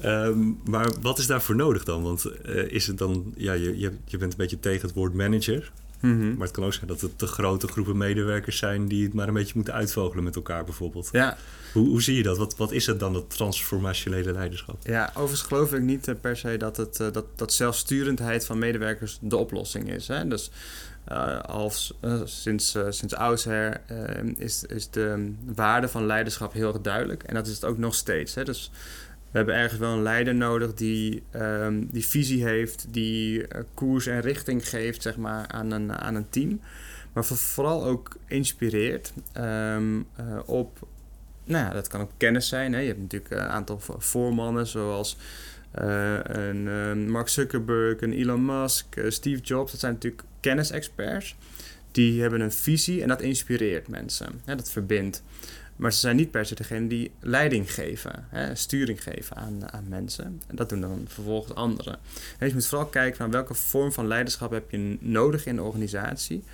Ehm, 0.00 0.38
maar 0.64 0.92
wat 1.00 1.18
is 1.18 1.26
daarvoor 1.26 1.56
nodig 1.56 1.84
dan? 1.84 2.02
Want 2.02 2.24
uh, 2.46 2.70
is 2.70 2.86
het 2.86 2.98
dan, 2.98 3.32
ja, 3.36 3.52
je, 3.52 3.78
je, 4.04 4.18
bent 4.18 4.32
een 4.32 4.38
beetje 4.38 4.60
tegen 4.60 4.86
het 4.86 4.96
woord 4.96 5.14
manager. 5.14 5.72
Mhm. 6.00 6.28
Maar 6.28 6.46
het 6.46 6.50
kan 6.50 6.64
ook 6.64 6.72
zijn 6.72 6.86
dat 6.86 7.00
het 7.00 7.18
te 7.18 7.26
grote 7.26 7.66
groepen 7.66 7.96
medewerkers 7.96 8.58
zijn 8.58 8.88
die 8.88 9.04
het 9.04 9.12
maar 9.12 9.28
een 9.28 9.34
beetje 9.34 9.52
moeten 9.54 9.74
uitvogelen 9.74 10.24
met 10.24 10.36
elkaar, 10.36 10.64
bijvoorbeeld. 10.64 11.08
Ja. 11.12 11.36
Hoe, 11.72 11.88
hoe 11.88 12.02
zie 12.02 12.16
je 12.16 12.22
dat? 12.22 12.38
Wat, 12.38 12.56
wat 12.56 12.72
is 12.72 12.86
het 12.86 13.00
dan, 13.00 13.12
dat 13.12 13.30
transformationele 13.30 14.32
leiderschap? 14.32 14.76
Ja, 14.82 15.08
overigens 15.08 15.42
geloof 15.42 15.72
ik 15.72 15.82
niet 15.82 16.08
eh, 16.08 16.14
per 16.20 16.36
se 16.36 16.56
dat, 16.56 16.76
het, 16.76 16.96
dat, 16.96 17.24
dat 17.34 17.52
zelfsturendheid 17.52 18.46
van 18.46 18.58
medewerkers 18.58 19.18
de 19.20 19.36
oplossing 19.36 19.90
is. 19.90 20.08
Hè? 20.08 20.28
Dus 20.28 20.50
uh, 21.08 21.40
als, 21.40 21.94
sinds, 22.24 22.78
sinds 22.88 23.14
oudsher 23.14 23.80
is, 24.36 24.64
is 24.64 24.90
de 24.90 25.32
waarde 25.54 25.88
van 25.88 26.06
leiderschap 26.06 26.52
heel 26.52 26.68
erg 26.68 26.80
duidelijk. 26.80 27.22
En 27.22 27.34
dat 27.34 27.46
is 27.46 27.54
het 27.54 27.64
ook 27.64 27.78
nog 27.78 27.94
steeds. 27.94 28.34
Hè? 28.34 28.44
Dus 28.44 28.70
we 29.34 29.40
hebben 29.40 29.58
ergens 29.58 29.80
wel 29.80 29.92
een 29.92 30.02
leider 30.02 30.34
nodig 30.34 30.74
die 30.74 31.22
um, 31.36 31.88
die 31.90 32.06
visie 32.06 32.44
heeft, 32.44 32.86
die 32.90 33.46
koers 33.74 34.06
en 34.06 34.20
richting 34.20 34.68
geeft 34.68 35.02
zeg 35.02 35.16
maar, 35.16 35.48
aan, 35.48 35.70
een, 35.70 35.92
aan 35.92 36.14
een 36.14 36.28
team. 36.28 36.60
Maar 37.12 37.24
vooral 37.24 37.84
ook 37.84 38.16
inspireert 38.26 39.12
um, 39.36 40.06
op, 40.44 40.86
nou 41.44 41.64
ja, 41.64 41.72
dat 41.72 41.88
kan 41.88 42.00
ook 42.00 42.10
kennis 42.16 42.48
zijn. 42.48 42.72
Hè? 42.72 42.78
Je 42.78 42.86
hebt 42.86 43.00
natuurlijk 43.00 43.30
een 43.30 43.48
aantal 43.48 43.80
voormannen 43.98 44.66
zoals 44.66 45.16
een, 45.72 46.66
een 46.66 47.10
Mark 47.10 47.28
Zuckerberg, 47.28 48.00
een 48.00 48.12
Elon 48.12 48.44
Musk, 48.44 49.00
Steve 49.08 49.42
Jobs. 49.42 49.70
Dat 49.70 49.80
zijn 49.80 49.92
natuurlijk 49.92 50.22
kennisexperts. 50.40 51.36
Die 51.90 52.20
hebben 52.20 52.40
een 52.40 52.52
visie 52.52 53.02
en 53.02 53.08
dat 53.08 53.20
inspireert 53.20 53.88
mensen. 53.88 54.40
Hè, 54.44 54.56
dat 54.56 54.70
verbindt. 54.70 55.22
Maar 55.76 55.92
ze 55.92 55.98
zijn 55.98 56.16
niet 56.16 56.30
per 56.30 56.46
se 56.46 56.54
degene 56.54 56.86
die 56.86 57.12
leiding 57.20 57.72
geven, 57.72 58.26
hè, 58.28 58.54
sturing 58.54 59.02
geven 59.02 59.36
aan, 59.36 59.72
aan 59.72 59.88
mensen. 59.88 60.42
En 60.46 60.56
dat 60.56 60.68
doen 60.68 60.80
dan 60.80 61.04
vervolgens 61.08 61.54
anderen. 61.54 61.98
En 62.38 62.48
je 62.48 62.54
moet 62.54 62.66
vooral 62.66 62.86
kijken 62.86 63.18
naar 63.18 63.30
welke 63.30 63.54
vorm 63.54 63.92
van 63.92 64.06
leiderschap 64.06 64.50
heb 64.50 64.70
je 64.70 64.96
nodig 65.00 65.46
in 65.46 65.56
de 65.56 65.62
organisatie. 65.62 66.44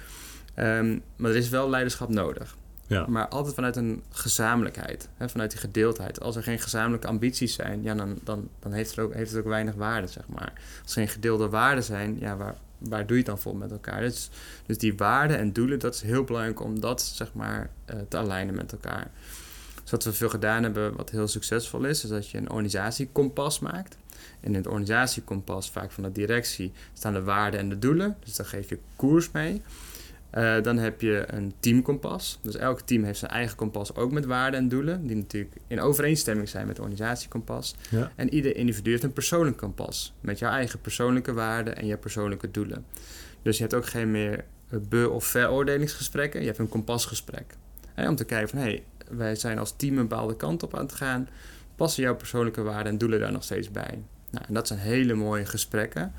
Um, 0.56 1.02
maar 1.16 1.30
er 1.30 1.36
is 1.36 1.48
wel 1.48 1.70
leiderschap 1.70 2.08
nodig. 2.08 2.56
Ja. 2.86 3.06
Maar 3.06 3.28
altijd 3.28 3.54
vanuit 3.54 3.76
een 3.76 4.02
gezamenlijkheid, 4.10 5.08
hè, 5.16 5.28
vanuit 5.28 5.50
die 5.50 5.60
gedeeldheid. 5.60 6.20
Als 6.20 6.36
er 6.36 6.42
geen 6.42 6.58
gezamenlijke 6.58 7.06
ambities 7.06 7.54
zijn, 7.54 7.82
ja, 7.82 7.94
dan, 7.94 8.18
dan, 8.24 8.48
dan 8.58 8.72
heeft, 8.72 8.90
het 8.90 8.98
ook, 8.98 9.14
heeft 9.14 9.30
het 9.30 9.40
ook 9.40 9.46
weinig 9.46 9.74
waarde, 9.74 10.06
zeg 10.06 10.28
maar. 10.28 10.52
Als 10.82 10.94
er 10.94 11.02
geen 11.02 11.08
gedeelde 11.08 11.48
waarden 11.48 11.84
zijn, 11.84 12.16
ja, 12.18 12.36
waar, 12.36 12.54
waar 12.80 13.06
doe 13.06 13.16
je 13.16 13.22
het 13.22 13.26
dan 13.26 13.38
voor 13.38 13.56
met 13.56 13.70
elkaar? 13.70 14.00
Dus, 14.00 14.30
dus 14.66 14.78
die 14.78 14.96
waarden 14.96 15.38
en 15.38 15.52
doelen, 15.52 15.78
dat 15.78 15.94
is 15.94 16.00
heel 16.00 16.25
belangrijk 16.25 16.60
om 16.60 16.80
dat 16.80 17.02
zeg 17.02 17.34
maar 17.34 17.70
uh, 17.90 17.96
te 18.08 18.16
alignen 18.16 18.54
met 18.54 18.72
elkaar. 18.72 19.10
Dus 19.82 19.90
wat 19.90 20.04
we 20.04 20.12
veel 20.12 20.28
gedaan 20.28 20.62
hebben, 20.62 20.96
wat 20.96 21.10
heel 21.10 21.28
succesvol 21.28 21.84
is, 21.84 22.04
is 22.04 22.10
dat 22.10 22.28
je 22.28 22.38
een 22.38 22.50
organisatiekompas 22.50 23.58
maakt. 23.58 23.96
En 24.40 24.49
in 24.49 24.54
het 24.54 24.66
organisatiekompas, 24.66 25.70
vaak 25.70 25.90
van 25.90 26.02
de 26.02 26.12
directie, 26.12 26.72
staan 26.92 27.12
de 27.12 27.22
waarden 27.22 27.60
en 27.60 27.68
de 27.68 27.78
doelen. 27.78 28.16
Dus 28.25 28.37
daar 28.37 28.46
geef 28.46 28.68
je 28.68 28.78
koers 28.96 29.30
mee. 29.30 29.62
Uh, 30.34 30.62
dan 30.62 30.78
heb 30.78 31.00
je 31.00 31.25
een 31.26 31.52
teamkompas. 31.60 32.38
Dus 32.42 32.56
elk 32.56 32.80
team 32.80 33.04
heeft 33.04 33.18
zijn 33.18 33.30
eigen 33.30 33.56
kompas, 33.56 33.94
ook 33.94 34.12
met 34.12 34.25
waarden 34.25 34.60
en 34.60 34.68
doelen, 34.68 35.06
die 35.06 35.16
natuurlijk 35.16 35.56
in 35.66 35.80
overeenstemming 35.80 36.49
zijn 36.49 36.66
met 36.66 36.76
het 36.76 36.84
organisatiekompas. 36.84 37.75
Ja. 37.90 38.12
En 38.16 38.34
ieder 38.34 38.56
individu 38.56 38.90
heeft 38.90 39.02
een 39.02 39.12
persoonlijk 39.12 39.56
kompas, 39.56 40.14
met 40.20 40.38
jouw 40.38 40.50
eigen 40.50 40.80
persoonlijke 40.80 41.32
waarden 41.32 41.76
en 41.76 41.87
je 41.87 41.96
persoonlijke 41.96 42.50
doelen. 42.50 42.84
Dus 43.42 43.56
je 43.56 43.62
hebt 43.62 43.75
ook 43.75 43.87
geen 43.87 44.10
meer 44.10 44.44
be- 44.88 45.08
of 45.10 45.25
veroordelingsgesprekken, 45.25 46.40
je 46.40 46.46
hebt 46.46 46.58
een 46.58 46.68
kompasgesprek. 46.68 47.54
om 47.96 48.16
te 48.16 48.25
kijken 48.25 48.49
van, 48.49 48.58
hé, 48.58 48.64
hey, 48.64 48.82
wij 49.08 49.34
zijn 49.34 49.58
als 49.58 49.75
team 49.76 49.99
een 49.99 50.08
bepaalde 50.08 50.37
kant 50.37 50.62
op 50.62 50.76
aan 50.76 50.84
het 50.84 50.94
gaan, 50.94 51.28
passen 51.76 52.02
jouw 52.02 52.16
persoonlijke 52.16 52.62
waarden 52.62 52.92
en 52.92 52.98
doelen 52.98 53.20
daar 53.20 53.33
nog 53.33 53.44
steeds 53.44 53.70
bij? 53.70 54.02
Nou, 54.31 54.44
en 54.48 54.55
dat 54.55 54.66
zijn 54.66 54.78
hele 54.78 55.14
mooie 55.14 55.46
gesprekken. 55.46 56.12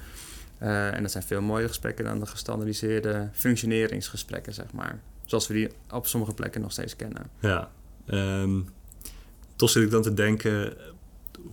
Uh, 0.61 0.95
en 0.95 1.01
dat 1.01 1.11
zijn 1.11 1.23
veel 1.23 1.41
mooiere 1.41 1.67
gesprekken 1.67 2.05
dan 2.05 2.19
de 2.19 2.25
gestandardiseerde 2.25 3.29
functioneringsgesprekken, 3.33 4.53
zeg 4.53 4.71
maar. 4.73 4.99
Zoals 5.25 5.47
we 5.47 5.53
die 5.53 5.69
op 5.91 6.07
sommige 6.07 6.33
plekken 6.33 6.61
nog 6.61 6.71
steeds 6.71 6.95
kennen. 6.95 7.29
Ja, 7.39 7.71
um, 8.07 8.69
toch 9.55 9.69
zit 9.69 9.83
ik 9.83 9.91
dan 9.91 10.01
te 10.01 10.13
denken, 10.13 10.73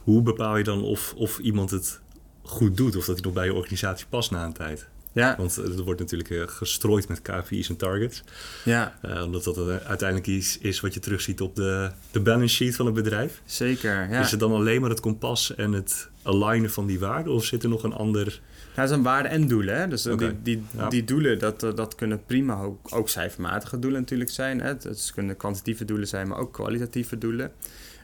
hoe 0.03 0.23
bepaal 0.23 0.57
je 0.57 0.64
dan 0.64 0.83
of, 0.83 1.14
of 1.16 1.38
iemand 1.38 1.71
het 1.71 2.01
goed 2.42 2.77
doet? 2.77 2.97
Of 2.97 3.05
dat 3.05 3.14
hij 3.14 3.25
nog 3.25 3.35
bij 3.35 3.44
je 3.44 3.55
organisatie 3.55 4.07
past 4.09 4.31
na 4.31 4.44
een 4.44 4.53
tijd? 4.53 4.88
Ja. 5.12 5.35
Want 5.37 5.57
er 5.57 5.83
wordt 5.83 6.01
natuurlijk 6.01 6.31
eh, 6.31 6.42
gestrooid 6.47 7.09
met 7.09 7.23
KPI's 7.23 7.68
en 7.68 7.77
targets. 7.77 8.25
Ja. 8.64 8.99
Uh, 9.05 9.23
omdat 9.23 9.44
dat 9.44 9.57
uiteindelijk 9.68 10.27
iets 10.27 10.59
is 10.59 10.81
wat 10.81 10.94
je 10.94 11.01
terugziet 11.01 11.40
op 11.40 11.57
de, 11.57 11.90
de 12.11 12.21
balance 12.21 12.55
sheet 12.55 12.77
van 12.77 12.87
het 12.87 12.94
bedrijf. 12.94 13.42
Zeker, 13.44 14.11
ja. 14.11 14.21
Is 14.21 14.31
het 14.31 14.40
dan 14.40 14.53
alleen 14.53 14.81
maar 14.81 14.90
het 14.90 15.01
kompas 15.01 15.55
en 15.55 15.73
het 15.73 16.09
alignen 16.23 16.71
van 16.71 16.87
die 16.87 16.99
waarden? 16.99 17.33
Of 17.33 17.44
zit 17.44 17.62
er 17.62 17.68
nog 17.68 17.83
een 17.83 17.92
ander 17.92 18.40
dat 18.80 18.88
zijn 18.88 19.02
waarden 19.02 19.30
en 19.30 19.48
doelen. 19.48 19.78
Hè? 19.78 19.88
Dus 19.88 20.02
die, 20.02 20.42
die, 20.42 20.62
die 20.88 21.04
doelen, 21.04 21.38
dat, 21.38 21.62
eh, 21.62 21.74
dat 21.74 21.94
kunnen 21.94 22.24
prima 22.26 22.60
ook, 22.60 22.94
ook 22.94 23.08
cijfermatige 23.08 23.78
doelen 23.78 24.00
natuurlijk 24.00 24.30
zijn. 24.30 24.60
Hè? 24.60 24.68
Het 24.68 25.10
kunnen 25.14 25.36
kwantitatieve 25.36 25.84
doelen 25.84 26.08
zijn, 26.08 26.28
maar 26.28 26.38
ook 26.38 26.52
kwalitatieve 26.52 27.18
doelen. 27.18 27.52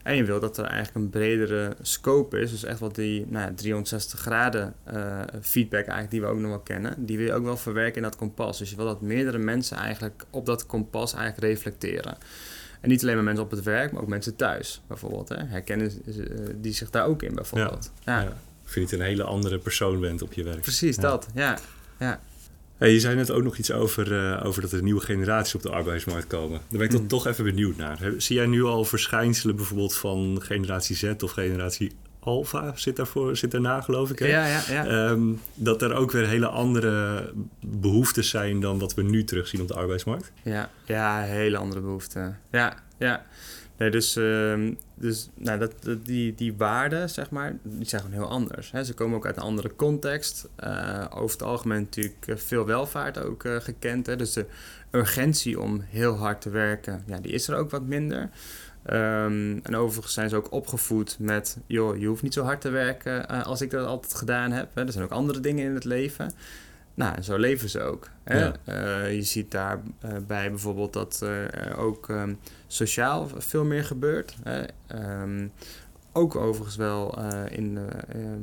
En 0.02 0.16
je 0.16 0.24
wil 0.24 0.40
dat 0.40 0.58
er 0.58 0.64
eigenlijk 0.64 0.94
een 0.94 1.10
bredere 1.10 1.76
scope 1.82 2.40
is. 2.40 2.50
Dus 2.50 2.64
echt 2.64 2.78
wat 2.78 2.94
die 2.94 3.26
nou, 3.28 3.54
360 3.54 4.20
graden 4.20 4.74
uh, 4.94 5.20
feedback 5.40 5.80
eigenlijk 5.80 6.10
die 6.10 6.20
we 6.20 6.26
ook 6.26 6.38
nog 6.38 6.50
wel 6.50 6.60
kennen. 6.60 7.06
Die 7.06 7.16
wil 7.16 7.26
je 7.26 7.32
ook 7.32 7.44
wel 7.44 7.56
verwerken 7.56 7.96
in 7.96 8.02
dat 8.02 8.16
kompas. 8.16 8.58
Dus 8.58 8.70
je 8.70 8.76
wil 8.76 8.84
dat 8.84 9.00
meerdere 9.00 9.38
mensen 9.38 9.76
eigenlijk 9.76 10.24
op 10.30 10.46
dat 10.46 10.66
kompas 10.66 11.14
eigenlijk 11.14 11.52
reflecteren. 11.52 12.16
En 12.80 12.88
niet 12.88 13.02
alleen 13.02 13.14
maar 13.14 13.24
mensen 13.24 13.44
op 13.44 13.50
het 13.50 13.62
werk, 13.62 13.92
maar 13.92 14.02
ook 14.02 14.08
mensen 14.08 14.36
thuis 14.36 14.82
bijvoorbeeld. 14.86 15.28
Hè? 15.28 15.44
Herkennen 15.44 15.90
die 16.60 16.72
zich 16.72 16.90
daar 16.90 17.06
ook 17.06 17.22
in 17.22 17.34
bijvoorbeeld. 17.34 17.92
ja. 18.04 18.20
ja 18.20 18.36
vind 18.64 18.90
je 18.90 18.96
een 18.96 19.02
hele 19.02 19.22
andere 19.22 19.58
persoon 19.58 20.00
bent 20.00 20.22
op 20.22 20.32
je 20.32 20.42
werk. 20.42 20.60
Precies 20.60 20.96
dat, 20.96 21.26
ja. 21.34 21.58
ja. 21.98 22.20
Hey, 22.76 22.92
je 22.92 23.00
zei 23.00 23.14
net 23.14 23.30
ook 23.30 23.42
nog 23.42 23.56
iets 23.56 23.72
over, 23.72 24.12
uh, 24.12 24.46
over 24.46 24.62
dat 24.62 24.72
er 24.72 24.82
nieuwe 24.82 25.00
generaties 25.00 25.54
op 25.54 25.62
de 25.62 25.70
arbeidsmarkt 25.70 26.26
komen. 26.26 26.60
Daar 26.68 26.78
ben 26.78 26.88
ik 26.88 27.00
mm. 27.00 27.08
toch 27.08 27.26
even 27.26 27.44
benieuwd 27.44 27.76
naar. 27.76 27.98
Zie 28.16 28.36
jij 28.36 28.46
nu 28.46 28.62
al 28.62 28.84
verschijnselen 28.84 29.56
bijvoorbeeld 29.56 29.96
van 29.96 30.38
generatie 30.42 30.96
Z 30.96 31.12
of 31.20 31.30
generatie 31.30 31.92
Alpha 32.24 32.72
zit, 32.76 32.96
daarvoor, 32.96 33.36
zit 33.36 33.50
daarna, 33.50 33.80
geloof 33.80 34.10
ik. 34.10 34.18
Hè? 34.18 34.26
Ja, 34.26 34.46
ja, 34.46 34.62
ja. 34.68 35.08
Um, 35.08 35.40
dat 35.54 35.82
er 35.82 35.94
ook 35.94 36.10
weer 36.10 36.26
hele 36.26 36.46
andere 36.46 37.32
behoeftes 37.60 38.28
zijn 38.28 38.60
dan 38.60 38.78
wat 38.78 38.94
we 38.94 39.02
nu 39.02 39.24
terugzien 39.24 39.60
op 39.60 39.68
de 39.68 39.74
arbeidsmarkt. 39.74 40.32
Ja, 40.42 40.70
ja 40.84 41.20
hele 41.20 41.56
andere 41.56 41.80
behoeften. 41.80 42.40
Ja, 42.50 42.82
ja. 42.98 43.24
Nee, 43.84 43.92
dus, 43.92 44.16
uh, 44.16 44.70
dus 44.94 45.28
nou, 45.34 45.58
dat, 45.58 45.72
die, 46.02 46.34
die 46.34 46.54
waarden, 46.56 47.10
zeg 47.10 47.30
maar, 47.30 47.56
die 47.62 47.88
zijn 47.88 48.02
gewoon 48.02 48.16
heel 48.16 48.28
anders. 48.28 48.70
Hè. 48.70 48.84
Ze 48.84 48.94
komen 48.94 49.16
ook 49.16 49.26
uit 49.26 49.36
een 49.36 49.42
andere 49.42 49.76
context. 49.76 50.48
Uh, 50.64 51.04
over 51.10 51.30
het 51.30 51.42
algemeen 51.42 51.80
natuurlijk 51.80 52.26
eh, 52.26 52.36
veel 52.36 52.66
welvaart 52.66 53.18
ook 53.18 53.44
uh, 53.44 53.56
gekend. 53.60 54.06
Hè. 54.06 54.16
Dus 54.16 54.32
de 54.32 54.46
urgentie 54.90 55.60
om 55.60 55.80
heel 55.88 56.16
hard 56.16 56.40
te 56.40 56.50
werken, 56.50 57.02
ja, 57.06 57.18
die 57.18 57.32
is 57.32 57.48
er 57.48 57.56
ook 57.56 57.70
wat 57.70 57.82
minder. 57.82 58.30
Um, 58.90 59.60
en 59.62 59.76
overigens 59.76 60.14
zijn 60.14 60.28
ze 60.28 60.36
ook 60.36 60.52
opgevoed 60.52 61.16
met, 61.18 61.58
joh, 61.66 61.98
je 61.98 62.06
hoeft 62.06 62.22
niet 62.22 62.34
zo 62.34 62.44
hard 62.44 62.60
te 62.60 62.70
werken 62.70 63.28
als 63.28 63.60
ik 63.60 63.70
dat 63.70 63.86
altijd 63.86 64.14
gedaan 64.14 64.52
heb. 64.52 64.74
Hè. 64.74 64.84
Er 64.86 64.92
zijn 64.92 65.04
ook 65.04 65.10
andere 65.10 65.40
dingen 65.40 65.64
in 65.64 65.74
het 65.74 65.84
leven. 65.84 66.32
Nou, 66.94 67.14
en 67.14 67.24
zo 67.24 67.36
leven 67.36 67.68
ze 67.68 67.80
ook. 67.80 68.08
Hè? 68.24 68.46
Uh, 68.46 69.14
je 69.14 69.22
ziet 69.22 69.50
daarbij 69.50 70.44
uh, 70.44 70.50
bijvoorbeeld 70.50 70.92
dat 70.92 71.20
er 71.20 71.76
ook 71.76 72.08
um, 72.08 72.38
sociaal 72.66 73.28
veel 73.36 73.64
meer 73.64 73.84
gebeurt. 73.84 74.36
Hè? 74.42 74.64
Um, 75.22 75.52
ook 76.12 76.36
overigens 76.36 76.76
wel 76.76 77.18
uh, 77.18 77.42
in 77.48 77.78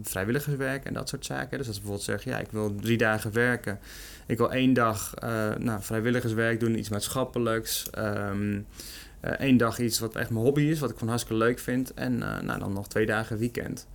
vrijwilligerswerk 0.04 0.86
en 0.86 0.94
dat 0.94 1.10
soort 1.10 1.26
zaken. 1.26 1.58
Dus 1.58 1.68
als 1.68 1.76
ze 1.76 1.82
bijvoorbeeld 1.82 2.10
zeggen, 2.10 2.32
ja, 2.32 2.40
ik 2.40 2.52
wil 2.52 2.76
drie 2.76 2.98
dagen 2.98 3.34
werken. 3.34 3.80
Ik 4.26 4.38
wil 4.38 4.52
één 4.52 4.74
dag 4.74 5.14
nou, 5.58 5.82
vrijwilligerswerk 5.82 6.60
doen, 6.60 6.78
iets 6.78 6.90
maatschappelijks. 6.90 7.90
Um, 7.98 8.66
Eén 9.22 9.58
dag 9.58 9.80
iets 9.80 10.00
wat 10.00 10.16
echt 10.16 10.30
mijn 10.30 10.46
hobby 10.46 10.62
is, 10.62 10.80
wat 10.80 10.90
ik 10.90 10.98
van 10.98 11.08
hartstikke 11.08 11.44
leuk 11.44 11.60
vind. 11.60 11.94
En 11.94 12.18
nou, 12.18 12.60
dan 12.60 12.74
nog 12.74 12.88
twee 12.88 13.06
dagen 13.06 13.38
weekend. 13.38 13.88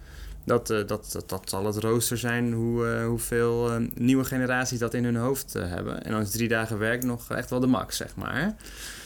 Dat, 0.46 0.66
dat, 0.66 0.86
dat, 0.86 1.24
dat, 1.26 1.42
zal 1.44 1.66
het 1.66 1.76
rooster 1.76 2.18
zijn 2.18 2.52
hoe, 2.52 3.02
hoeveel 3.06 3.70
nieuwe 3.94 4.24
generaties 4.24 4.78
dat 4.78 4.94
in 4.94 5.04
hun 5.04 5.16
hoofd 5.16 5.52
hebben. 5.52 6.04
En 6.04 6.10
dan 6.10 6.20
is 6.20 6.30
drie 6.30 6.48
dagen 6.48 6.78
werk 6.78 7.04
nog 7.04 7.30
echt 7.30 7.50
wel 7.50 7.60
de 7.60 7.66
max, 7.66 7.96
zeg 7.96 8.16
maar. 8.16 8.56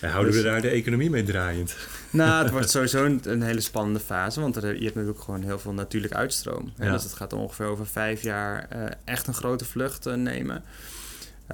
En 0.00 0.10
houden 0.10 0.32
we 0.32 0.42
dus- 0.42 0.50
daar 0.50 0.60
de 0.60 0.68
economie 0.68 1.10
mee 1.10 1.22
draaiend? 1.22 1.76
Nou, 2.10 2.42
het 2.42 2.52
wordt 2.52 2.70
sowieso 2.76 3.04
een, 3.04 3.42
hele 3.42 3.60
spannende 3.60 4.00
fase, 4.00 4.40
want 4.40 4.56
er, 4.56 4.76
je 4.76 4.84
hebt 4.84 4.94
natuurlijk 4.94 5.24
gewoon 5.24 5.42
heel 5.42 5.58
veel 5.58 5.72
natuurlijk 5.72 6.14
uitstroom. 6.14 6.72
Dus 6.76 7.02
het 7.02 7.12
gaat 7.12 7.32
ongeveer 7.32 7.66
over 7.66 7.86
vijf 7.86 8.22
jaar 8.22 8.68
echt 9.04 9.26
een 9.26 9.34
grote 9.34 9.64
vlucht 9.64 10.04
nemen. 10.16 10.64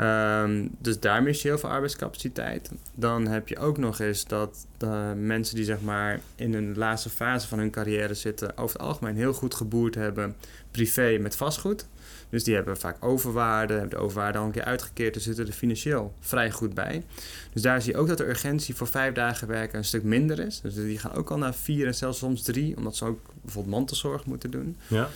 Um, 0.00 0.70
dus 0.78 1.00
daar 1.00 1.22
mis 1.22 1.42
je 1.42 1.48
heel 1.48 1.58
veel 1.58 1.68
arbeidscapaciteit. 1.68 2.70
Dan 2.94 3.26
heb 3.26 3.48
je 3.48 3.58
ook 3.58 3.78
nog 3.78 4.00
eens 4.00 4.24
dat 4.24 4.66
de 4.76 5.12
mensen 5.16 5.56
die 5.56 5.64
zeg 5.64 5.80
maar 5.80 6.20
in 6.34 6.54
een 6.54 6.76
laatste 6.76 7.10
fase 7.10 7.48
van 7.48 7.58
hun 7.58 7.70
carrière 7.70 8.14
zitten, 8.14 8.56
over 8.56 8.78
het 8.78 8.86
algemeen 8.86 9.16
heel 9.16 9.32
goed 9.32 9.54
geboerd 9.54 9.94
hebben 9.94 10.36
privé 10.70 11.18
met 11.20 11.36
vastgoed. 11.36 11.86
Dus 12.28 12.44
die 12.44 12.54
hebben 12.54 12.76
vaak 12.76 13.04
overwaarde, 13.04 13.72
hebben 13.72 13.90
de 13.90 14.04
overwaarde 14.04 14.38
al 14.38 14.44
een 14.44 14.50
keer 14.50 14.64
uitgekeerd, 14.64 15.14
dus 15.14 15.22
zitten 15.22 15.46
er 15.46 15.52
financieel 15.52 16.14
vrij 16.20 16.50
goed 16.50 16.74
bij. 16.74 17.04
Dus 17.52 17.62
daar 17.62 17.82
zie 17.82 17.92
je 17.92 17.98
ook 17.98 18.08
dat 18.08 18.18
de 18.18 18.28
urgentie 18.28 18.74
voor 18.74 18.86
vijf 18.86 19.14
dagen 19.14 19.48
werken 19.48 19.78
een 19.78 19.84
stuk 19.84 20.02
minder 20.02 20.38
is. 20.38 20.60
Dus 20.60 20.74
die 20.74 20.98
gaan 20.98 21.12
ook 21.12 21.30
al 21.30 21.38
naar 21.38 21.54
vier 21.54 21.86
en 21.86 21.94
zelfs 21.94 22.18
soms 22.18 22.42
drie, 22.42 22.76
omdat 22.76 22.96
ze 22.96 23.04
ook 23.04 23.20
bijvoorbeeld 23.42 23.74
mantelzorg 23.74 24.24
moeten 24.24 24.50
doen. 24.50 24.76
Ja. 24.86 25.08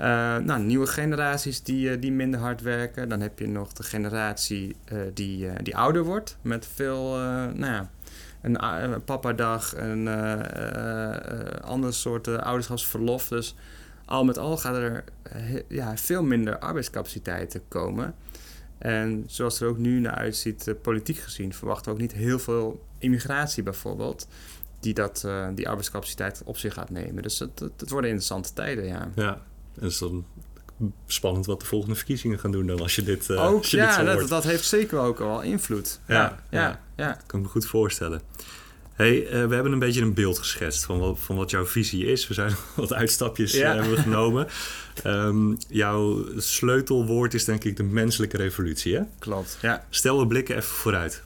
Uh, 0.00 0.36
nou, 0.36 0.62
nieuwe 0.62 0.86
generaties 0.86 1.62
die, 1.62 1.90
uh, 1.90 2.00
die 2.00 2.12
minder 2.12 2.40
hard 2.40 2.60
werken. 2.60 3.08
Dan 3.08 3.20
heb 3.20 3.38
je 3.38 3.48
nog 3.48 3.72
de 3.72 3.82
generatie 3.82 4.76
uh, 4.92 5.00
die, 5.14 5.62
die 5.62 5.76
ouder 5.76 6.02
wordt. 6.02 6.36
Met 6.42 6.66
veel, 6.74 7.16
nou 7.54 7.64
ja, 7.64 7.90
een, 8.42 8.64
een 8.64 9.04
papadag, 9.04 9.76
een 9.76 10.08
andere 11.62 11.92
soort 11.92 12.28
ouderschapsverlof. 12.28 13.28
Dus 13.28 13.54
al 14.04 14.24
met 14.24 14.38
al 14.38 14.56
gaat 14.56 14.76
er 14.76 15.04
ja, 15.68 15.96
veel 15.96 16.22
minder 16.22 16.58
arbeidscapaciteiten 16.58 17.62
komen. 17.68 18.14
En 18.78 19.24
zoals 19.26 19.60
er 19.60 19.68
ook 19.68 19.78
nu 19.78 20.00
naar 20.00 20.14
uitziet, 20.14 20.74
politiek 20.82 21.18
gezien, 21.18 21.54
verwachten 21.54 21.84
we 21.84 21.92
ook 21.92 22.00
niet 22.00 22.12
heel 22.12 22.38
veel 22.38 22.86
immigratie 22.98 23.62
bijvoorbeeld 23.62 24.28
die 24.80 24.94
dat, 24.94 25.28
die 25.54 25.68
arbeidscapaciteit 25.68 26.42
op 26.44 26.56
zich 26.56 26.74
gaat 26.74 26.90
nemen. 26.90 27.22
Dus 27.22 27.38
het, 27.38 27.60
het 27.60 27.90
worden 27.90 28.10
interessante 28.10 28.52
tijden, 28.52 28.84
ja. 28.84 29.10
Ja, 29.14 29.42
is 29.80 29.98
dan 29.98 30.24
spannend 31.06 31.46
wat 31.46 31.60
de 31.60 31.66
volgende 31.66 31.94
verkiezingen 31.94 32.38
gaan 32.38 32.52
doen 32.52 32.66
dan 32.66 32.80
als 32.80 32.94
je 32.94 33.02
dit. 33.02 33.28
Uh, 33.28 33.44
ook, 33.44 33.64
je 33.64 33.76
ja, 33.76 34.04
dit 34.04 34.18
dat, 34.18 34.28
dat, 34.28 34.44
heeft 34.44 34.64
zeker 34.64 34.98
ook 34.98 35.18
wel 35.18 35.40
invloed. 35.40 36.00
Ja, 36.08 36.42
ja, 36.50 36.80
ja. 36.96 37.18
Kan 37.26 37.38
ik 37.38 37.44
me 37.44 37.50
goed 37.50 37.66
voorstellen. 37.66 38.20
Hey, 38.92 39.24
uh, 39.24 39.30
we 39.30 39.54
hebben 39.54 39.72
een 39.72 39.78
beetje 39.78 40.00
een 40.00 40.14
beeld 40.14 40.38
geschetst 40.38 40.84
van 40.84 40.98
wat, 40.98 41.18
van 41.20 41.36
wat 41.36 41.50
jouw 41.50 41.66
visie 41.66 42.06
is. 42.06 42.28
We 42.28 42.34
zijn 42.34 42.52
wat 42.76 42.92
uitstapjes 42.92 43.54
uh, 43.54 43.72
hebben 43.72 43.98
genomen. 43.98 44.46
Um, 45.06 45.56
jouw 45.68 46.24
sleutelwoord 46.36 47.34
is 47.34 47.44
denk 47.44 47.64
ik 47.64 47.76
de 47.76 47.82
menselijke 47.82 48.36
revolutie, 48.36 48.94
hè? 48.94 49.02
Klopt, 49.18 49.58
ja. 49.62 49.86
Stel, 49.90 50.18
we 50.18 50.26
blikken 50.26 50.56
even 50.56 50.68
vooruit. 50.68 51.22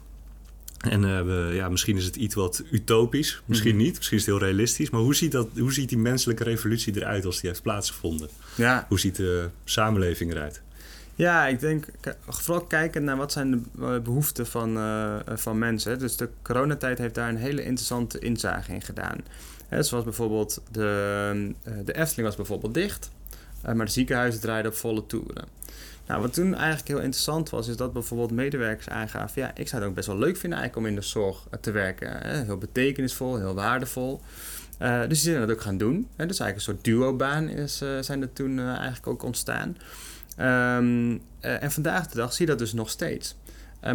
En 0.89 1.03
uh, 1.03 1.21
we, 1.21 1.51
ja, 1.53 1.69
misschien 1.69 1.97
is 1.97 2.05
het 2.05 2.15
iets 2.15 2.35
wat 2.35 2.63
utopisch, 2.71 3.41
misschien 3.45 3.75
mhm. 3.75 3.83
niet, 3.83 3.95
misschien 3.95 4.17
is 4.17 4.25
het 4.25 4.35
heel 4.35 4.45
realistisch. 4.45 4.89
Maar 4.89 5.01
hoe 5.01 5.15
ziet, 5.15 5.31
dat, 5.31 5.47
hoe 5.57 5.73
ziet 5.73 5.89
die 5.89 5.97
menselijke 5.97 6.43
revolutie 6.43 6.95
eruit 6.95 7.25
als 7.25 7.39
die 7.39 7.49
heeft 7.49 7.61
plaatsgevonden? 7.61 8.29
Ja. 8.55 8.85
Hoe 8.87 8.99
ziet 8.99 9.15
de 9.15 9.49
samenleving 9.63 10.31
eruit? 10.31 10.61
Ja, 11.15 11.47
ik 11.47 11.59
denk 11.59 11.85
vooral 12.27 12.61
kijken 12.61 13.03
naar 13.03 13.17
wat 13.17 13.31
zijn 13.31 13.51
de 13.51 13.59
eh, 13.79 13.99
behoeften 13.99 14.47
van, 14.47 14.77
uh, 14.77 15.15
van 15.25 15.57
mensen. 15.57 15.99
Dus 15.99 16.17
de 16.17 16.29
coronatijd 16.41 16.97
heeft 16.97 17.15
daar 17.15 17.29
een 17.29 17.37
hele 17.37 17.63
interessante 17.63 18.19
inzage 18.19 18.73
in 18.73 18.81
gedaan. 18.81 19.17
He, 19.67 19.83
zoals 19.83 20.03
bijvoorbeeld 20.03 20.61
de, 20.71 21.53
de 21.85 21.93
Efteling 21.93 22.27
was 22.27 22.35
bijvoorbeeld 22.35 22.73
dicht, 22.73 23.11
maar 23.61 23.85
de 23.85 23.91
ziekenhuizen 23.91 24.41
draaiden 24.41 24.71
op 24.71 24.77
volle 24.77 25.05
toeren. 25.05 25.45
Nou, 26.07 26.21
wat 26.21 26.33
toen 26.33 26.55
eigenlijk 26.55 26.87
heel 26.87 26.99
interessant 26.99 27.49
was, 27.49 27.67
is 27.67 27.77
dat 27.77 27.93
bijvoorbeeld 27.93 28.31
medewerkers 28.31 28.89
aangaven: 28.89 29.41
ja, 29.41 29.51
ik 29.55 29.67
zou 29.67 29.81
het 29.81 29.89
ook 29.89 29.95
best 29.95 30.07
wel 30.07 30.17
leuk 30.17 30.37
vinden 30.37 30.59
eigenlijk 30.59 30.87
om 30.87 30.93
in 30.95 31.01
de 31.01 31.07
zorg 31.07 31.47
te 31.61 31.71
werken. 31.71 32.43
Heel 32.45 32.57
betekenisvol, 32.57 33.37
heel 33.37 33.53
waardevol. 33.53 34.21
Uh, 34.81 34.99
dus 34.99 35.07
die 35.07 35.31
zijn 35.31 35.47
dat 35.47 35.51
ook 35.55 35.61
gaan 35.61 35.77
doen. 35.77 36.07
Hè? 36.15 36.25
Dus 36.25 36.39
eigenlijk 36.39 36.55
een 36.55 36.73
soort 36.73 36.83
duo-baan 36.83 37.49
is, 37.49 37.81
uh, 37.81 37.89
zijn 37.99 38.21
er 38.21 38.33
toen 38.33 38.59
eigenlijk 38.59 39.07
ook 39.07 39.23
ontstaan. 39.23 39.77
Um, 40.39 41.21
en 41.39 41.71
vandaag 41.71 42.07
de 42.07 42.15
dag 42.15 42.33
zie 42.33 42.45
je 42.45 42.51
dat 42.51 42.59
dus 42.59 42.73
nog 42.73 42.89
steeds. 42.89 43.35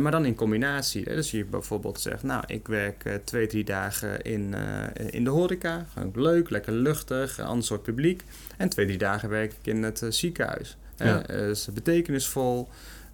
maar 0.01 0.11
dan 0.11 0.25
in 0.25 0.35
combinatie. 0.35 1.03
Hè? 1.05 1.14
Dus 1.14 1.31
je 1.31 1.44
bijvoorbeeld 1.44 2.01
zegt, 2.01 2.23
nou, 2.23 2.44
ik 2.46 2.68
werk 2.68 3.20
twee, 3.25 3.46
drie 3.46 3.64
dagen 3.64 4.23
in, 4.23 4.55
in 4.94 5.25
de 5.25 5.31
horeca. 5.31 5.87
Gewoon 5.92 6.12
leuk, 6.14 6.51
lekker 6.51 6.73
luchtig, 6.73 7.38
een 7.38 7.44
ander 7.44 7.64
soort 7.64 7.83
publiek. 7.83 8.25
En 8.57 8.68
twee, 8.68 8.87
drie 8.87 8.99
dagen 8.99 9.29
werk 9.29 9.53
ik 9.53 9.66
in 9.66 9.83
het 9.83 10.03
ziekenhuis. 10.09 10.77
Ja. 11.04 11.28
is 11.28 11.68
betekenisvol, 11.72 12.68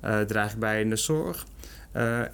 uh, 0.04 0.20
draagt 0.20 0.58
bij 0.58 0.80
in 0.80 0.90
de 0.90 0.96
zorg. 0.96 1.46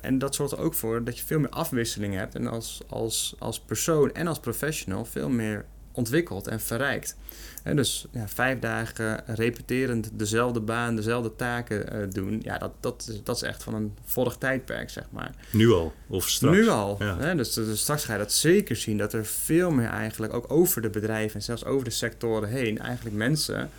En 0.00 0.18
dat 0.18 0.34
zorgt 0.34 0.52
er 0.52 0.58
ook 0.58 0.74
voor 0.74 1.04
dat 1.04 1.18
je 1.18 1.24
veel 1.24 1.38
meer 1.38 1.48
afwisseling 1.48 2.14
hebt 2.14 2.34
en 2.34 2.46
als, 2.46 2.80
als, 2.88 3.34
als 3.38 3.60
persoon 3.60 4.12
en 4.12 4.26
als 4.26 4.40
professional 4.40 5.04
veel 5.04 5.28
meer 5.28 5.64
ontwikkelt 5.92 6.46
en 6.46 6.60
verrijkt. 6.60 7.16
En 7.62 7.76
dus 7.76 8.06
ja, 8.10 8.28
vijf 8.28 8.58
dagen 8.58 9.22
repeterend 9.26 10.10
dezelfde 10.12 10.60
baan, 10.60 10.96
dezelfde 10.96 11.36
taken 11.36 11.96
uh, 11.96 12.10
doen, 12.10 12.40
ja, 12.44 12.58
dat, 12.58 12.72
dat, 12.80 13.06
is, 13.08 13.22
dat 13.24 13.36
is 13.36 13.42
echt 13.42 13.62
van 13.62 13.74
een 13.74 13.94
vorig 14.04 14.36
tijdperk, 14.36 14.90
zeg 14.90 15.04
maar. 15.10 15.34
Nu 15.50 15.70
al, 15.70 15.92
of 16.06 16.28
straks? 16.28 16.56
Nu 16.56 16.68
al. 16.68 16.96
Ja. 16.98 17.18
Hè? 17.18 17.34
Dus, 17.34 17.52
dus, 17.52 17.80
straks 17.80 18.04
ga 18.04 18.12
je 18.12 18.18
dat 18.18 18.32
zeker 18.32 18.76
zien, 18.76 18.98
dat 18.98 19.12
er 19.12 19.26
veel 19.26 19.70
meer 19.70 19.88
eigenlijk, 19.88 20.34
ook 20.34 20.52
over 20.52 20.82
de 20.82 20.90
bedrijven 20.90 21.34
en 21.34 21.42
zelfs 21.42 21.64
over 21.64 21.84
de 21.84 21.90
sectoren 21.90 22.48
heen, 22.48 22.78
eigenlijk 22.78 23.16
mensen 23.16 23.70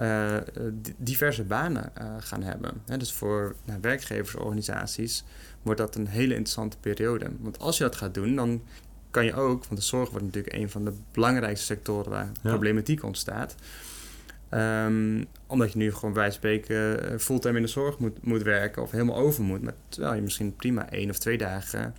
uh, 0.00 0.36
diverse 0.96 1.44
banen 1.44 1.92
uh, 2.00 2.14
gaan 2.18 2.42
hebben. 2.42 2.82
dus 2.98 3.12
voor 3.12 3.54
nou, 3.64 3.78
werkgeversorganisaties 3.80 5.24
wordt 5.62 5.80
dat 5.80 5.94
een 5.94 6.06
hele 6.06 6.34
interessante 6.34 6.76
periode. 6.80 7.30
Want 7.38 7.58
als 7.58 7.76
je 7.78 7.84
dat 7.84 7.96
gaat 7.96 8.14
doen, 8.14 8.36
dan 8.36 8.62
kan 9.10 9.24
je 9.24 9.34
ook, 9.34 9.64
want 9.64 9.80
de 9.80 9.86
zorg 9.86 10.10
wordt 10.10 10.24
natuurlijk 10.24 10.54
een 10.54 10.70
van 10.70 10.84
de 10.84 10.92
belangrijkste 11.12 11.66
sectoren 11.66 12.10
waar 12.10 12.30
problematiek 12.42 13.02
ontstaat. 13.02 13.54
Um, 14.54 15.26
omdat 15.46 15.72
je 15.72 15.78
nu 15.78 15.92
gewoon 15.92 16.14
bij 16.14 16.30
spreken 16.30 17.20
fulltime 17.20 17.56
in 17.56 17.62
de 17.62 17.68
zorg 17.68 17.98
moet, 17.98 18.24
moet 18.24 18.42
werken 18.42 18.82
of 18.82 18.90
helemaal 18.90 19.16
over 19.16 19.42
moet. 19.42 19.62
Maar 19.62 19.74
terwijl 19.88 20.14
je 20.14 20.22
misschien 20.22 20.56
prima 20.56 20.90
één 20.90 21.10
of 21.10 21.18
twee 21.18 21.38
dagen 21.38 21.94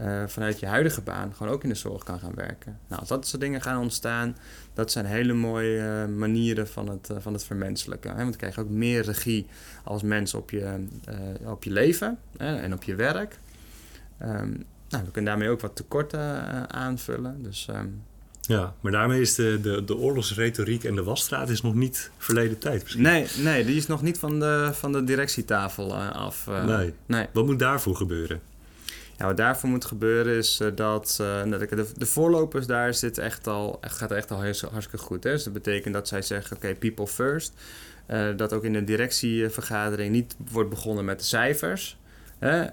uh, 0.00 0.22
vanuit 0.26 0.60
je 0.60 0.66
huidige 0.66 1.00
baan 1.00 1.34
gewoon 1.34 1.52
ook 1.52 1.62
in 1.62 1.68
de 1.68 1.74
zorg 1.74 2.04
kan 2.04 2.18
gaan 2.18 2.34
werken. 2.34 2.78
Nou, 2.88 3.00
als 3.00 3.08
dat 3.08 3.26
soort 3.26 3.42
dingen 3.42 3.62
gaan 3.62 3.80
ontstaan, 3.80 4.36
dat 4.74 4.92
zijn 4.92 5.04
hele 5.04 5.32
mooie 5.32 6.06
uh, 6.08 6.16
manieren 6.16 6.68
van 6.68 6.88
het, 6.88 7.08
uh, 7.12 7.16
van 7.20 7.32
het 7.32 7.44
vermenselijken. 7.44 8.10
Hè? 8.10 8.16
Want 8.16 8.28
dan 8.28 8.38
krijg 8.38 8.54
je 8.54 8.60
ook 8.60 8.68
meer 8.68 9.02
regie 9.02 9.46
als 9.84 10.02
mens 10.02 10.34
op 10.34 10.50
je, 10.50 10.86
op 11.44 11.64
je 11.64 11.70
leven 11.70 12.18
en 12.36 12.72
op 12.72 12.82
je 12.82 12.94
werk. 12.94 13.38
Um, 14.22 14.64
nou, 14.88 15.04
we 15.04 15.10
kunnen 15.10 15.30
daarmee 15.30 15.48
ook 15.48 15.60
wat 15.60 15.76
tekorten 15.76 16.70
aanvullen. 16.70 17.42
Dus, 17.42 17.68
um, 17.70 18.02
ja, 18.40 18.74
maar 18.80 18.92
daarmee 18.92 19.20
is 19.20 19.34
de, 19.34 19.58
de, 19.62 19.84
de 19.84 19.96
oorlogsretoriek 19.96 20.84
en 20.84 20.94
de 20.94 21.02
wasstraat 21.02 21.48
is 21.48 21.62
nog 21.62 21.74
niet 21.74 22.10
verleden 22.18 22.58
tijd 22.58 22.82
misschien. 22.82 23.02
Nee, 23.02 23.26
nee 23.36 23.64
die 23.64 23.76
is 23.76 23.86
nog 23.86 24.02
niet 24.02 24.18
van 24.18 24.40
de, 24.40 24.70
van 24.72 24.92
de 24.92 25.04
directietafel 25.04 25.96
af. 25.96 26.46
nee. 26.66 26.94
nee. 27.06 27.26
Wat 27.32 27.46
moet 27.46 27.58
daarvoor 27.58 27.96
gebeuren? 27.96 28.40
Ja, 29.18 29.26
wat 29.26 29.36
daarvoor 29.36 29.68
moet 29.70 29.84
gebeuren 29.84 30.36
is 30.36 30.60
uh, 30.60 30.68
dat 30.74 31.18
uh, 31.20 31.42
de, 31.42 31.86
de 31.96 32.06
voorlopers 32.06 32.66
daar 32.66 32.94
zit 32.94 33.18
echt 33.18 33.46
al, 33.46 33.78
gaat 33.80 34.10
echt 34.10 34.30
al 34.30 34.36
hartstikke 34.36 34.98
goed. 34.98 35.24
Hè? 35.24 35.30
Dus 35.30 35.44
dat 35.44 35.52
betekent 35.52 35.94
dat 35.94 36.08
zij 36.08 36.22
zeggen, 36.22 36.56
oké, 36.56 36.74
people 36.74 37.06
first. 37.06 37.52
Uh, 38.10 38.36
dat 38.36 38.52
ook 38.52 38.64
in 38.64 38.72
de 38.72 38.84
directievergadering 38.84 40.12
niet 40.12 40.36
wordt 40.50 40.70
begonnen 40.70 41.04
met 41.04 41.18
de 41.18 41.24
cijfers. 41.24 41.98
Hè? 42.38 42.70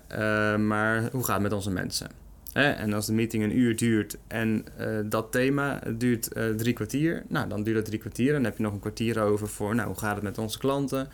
maar 0.57 1.09
hoe 1.11 1.23
gaat 1.23 1.33
het 1.33 1.41
met 1.41 1.53
onze 1.53 1.71
mensen? 1.71 2.09
Hè? 2.51 2.71
En 2.71 2.93
als 2.93 3.05
de 3.05 3.13
meeting 3.13 3.43
een 3.43 3.57
uur 3.57 3.75
duurt 3.75 4.17
en 4.27 4.65
dat 5.05 5.31
thema 5.31 5.81
duurt 5.97 6.29
drie 6.57 6.73
kwartier, 6.73 7.23
nou 7.27 7.49
dan 7.49 7.63
duurt 7.63 7.75
dat 7.75 7.85
drie 7.85 7.99
kwartier. 7.99 8.27
En 8.27 8.33
dan 8.33 8.43
heb 8.43 8.57
je 8.57 8.63
nog 8.63 8.73
een 8.73 8.79
kwartier 8.79 9.21
over 9.21 9.47
voor, 9.47 9.75
nou 9.75 9.87
hoe 9.87 9.97
gaat 9.97 10.15
het 10.15 10.23
met 10.23 10.37
onze 10.37 10.57
klanten? 10.57 11.07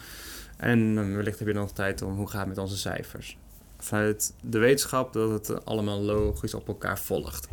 En 0.58 1.16
wellicht 1.16 1.40
heb 1.40 1.48
je 1.48 1.54
nog 1.54 1.74
tijd 1.74 2.02
om 2.02 2.16
hoe 2.16 2.30
gaat 2.30 2.40
het 2.40 2.48
met 2.48 2.58
onze 2.58 2.78
cijfers 2.78 3.38
vanuit 3.84 4.34
de 4.42 4.60
wetenschap 4.60 5.14
dat 5.14 5.48
het 5.48 5.66
allemaal 5.66 6.02
logisch 6.02 6.54
op 6.54 6.68
elkaar 6.68 7.00
volgt. 7.00 7.48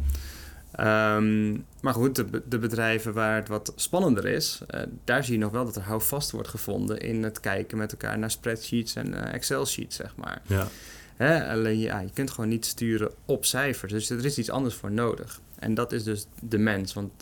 Um, 0.81 1.64
maar 1.81 1.95
goed, 1.95 2.17
de, 2.17 2.43
de, 2.49 2.59
bedrijven 2.59 3.12
waar 3.12 3.37
het 3.37 3.49
wat 3.49 3.73
spannender 3.77 4.27
is, 4.27 4.61
uh, 4.75 4.81
daar 5.05 5.25
zie 5.25 5.33
je 5.33 5.41
nog 5.41 5.53
wel 5.53 5.64
dat 5.64 5.77
er 5.77 5.83
houvast 5.83 6.31
wordt 6.31 6.49
gevonden 6.49 7.01
in 7.01 7.23
het 7.23 7.41
kijken 7.41 7.79
met 7.79 7.93
elkaar 7.93 8.19
naar 8.19 8.31
spreadsheets 8.31 8.95
en 8.95 9.14
uh, 9.14 9.35
Excel-sheets, 9.35 9.97
zeg 9.97 10.17
maar. 10.17 10.43
Ja. 10.47 10.69
Hè? 11.17 11.51
Alleen 11.51 11.79
ja, 11.79 12.01
je 12.01 12.11
kunt 12.12 12.31
gewoon 12.31 12.51
niet 12.51 12.67
sturen 12.67 13.11
op 13.25 13.45
cijfers, 13.45 13.93
dus 13.93 14.11
er 14.11 14.25
is 14.25 14.38
iets 14.38 14.51
anders 14.51 14.75
voor 14.75 14.93
nodig. 14.93 15.41
En 15.59 15.75
dat 15.75 15.93
is 15.93 16.05
dus 16.05 16.27
de 16.41 16.59
mens. 16.59 16.95
Want 16.95 17.12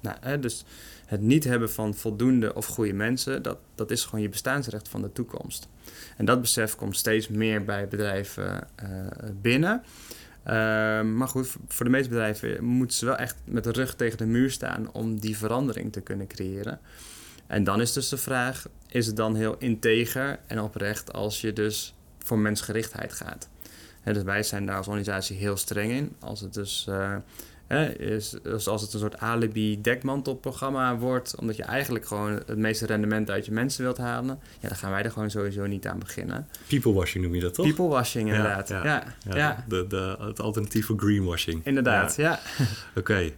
nou, 0.00 0.16
hè, 0.20 0.40
dus 0.40 0.64
het 1.14 1.22
niet 1.22 1.44
hebben 1.44 1.70
van 1.70 1.94
voldoende 1.94 2.54
of 2.54 2.66
goede 2.66 2.92
mensen, 2.92 3.42
dat, 3.42 3.58
dat 3.74 3.90
is 3.90 4.04
gewoon 4.04 4.20
je 4.20 4.28
bestaansrecht 4.28 4.88
van 4.88 5.02
de 5.02 5.12
toekomst. 5.12 5.68
En 6.16 6.24
dat 6.24 6.40
besef 6.40 6.76
komt 6.76 6.96
steeds 6.96 7.28
meer 7.28 7.64
bij 7.64 7.88
bedrijven 7.88 8.68
uh, 8.82 8.88
binnen. 9.40 9.82
Uh, 10.46 10.52
maar 11.02 11.28
goed, 11.28 11.56
voor 11.68 11.84
de 11.84 11.90
meeste 11.90 12.08
bedrijven 12.08 12.64
moeten 12.64 12.96
ze 12.96 13.04
wel 13.04 13.16
echt 13.16 13.36
met 13.44 13.64
de 13.64 13.72
rug 13.72 13.94
tegen 13.94 14.18
de 14.18 14.26
muur 14.26 14.50
staan 14.50 14.92
om 14.92 15.20
die 15.20 15.36
verandering 15.36 15.92
te 15.92 16.00
kunnen 16.00 16.26
creëren. 16.26 16.80
En 17.46 17.64
dan 17.64 17.80
is 17.80 17.92
dus 17.92 18.08
de 18.08 18.16
vraag, 18.16 18.66
is 18.88 19.06
het 19.06 19.16
dan 19.16 19.34
heel 19.34 19.56
integer 19.58 20.38
en 20.46 20.60
oprecht 20.60 21.12
als 21.12 21.40
je 21.40 21.52
dus 21.52 21.94
voor 22.18 22.38
mensgerichtheid 22.38 23.12
gaat? 23.12 23.48
dus 24.04 24.22
wij 24.22 24.42
zijn 24.42 24.66
daar 24.66 24.76
als 24.76 24.86
organisatie 24.86 25.36
heel 25.36 25.56
streng 25.56 25.90
in. 25.90 26.16
Als 26.20 26.40
het 26.40 26.54
dus 26.54 26.88
is, 27.98 28.34
dus 28.42 28.68
als 28.68 28.82
het 28.82 28.92
een 28.92 29.00
soort 29.00 29.18
alibi-dekmantelprogramma 29.18 30.96
wordt, 30.96 31.36
omdat 31.36 31.56
je 31.56 31.62
eigenlijk 31.62 32.06
gewoon 32.06 32.32
het 32.46 32.58
meeste 32.58 32.86
rendement 32.86 33.30
uit 33.30 33.46
je 33.46 33.52
mensen 33.52 33.84
wilt 33.84 33.96
halen, 33.96 34.38
ja, 34.60 34.68
dan 34.68 34.76
gaan 34.76 34.90
wij 34.90 35.02
er 35.02 35.10
gewoon 35.10 35.30
sowieso 35.30 35.66
niet 35.66 35.86
aan 35.86 35.98
beginnen. 35.98 36.48
Peoplewashing 36.68 37.24
noem 37.24 37.34
je 37.34 37.40
dat 37.40 37.54
toch? 37.54 37.66
Peoplewashing, 37.66 38.28
inderdaad. 38.28 38.68
Ja, 38.68 38.84
ja, 38.84 39.04
ja, 39.34 39.64
De, 39.68 39.86
de, 39.86 40.16
het 40.20 40.40
alternatief 40.40 40.86
voor 40.86 40.98
greenwashing. 40.98 41.60
Inderdaad, 41.64 42.16
ja. 42.16 42.40
Oké. 42.94 43.30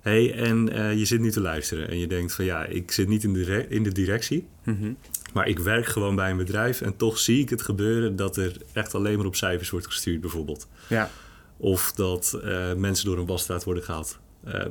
Hey, 0.00 0.34
en 0.34 0.76
uh, 0.76 0.94
je 0.94 1.04
zit 1.04 1.20
nu 1.20 1.30
te 1.30 1.40
luisteren 1.40 1.88
en 1.88 1.98
je 1.98 2.06
denkt 2.06 2.32
van 2.32 2.44
ja, 2.44 2.64
ik 2.64 2.90
zit 2.90 3.08
niet 3.08 3.24
in 3.24 3.32
de, 3.32 3.66
in 3.68 3.82
de 3.82 3.92
directie, 3.92 4.46
mm 4.64 4.96
maar 5.32 5.48
ik 5.48 5.58
werk 5.58 5.86
gewoon 5.86 6.14
bij 6.14 6.30
een 6.30 6.36
bedrijf 6.36 6.80
en 6.80 6.96
toch 6.96 7.18
zie 7.18 7.40
ik 7.40 7.50
het 7.50 7.62
gebeuren 7.62 8.16
dat 8.16 8.36
er 8.36 8.56
echt 8.72 8.94
alleen 8.94 9.16
maar 9.16 9.26
op 9.26 9.36
cijfers 9.36 9.70
wordt 9.70 9.86
gestuurd, 9.86 10.20
bijvoorbeeld. 10.20 10.68
Ja. 10.86 11.10
Of 11.60 11.92
dat 11.92 12.40
uh, 12.44 12.74
mensen 12.74 13.06
door 13.06 13.18
een 13.18 13.26
wasstraat 13.26 13.64
worden 13.64 13.82
gehaald. 13.82 14.18
Uh, 14.46 14.64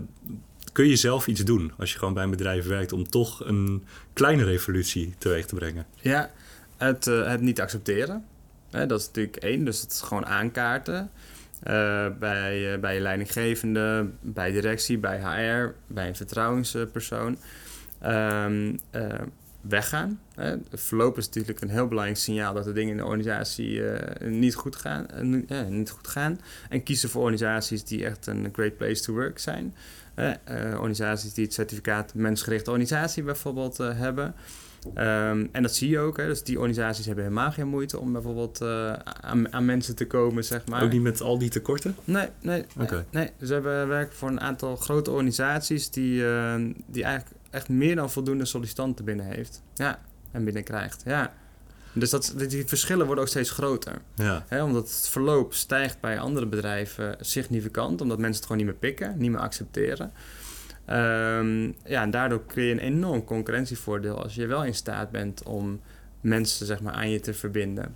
kun 0.72 0.88
je 0.88 0.96
zelf 0.96 1.28
iets 1.28 1.44
doen 1.44 1.72
als 1.78 1.92
je 1.92 2.00
gewoon 2.00 2.14
bij 2.14 2.24
een 2.24 2.30
bedrijf 2.30 2.66
werkt 2.66 2.94
om 2.94 3.10
toch 3.10 3.46
een 3.46 3.84
kleine 4.14 4.44
revolutie 4.44 5.14
teweeg 5.18 5.46
te 5.46 5.56
brengen? 5.56 5.86
Ja, 6.02 6.32
het, 6.78 7.08
uh, 7.08 7.28
het 7.28 7.42
niet 7.42 7.62
accepteren. 7.62 8.26
Hè, 8.70 8.86
dat 8.86 9.00
is 9.00 9.06
natuurlijk 9.06 9.36
één, 9.36 9.66
dus 9.66 9.82
het 9.82 10.02
gewoon 10.06 10.26
aankaarten. 10.26 11.12
bij, 12.20 12.78
bij 12.80 12.94
je 12.94 13.00
leidinggevende, 13.00 14.10
bij 14.22 14.52
directie, 14.52 14.98
bij 14.98 15.20
HR, 15.20 15.76
bij 15.88 16.08
een 16.08 16.16
vertrouwenspersoon. 16.16 17.38
Um, 18.06 18.80
weggaan. 19.62 20.20
Hè. 20.36 20.56
Verloop 20.72 21.18
is 21.18 21.26
natuurlijk 21.26 21.62
een 21.62 21.70
heel 21.70 21.88
belangrijk 21.88 22.20
signaal 22.20 22.54
dat 22.54 22.64
de 22.64 22.74
dingen 22.74 22.92
in 22.92 22.98
de 22.98 23.06
organisatie 23.06 23.72
uh, 23.72 23.98
niet, 24.20 24.56
goed 24.56 24.76
gaan, 24.76 25.06
uh, 25.50 25.66
niet 25.68 25.90
goed 25.90 26.08
gaan. 26.08 26.40
En 26.70 26.84
kiezen 26.84 27.10
voor 27.10 27.22
organisaties 27.22 27.84
die 27.84 28.06
echt 28.06 28.28
een 28.28 28.50
great 28.54 28.78
place 28.78 29.02
to 29.02 29.14
work 29.14 29.40
zijn. 29.40 29.76
Uh, 30.16 30.34
organisaties 30.74 31.34
die 31.34 31.46
het 31.46 31.54
certificaat 31.54 32.14
mensgerichte 32.14 32.70
organisatie 32.70 33.24
bijvoorbeeld 33.24 33.78
hebben. 33.78 34.36
Um, 34.86 35.50
en 35.52 35.62
dat 35.62 35.76
zie 35.76 35.90
je 35.90 36.00
ook. 36.00 36.18
Hè. 36.18 36.26
Dus 36.26 36.44
die 36.44 36.58
organisaties 36.58 37.06
hebben 37.06 37.24
helemaal 37.24 37.52
geen 37.52 37.68
moeite 37.68 38.00
om 38.00 38.12
bijvoorbeeld 38.12 38.62
aan, 39.22 39.54
aan, 39.54 39.66
mensen 39.66 39.96
te 39.96 40.08
komen, 40.08 40.44
zeg 40.44 40.66
maar. 40.66 40.84
Ook 40.84 40.92
niet 40.92 41.02
met 41.02 41.22
al 41.22 41.38
die 41.38 41.50
tekorten? 41.50 41.96
Nee, 42.04 42.28
nee. 42.42 42.66
Okay. 42.80 43.06
nee. 43.12 43.30
Dus 43.38 43.48
we 43.48 43.54
hebben 43.54 43.88
werken 43.88 44.16
voor 44.16 44.30
een 44.30 44.42
aantal 44.42 44.76
grote 44.76 45.12
organisaties 45.12 45.90
die, 45.90 46.24
die 46.86 47.04
eigenlijk 47.04 47.39
echt 47.50 47.70
meer 47.70 47.96
dan 47.96 48.12
voldoende 48.12 48.46
sollicitanten 48.46 49.06
binnen 49.06 49.26
heeft. 49.26 49.62
Ja, 49.74 50.00
en 50.32 50.44
binnenkrijgt. 50.44 51.02
Ja. 51.06 51.34
Dus 51.94 52.10
dat, 52.10 52.34
die 52.48 52.68
verschillen 52.68 53.06
worden 53.06 53.24
ook 53.24 53.30
steeds 53.30 53.52
groter. 53.52 54.02
Ja. 54.16 54.64
omdat 54.64 54.84
het 54.84 55.10
verloop 55.10 55.54
stijgt 55.54 56.00
bij 56.00 56.20
andere 56.20 56.46
bedrijven 56.46 57.16
significant, 57.20 58.02
omdat 58.02 58.18
mensen 58.18 58.36
het 58.36 58.52
gewoon 58.52 58.58
niet 58.58 58.72
meer 58.72 58.92
pikken, 58.92 59.18
niet 59.18 59.32
meer 59.32 59.40
accepteren. 59.40 60.12
Um, 60.90 61.76
ja, 61.86 62.02
en 62.02 62.12
daardoor 62.12 62.46
creëer 62.46 62.68
je 62.68 62.74
een 62.74 62.80
enorm 62.80 63.24
concurrentievoordeel 63.24 64.24
als 64.24 64.36
je 64.36 64.46
wel 64.46 64.66
in 64.66 64.76
staat 64.76 65.12
bent 65.12 65.44
om 65.44 65.82
mensen 66.22 66.66
zeg 66.66 66.82
maar, 66.82 66.94
aan 66.94 67.10
je 67.10 67.20
te 67.20 67.34
verbinden. 67.34 67.96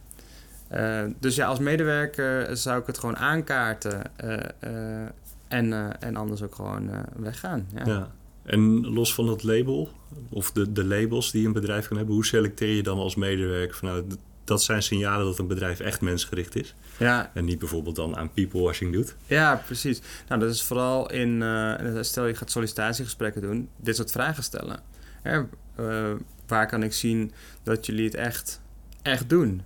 Uh, 0.73 1.03
dus 1.19 1.35
ja, 1.35 1.47
als 1.47 1.59
medewerker 1.59 2.57
zou 2.57 2.79
ik 2.79 2.87
het 2.87 2.97
gewoon 2.97 3.17
aankaarten 3.17 4.01
uh, 4.23 4.37
uh, 4.63 5.05
en, 5.47 5.99
en 5.99 6.15
anders 6.15 6.41
ook 6.41 6.55
gewoon 6.55 6.89
weggaan. 7.15 7.67
Ja. 7.75 7.85
ja. 7.85 8.11
En 8.43 8.87
los 8.87 9.13
van 9.13 9.27
het 9.27 9.43
label, 9.43 9.89
of 10.29 10.51
de, 10.51 10.71
de 10.71 10.83
labels 10.83 11.31
die 11.31 11.45
een 11.45 11.53
bedrijf 11.53 11.87
kan 11.87 11.97
hebben, 11.97 12.15
hoe 12.15 12.25
selecteer 12.25 12.75
je 12.75 12.83
dan 12.83 12.97
als 12.97 13.15
medewerker 13.15 13.75
van 13.75 13.89
nou, 13.89 14.03
dat 14.43 14.63
zijn 14.63 14.83
signalen 14.83 15.25
dat 15.25 15.39
een 15.39 15.47
bedrijf 15.47 15.79
echt 15.79 16.01
mensgericht 16.01 16.55
is. 16.55 16.75
Ja. 16.97 17.31
En 17.33 17.45
niet 17.45 17.59
bijvoorbeeld 17.59 17.95
dan 17.95 18.17
aan 18.17 18.33
peoplewashing 18.33 18.93
doet. 18.93 19.15
Ja, 19.25 19.61
precies. 19.65 20.01
Nou, 20.27 20.41
dat 20.41 20.49
is 20.53 20.63
vooral 20.63 21.11
in, 21.11 21.41
uh, 21.41 22.01
stel 22.01 22.25
je 22.25 22.35
gaat 22.35 22.51
sollicitatiegesprekken 22.51 23.41
doen, 23.41 23.69
dit 23.77 23.95
soort 23.95 24.11
vragen 24.11 24.43
stellen. 24.43 24.79
Hè, 25.21 25.41
uh, 25.79 26.13
waar 26.47 26.67
kan 26.67 26.83
ik 26.83 26.93
zien 26.93 27.31
dat 27.63 27.85
jullie 27.85 28.05
het 28.05 28.15
echt, 28.15 28.61
echt 29.01 29.29
doen? 29.29 29.61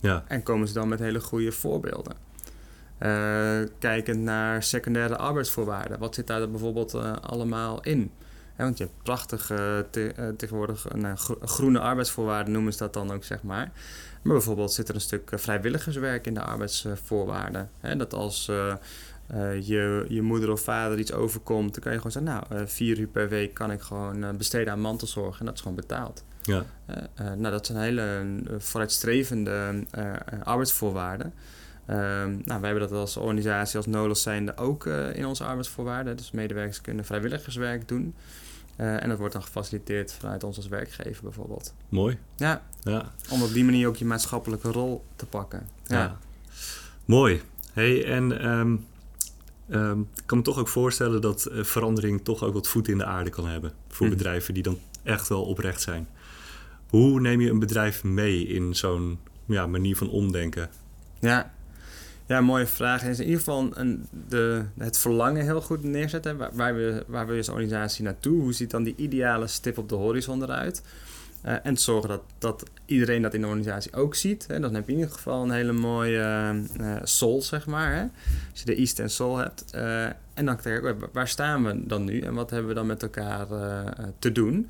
Ja. 0.00 0.24
En 0.28 0.42
komen 0.42 0.68
ze 0.68 0.74
dan 0.74 0.88
met 0.88 0.98
hele 0.98 1.20
goede 1.20 1.52
voorbeelden. 1.52 2.27
Uh, 3.02 3.68
kijkend 3.78 4.20
naar 4.20 4.62
secundaire 4.62 5.16
arbeidsvoorwaarden. 5.16 5.98
Wat 5.98 6.14
zit 6.14 6.26
daar 6.26 6.50
bijvoorbeeld 6.50 6.94
uh, 6.94 7.12
allemaal 7.20 7.82
in? 7.82 8.10
want 8.56 8.78
je 8.78 8.84
hebt 8.84 9.02
prachtige 9.02 9.86
te, 9.90 10.12
uh, 10.18 10.28
tegenwoordig 10.36 10.86
groene 11.40 11.80
arbeidsvoorwaarden 11.80 12.52
noemen 12.52 12.72
ze 12.72 12.78
dat 12.78 12.92
dan 12.92 13.10
ook, 13.10 13.24
zeg 13.24 13.42
maar. 13.42 13.72
Maar 14.22 14.32
bijvoorbeeld 14.32 14.72
zit 14.72 14.88
er 14.88 14.94
een 14.94 15.00
stuk 15.00 15.30
vrijwilligerswerk 15.34 16.26
in 16.26 16.34
de 16.34 16.42
arbeidsvoorwaarden. 16.42 17.70
Hè, 17.80 17.96
dat 17.96 18.14
als 18.14 18.46
je, 19.60 20.04
je 20.08 20.22
moeder 20.22 20.50
of 20.50 20.60
vader 20.60 20.98
iets 20.98 21.12
overkomt, 21.12 21.74
dan 21.74 21.82
kan 21.82 21.92
je 21.92 21.98
gewoon 21.98 22.12
zeggen, 22.12 22.48
nou, 22.50 22.68
vier 22.68 22.98
uur 22.98 23.06
per 23.06 23.28
week 23.28 23.54
kan 23.54 23.70
ik 23.70 23.80
gewoon 23.80 24.36
besteden 24.36 24.72
aan 24.72 24.80
mantelzorg 24.80 25.38
en 25.38 25.44
dat 25.44 25.54
is 25.54 25.60
gewoon 25.60 25.76
betaald. 25.76 26.24
Ja. 26.42 26.64
nou, 27.16 27.50
dat 27.50 27.66
zijn 27.66 27.78
hele 27.78 28.24
vooruitstrevende 28.58 29.84
arbeidsvoorwaarden. 30.42 31.32
Um, 31.90 32.40
nou, 32.44 32.60
wij 32.60 32.70
hebben 32.70 32.88
dat 32.88 32.98
als 32.98 33.16
organisatie, 33.16 33.76
als 33.76 33.86
NOLOS 33.86 34.22
zijnde, 34.22 34.56
ook 34.56 34.86
uh, 34.86 35.16
in 35.16 35.26
onze 35.26 35.44
arbeidsvoorwaarden. 35.44 36.16
Dus 36.16 36.30
medewerkers 36.30 36.80
kunnen 36.80 37.04
vrijwilligerswerk 37.04 37.88
doen. 37.88 38.14
Uh, 38.76 39.02
en 39.02 39.08
dat 39.08 39.18
wordt 39.18 39.32
dan 39.32 39.42
gefaciliteerd 39.42 40.12
vanuit 40.12 40.44
ons 40.44 40.56
als 40.56 40.68
werkgever 40.68 41.22
bijvoorbeeld. 41.22 41.74
Mooi. 41.88 42.18
Ja. 42.36 42.62
ja. 42.82 43.12
Om 43.30 43.42
op 43.42 43.52
die 43.52 43.64
manier 43.64 43.88
ook 43.88 43.96
je 43.96 44.04
maatschappelijke 44.04 44.70
rol 44.70 45.04
te 45.16 45.26
pakken. 45.26 45.68
Ja. 45.84 45.98
ja. 45.98 46.18
Mooi. 47.04 47.42
Hey, 47.72 48.04
en 48.04 48.48
um, 48.48 48.86
um, 49.68 50.08
ik 50.14 50.22
kan 50.26 50.38
me 50.38 50.44
toch 50.44 50.58
ook 50.58 50.68
voorstellen 50.68 51.20
dat 51.20 51.48
uh, 51.52 51.64
verandering 51.64 52.24
toch 52.24 52.42
ook 52.42 52.54
wat 52.54 52.68
voet 52.68 52.88
in 52.88 52.98
de 52.98 53.04
aarde 53.04 53.30
kan 53.30 53.48
hebben. 53.48 53.72
Voor 53.88 54.06
hm. 54.06 54.12
bedrijven 54.12 54.54
die 54.54 54.62
dan 54.62 54.78
echt 55.02 55.28
wel 55.28 55.44
oprecht 55.44 55.80
zijn. 55.80 56.08
Hoe 56.88 57.20
neem 57.20 57.40
je 57.40 57.50
een 57.50 57.58
bedrijf 57.58 58.04
mee 58.04 58.46
in 58.46 58.74
zo'n 58.74 59.18
ja, 59.44 59.66
manier 59.66 59.96
van 59.96 60.08
omdenken? 60.08 60.70
Ja, 61.18 61.52
ja, 62.28 62.40
mooie 62.40 62.66
vraag. 62.66 63.04
Is 63.04 63.18
in 63.18 63.24
ieder 63.24 63.38
geval 63.38 63.70
een, 63.74 64.06
de, 64.28 64.62
het 64.78 64.98
verlangen 64.98 65.44
heel 65.44 65.60
goed 65.60 65.82
neerzetten. 65.82 66.36
Waar, 66.36 66.50
waar, 66.52 66.74
we, 66.74 67.04
wil 67.08 67.32
je 67.32 67.36
als 67.36 67.48
organisatie 67.48 68.04
naartoe? 68.04 68.40
Hoe 68.40 68.52
ziet 68.52 68.70
dan 68.70 68.82
die 68.82 68.94
ideale 68.96 69.46
stip 69.46 69.78
op 69.78 69.88
de 69.88 69.94
horizon 69.94 70.42
eruit? 70.42 70.82
Uh, 71.44 71.54
en 71.62 71.76
zorgen 71.76 72.08
dat, 72.08 72.22
dat 72.38 72.62
iedereen 72.84 73.22
dat 73.22 73.34
in 73.34 73.40
de 73.40 73.46
organisatie 73.46 73.94
ook 73.94 74.14
ziet. 74.14 74.46
Hè? 74.46 74.60
Dan 74.60 74.74
heb 74.74 74.86
je 74.86 74.92
in 74.92 74.98
ieder 74.98 75.14
geval 75.14 75.42
een 75.42 75.50
hele 75.50 75.72
mooie 75.72 76.54
uh, 76.80 76.96
soul, 77.02 77.42
zeg 77.42 77.66
maar. 77.66 77.94
Hè? 77.94 78.02
Als 78.50 78.60
je 78.60 78.64
de 78.64 78.74
East 78.74 78.98
en 78.98 79.10
Soul 79.10 79.36
hebt. 79.36 79.64
Uh, 79.74 80.04
en 80.34 80.44
dan 80.44 80.56
kijk 80.56 80.96
waar 81.12 81.28
staan 81.28 81.64
we 81.64 81.86
dan 81.86 82.04
nu? 82.04 82.20
En 82.20 82.34
wat 82.34 82.50
hebben 82.50 82.68
we 82.68 82.74
dan 82.74 82.86
met 82.86 83.02
elkaar 83.02 83.46
te 84.18 84.32
doen? 84.32 84.68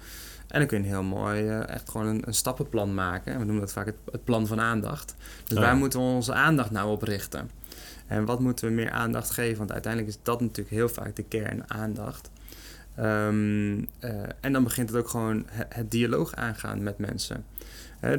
En 0.49 0.59
dan 0.59 0.69
kun 0.69 0.79
je 0.79 0.85
een 0.85 0.91
heel 0.91 1.03
mooi, 1.03 1.43
uh, 1.43 1.69
echt 1.69 1.91
gewoon 1.91 2.07
een, 2.07 2.23
een, 2.27 2.35
stappenplan 2.35 2.95
maken. 2.95 3.33
En 3.33 3.39
we 3.39 3.45
noemen 3.45 3.65
dat 3.65 3.73
vaak 3.73 3.87
het, 3.87 3.97
het 4.11 4.25
plan 4.25 4.47
van 4.47 4.61
aandacht. 4.61 5.15
Dus 5.45 5.59
waar 5.59 5.77
moeten 5.77 6.01
we 6.01 6.07
onze 6.07 6.33
aandacht 6.33 6.71
nou 6.71 6.91
op 6.91 7.03
richten? 7.03 7.51
En 8.07 8.25
wat 8.25 8.41
moeten 8.41 8.69
we 8.69 8.75
meer 8.75 8.91
aandacht 8.91 9.31
geven? 9.31 9.59
Want 9.59 9.73
uiteindelijk 9.73 10.15
is 10.15 10.21
dat 10.23 10.41
natuurlijk 10.41 10.77
heel 10.77 10.89
vaak 10.89 11.17
de 11.17 11.23
kern 11.23 11.71
aandacht. 11.71 12.31
Um, 12.99 13.79
uh, 13.79 13.87
en 14.41 14.53
dan 14.53 14.65
begint 14.65 14.89
het 14.89 14.99
ook 14.99 15.09
gewoon 15.09 15.45
het, 15.47 15.67
het 15.69 15.91
dialoog 15.91 16.35
aangaan 16.35 16.83
met 16.83 16.99
mensen. 16.99 17.45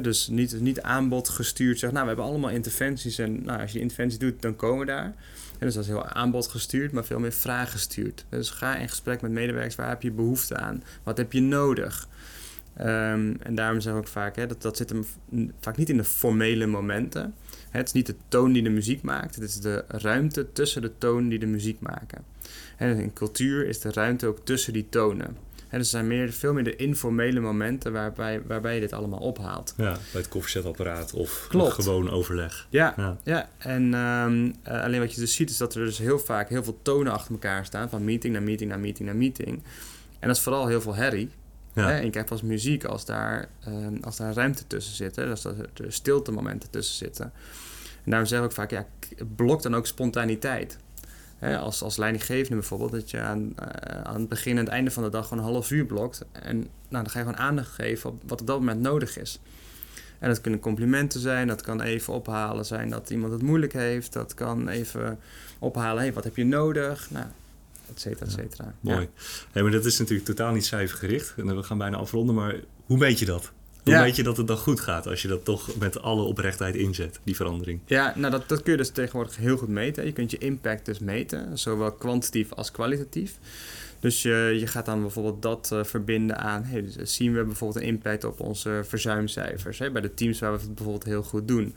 dus 0.02 0.28
niet, 0.28 0.60
niet 0.60 0.82
aanbod 0.82 1.28
gestuurd. 1.28 1.78
Zeg, 1.78 1.90
nou, 1.90 2.02
we 2.02 2.08
hebben 2.08 2.26
allemaal 2.26 2.50
interventies. 2.50 3.18
En 3.18 3.44
nou, 3.44 3.60
als 3.60 3.72
je 3.72 3.80
interventie 3.80 4.18
doet, 4.18 4.42
dan 4.42 4.56
komen 4.56 4.78
we 4.78 4.92
daar. 4.92 5.14
dus 5.58 5.74
dat 5.74 5.82
is 5.82 5.88
heel 5.88 6.06
aanbod 6.06 6.48
gestuurd, 6.48 6.92
maar 6.92 7.04
veel 7.04 7.18
meer 7.18 7.32
vraag 7.32 7.70
gestuurd. 7.70 8.24
Dus 8.28 8.50
ga 8.50 8.76
in 8.76 8.88
gesprek 8.88 9.20
met 9.20 9.30
medewerkers. 9.30 9.74
Waar 9.74 9.88
heb 9.88 10.02
je 10.02 10.10
behoefte 10.10 10.56
aan? 10.56 10.82
Wat 11.02 11.16
heb 11.16 11.32
je 11.32 11.40
nodig? 11.40 12.08
Um, 12.80 13.36
en 13.42 13.54
daarom 13.54 13.80
zeg 13.80 13.92
ik 13.92 13.98
ook 13.98 14.08
vaak, 14.08 14.36
hè, 14.36 14.46
dat, 14.46 14.62
dat 14.62 14.76
zit 14.76 14.88
hem 14.88 15.04
vaak 15.60 15.76
niet 15.76 15.88
in 15.88 15.96
de 15.96 16.04
formele 16.04 16.66
momenten. 16.66 17.34
Het 17.70 17.86
is 17.86 17.92
niet 17.92 18.06
de 18.06 18.14
toon 18.28 18.52
die 18.52 18.62
de 18.62 18.70
muziek 18.70 19.02
maakt, 19.02 19.34
het 19.34 19.44
is 19.44 19.60
de 19.60 19.84
ruimte 19.88 20.52
tussen 20.52 20.82
de 20.82 20.98
toon 20.98 21.28
die 21.28 21.38
de 21.38 21.46
muziek 21.46 21.80
maken. 21.80 22.24
En 22.76 22.98
in 22.98 23.12
cultuur 23.12 23.66
is 23.66 23.80
de 23.80 23.92
ruimte 23.92 24.26
ook 24.26 24.38
tussen 24.44 24.72
die 24.72 24.86
tonen. 24.88 25.36
En 25.70 25.78
dus 25.78 25.78
er 25.78 25.84
zijn 25.84 26.06
meer, 26.06 26.32
veel 26.32 26.52
meer 26.52 26.64
de 26.64 26.76
informele 26.76 27.40
momenten 27.40 27.92
waarbij, 27.92 28.42
waarbij 28.46 28.74
je 28.74 28.80
dit 28.80 28.92
allemaal 28.92 29.18
ophaalt. 29.18 29.74
Ja, 29.76 29.92
bij 29.92 30.20
het 30.20 30.28
koffiezetapparaat 30.28 31.12
of 31.12 31.46
gewoon 31.50 32.10
overleg. 32.10 32.66
Ja, 32.70 32.94
ja. 32.96 33.16
ja. 33.24 33.48
en 33.58 33.94
um, 33.94 34.54
uh, 34.68 34.82
alleen 34.82 35.00
wat 35.00 35.14
je 35.14 35.20
dus 35.20 35.34
ziet 35.34 35.50
is 35.50 35.56
dat 35.56 35.74
er 35.74 35.84
dus 35.84 35.98
heel 35.98 36.18
vaak 36.18 36.48
heel 36.48 36.64
veel 36.64 36.78
tonen 36.82 37.12
achter 37.12 37.32
elkaar 37.32 37.64
staan. 37.64 37.90
Van 37.90 38.04
meeting 38.04 38.32
naar 38.32 38.42
meeting 38.42 38.70
naar 38.70 38.80
meeting 38.80 39.08
naar 39.08 39.16
meeting. 39.16 39.62
En 40.18 40.28
dat 40.28 40.36
is 40.36 40.42
vooral 40.42 40.66
heel 40.66 40.80
veel 40.80 40.94
herrie. 40.94 41.30
Ja. 41.72 41.88
Hè? 41.88 41.98
En 41.98 42.04
je 42.04 42.10
krijgt 42.10 42.42
muziek 42.42 42.84
als 42.84 43.04
daar, 43.04 43.48
um, 43.68 43.98
als 44.02 44.16
daar 44.16 44.34
ruimte 44.34 44.66
tussen 44.66 44.94
zit. 44.94 45.16
Hè? 45.16 45.26
Dus 45.26 45.42
dat 45.42 45.54
er 45.58 45.92
stilte 45.92 46.32
momenten 46.32 46.70
tussen 46.70 46.96
zitten. 46.96 47.32
En 48.04 48.10
daarom 48.10 48.28
zeg 48.28 48.44
ik 48.44 48.52
vaak, 48.52 48.70
ja, 48.70 48.86
blok 49.36 49.62
dan 49.62 49.76
ook 49.76 49.86
spontaniteit. 49.86 50.78
Hè, 51.38 51.58
als, 51.58 51.82
als 51.82 51.96
leidinggevende 51.96 52.56
bijvoorbeeld, 52.56 52.90
dat 52.90 53.10
je 53.10 53.20
aan, 53.20 53.52
aan 54.02 54.20
het 54.20 54.28
begin 54.28 54.56
en 54.58 54.64
het 54.64 54.72
einde 54.72 54.90
van 54.90 55.02
de 55.02 55.08
dag 55.08 55.28
gewoon 55.28 55.44
een 55.44 55.50
half 55.50 55.70
uur 55.70 55.84
blokt. 55.86 56.24
En 56.32 56.56
nou, 56.58 56.68
dan 57.04 57.10
ga 57.10 57.18
je 57.18 57.24
gewoon 57.24 57.40
aandacht 57.40 57.70
geven 57.70 58.10
op 58.10 58.22
wat 58.26 58.40
op 58.40 58.46
dat 58.46 58.58
moment 58.58 58.80
nodig 58.80 59.18
is. 59.18 59.40
En 60.18 60.28
dat 60.28 60.40
kunnen 60.40 60.60
complimenten 60.60 61.20
zijn, 61.20 61.46
dat 61.46 61.62
kan 61.62 61.80
even 61.80 62.14
ophalen 62.14 62.66
zijn 62.66 62.90
dat 62.90 63.10
iemand 63.10 63.32
het 63.32 63.42
moeilijk 63.42 63.72
heeft. 63.72 64.12
Dat 64.12 64.34
kan 64.34 64.68
even 64.68 65.18
ophalen, 65.58 66.02
hey, 66.02 66.12
wat 66.12 66.24
heb 66.24 66.36
je 66.36 66.44
nodig? 66.44 67.10
Nou, 67.10 67.26
et 67.94 68.00
cetera, 68.00 68.26
et 68.26 68.32
cetera. 68.32 68.74
mooi. 68.80 69.08
Ja. 69.52 69.62
maar 69.62 69.70
dat 69.70 69.84
is 69.84 69.98
natuurlijk 69.98 70.26
totaal 70.26 70.52
niet 70.52 70.64
cijfergericht. 70.64 71.34
En 71.36 71.56
we 71.56 71.62
gaan 71.62 71.78
bijna 71.78 71.96
afronden, 71.96 72.34
maar 72.34 72.54
hoe 72.86 72.98
meet 72.98 73.18
je 73.18 73.24
dat? 73.24 73.52
Hoe 73.84 73.98
weet 73.98 74.16
je 74.16 74.22
dat 74.22 74.36
het 74.36 74.46
dan 74.46 74.56
goed 74.56 74.80
gaat 74.80 75.06
als 75.06 75.22
je 75.22 75.28
dat 75.28 75.44
toch 75.44 75.76
met 75.78 76.02
alle 76.02 76.22
oprechtheid 76.22 76.74
inzet, 76.74 77.20
die 77.24 77.36
verandering? 77.36 77.80
Ja, 77.86 78.12
nou 78.16 78.30
dat, 78.30 78.48
dat 78.48 78.62
kun 78.62 78.72
je 78.72 78.78
dus 78.78 78.90
tegenwoordig 78.90 79.36
heel 79.36 79.56
goed 79.56 79.68
meten. 79.68 80.04
Je 80.04 80.12
kunt 80.12 80.30
je 80.30 80.38
impact 80.38 80.84
dus 80.84 80.98
meten, 80.98 81.58
zowel 81.58 81.92
kwantitatief 81.92 82.52
als 82.52 82.70
kwalitatief. 82.70 83.38
Dus 84.00 84.22
je, 84.22 84.56
je 84.58 84.66
gaat 84.66 84.86
dan 84.86 85.00
bijvoorbeeld 85.00 85.42
dat 85.42 85.70
uh, 85.72 85.84
verbinden 85.84 86.38
aan, 86.38 86.64
hey, 86.64 86.82
dus 86.82 87.14
zien 87.14 87.34
we 87.34 87.44
bijvoorbeeld 87.44 87.82
een 87.82 87.88
impact 87.88 88.24
op 88.24 88.40
onze 88.40 88.82
verzuimcijfers. 88.84 89.78
Hè, 89.78 89.90
bij 89.90 90.02
de 90.02 90.14
teams 90.14 90.38
waar 90.38 90.52
we 90.52 90.58
het 90.58 90.74
bijvoorbeeld 90.74 91.04
heel 91.04 91.22
goed 91.22 91.48
doen. 91.48 91.74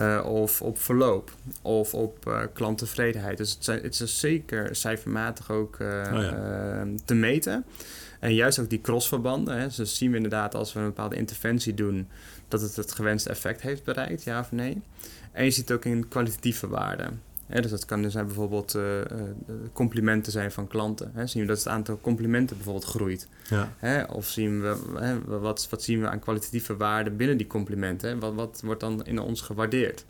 Uh, 0.00 0.22
of 0.26 0.62
op 0.62 0.78
verloop, 0.78 1.30
of 1.62 1.94
op 1.94 2.26
uh, 2.28 2.40
klanttevredenheid. 2.52 3.36
Dus 3.36 3.50
het, 3.50 3.64
zijn, 3.64 3.82
het 3.82 4.00
is 4.00 4.20
zeker 4.20 4.76
cijfermatig 4.76 5.50
ook 5.50 5.76
oh 5.80 6.22
ja. 6.22 6.86
te 7.04 7.14
meten. 7.14 7.64
En 8.20 8.34
juist 8.34 8.58
ook 8.58 8.70
die 8.70 8.80
crossverbanden. 8.80 9.58
Hè, 9.58 9.66
dus 9.76 9.96
zien 9.96 10.10
we 10.10 10.16
inderdaad 10.16 10.54
als 10.54 10.72
we 10.72 10.78
een 10.80 10.86
bepaalde 10.86 11.16
interventie 11.16 11.74
doen, 11.74 12.08
dat 12.48 12.60
het 12.60 12.76
het 12.76 12.92
gewenste 12.92 13.30
effect 13.30 13.60
heeft 13.60 13.84
bereikt, 13.84 14.22
ja 14.22 14.40
of 14.40 14.52
nee. 14.52 14.82
En 15.32 15.44
je 15.44 15.50
ziet 15.50 15.72
ook 15.72 15.84
in 15.84 16.08
kwalitatieve 16.08 16.68
waarden 16.68 17.20
dus 17.46 17.70
dat 17.70 17.84
kan 17.84 18.10
zijn 18.10 18.26
bijvoorbeeld 18.26 18.74
uh, 18.74 18.82
complimenten 19.72 20.32
zijn 20.32 20.52
van 20.52 20.66
klanten. 20.66 21.10
Hè? 21.14 21.26
Zien 21.26 21.42
we 21.42 21.48
dat 21.48 21.58
het 21.58 21.68
aantal 21.68 21.98
complimenten 22.00 22.56
bijvoorbeeld 22.56 22.86
groeit. 22.86 23.28
Ja. 23.50 23.72
Hè? 23.76 24.02
Of 24.02 24.26
zien 24.26 24.60
we, 24.60 24.76
hè, 24.94 25.24
wat, 25.24 25.66
wat 25.70 25.82
zien 25.82 26.00
we 26.00 26.08
aan 26.08 26.18
kwalitatieve 26.18 26.76
waarde 26.76 27.10
binnen 27.10 27.36
die 27.36 27.46
complimenten? 27.46 28.18
Wat, 28.18 28.34
wat 28.34 28.60
wordt 28.64 28.80
dan 28.80 29.06
in 29.06 29.18
ons 29.18 29.40
gewaardeerd? 29.40 30.04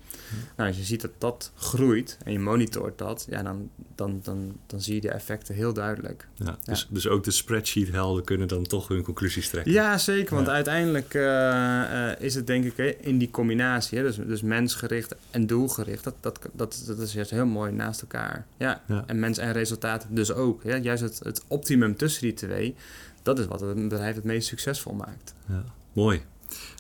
Nou, 0.57 0.69
als 0.69 0.79
je 0.79 0.85
ziet 0.85 1.01
dat 1.01 1.11
dat 1.19 1.53
groeit 1.55 2.19
en 2.25 2.33
je 2.33 2.39
monitort 2.39 2.99
dat, 2.99 3.27
ja, 3.31 3.43
dan, 3.43 3.71
dan, 3.95 4.21
dan, 4.23 4.57
dan 4.67 4.81
zie 4.81 4.95
je 4.95 5.01
de 5.01 5.11
effecten 5.11 5.55
heel 5.55 5.73
duidelijk. 5.73 6.29
Ja, 6.35 6.59
dus, 6.65 6.87
dus 6.91 7.09
ook 7.09 7.25
de 7.25 7.31
spreadsheet-helden 7.31 8.25
kunnen 8.25 8.49
dan 8.49 8.63
toch 8.63 8.89
hun 8.89 9.03
conclusies 9.03 9.49
trekken? 9.49 9.73
Ja, 9.73 9.99
zeker. 9.99 10.35
Want 10.35 10.49
uiteindelijk 10.49 11.15
uh, 11.15 12.11
is 12.19 12.35
het 12.35 12.47
denk 12.47 12.65
ik 12.65 12.97
in 13.01 13.19
die 13.19 13.31
combinatie, 13.31 13.99
hè, 13.99 14.05
dus, 14.05 14.17
dus 14.17 14.43
mensgericht 14.43 15.15
en 15.31 15.47
doelgericht, 15.47 16.05
dat, 16.05 16.15
dat, 16.21 16.39
dat, 16.53 16.83
dat 16.87 16.99
is 16.99 17.15
juist 17.29 17.45
heel 17.45 17.55
mooi 17.55 17.73
naast 17.73 18.01
elkaar. 18.01 18.47
Ja. 18.59 18.83
En 19.07 19.19
mens 19.19 19.39
en 19.39 19.53
resultaten 19.53 20.15
dus 20.15 20.33
ook. 20.33 20.63
Ja? 20.63 20.77
Juist 20.77 21.03
het, 21.03 21.21
het 21.23 21.45
optimum 21.49 21.97
tussen 21.97 22.23
die 22.23 22.35
twee, 22.35 22.75
dat 23.23 23.39
is 23.39 23.47
wat 23.47 23.63
een 23.63 23.89
bedrijf 23.89 24.15
het 24.15 24.25
meest 24.25 24.49
succesvol 24.49 24.95
maakt. 24.95 25.35
Ja, 25.49 25.65
mooi. 25.93 26.23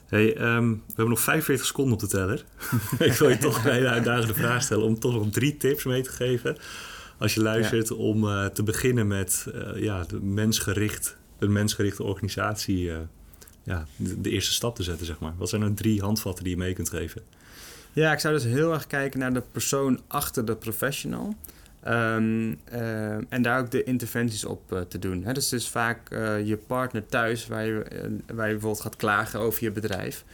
Hey, 0.07 0.55
um, 0.57 0.73
we 0.73 0.83
hebben 0.87 1.09
nog 1.09 1.21
45 1.21 1.67
seconden 1.67 1.95
op 1.95 2.01
de 2.01 2.07
teller. 2.07 2.45
ik 2.99 3.13
wil 3.13 3.29
je 3.29 3.39
toch 3.39 3.65
een 3.65 3.73
hele 3.73 3.89
uitdagende 3.89 4.35
vraag 4.35 4.63
stellen 4.63 4.85
om 4.85 4.99
toch 4.99 5.13
nog 5.13 5.31
drie 5.31 5.57
tips 5.57 5.85
mee 5.85 6.03
te 6.03 6.11
geven. 6.11 6.57
Als 7.19 7.35
je 7.35 7.43
luistert 7.43 7.91
om 7.91 8.25
uh, 8.25 8.47
te 8.47 8.63
beginnen 8.63 9.07
met 9.07 9.47
uh, 9.55 9.83
ja, 9.83 10.05
de 10.05 10.21
mensgericht, 10.21 11.17
een 11.39 11.53
mensgerichte 11.53 12.03
organisatie 12.03 12.85
uh, 12.85 12.97
ja, 13.63 13.87
de, 13.97 14.21
de, 14.21 14.31
eerste 14.31 14.53
stap 14.53 14.77
te 14.77 14.83
zetten, 14.83 15.07
zeg 15.07 15.19
maar. 15.19 15.35
Wat 15.37 15.49
zijn 15.49 15.61
nou 15.61 15.75
drie 15.75 16.01
handvatten 16.01 16.45
die 16.45 16.53
je 16.53 16.59
mee 16.59 16.75
kunt 16.75 16.89
geven? 16.89 17.23
Ja, 17.97 18.13
ik 18.13 18.19
zou 18.19 18.35
dus 18.35 18.45
heel 18.45 18.73
erg 18.73 18.87
kijken 18.87 19.21
naar 19.21 19.33
de 19.33 19.43
persoon 19.53 20.01
achter 20.07 20.45
de 20.45 20.57
professional. 20.57 21.35
Um, 21.89 22.61
uh, 22.73 23.33
en 23.33 23.43
daar 23.43 23.61
ook 23.61 23.71
de 23.71 23.85
interventies 23.85 24.45
op 24.45 24.73
uh, 24.73 24.81
te 24.81 24.99
doen. 24.99 25.25
Hè? 25.25 25.33
Dus 25.33 25.53
is 25.53 25.69
vaak 25.69 26.11
uh, 26.11 26.47
je 26.47 26.57
partner 26.57 27.07
thuis 27.07 27.47
waar 27.47 27.67
je, 27.67 27.85
waar 28.35 28.47
je 28.47 28.53
bijvoorbeeld 28.53 28.81
gaat 28.81 28.97
klagen 28.97 29.41
over 29.41 29.65
je 29.65 29.71
bedrijf. 29.71 30.25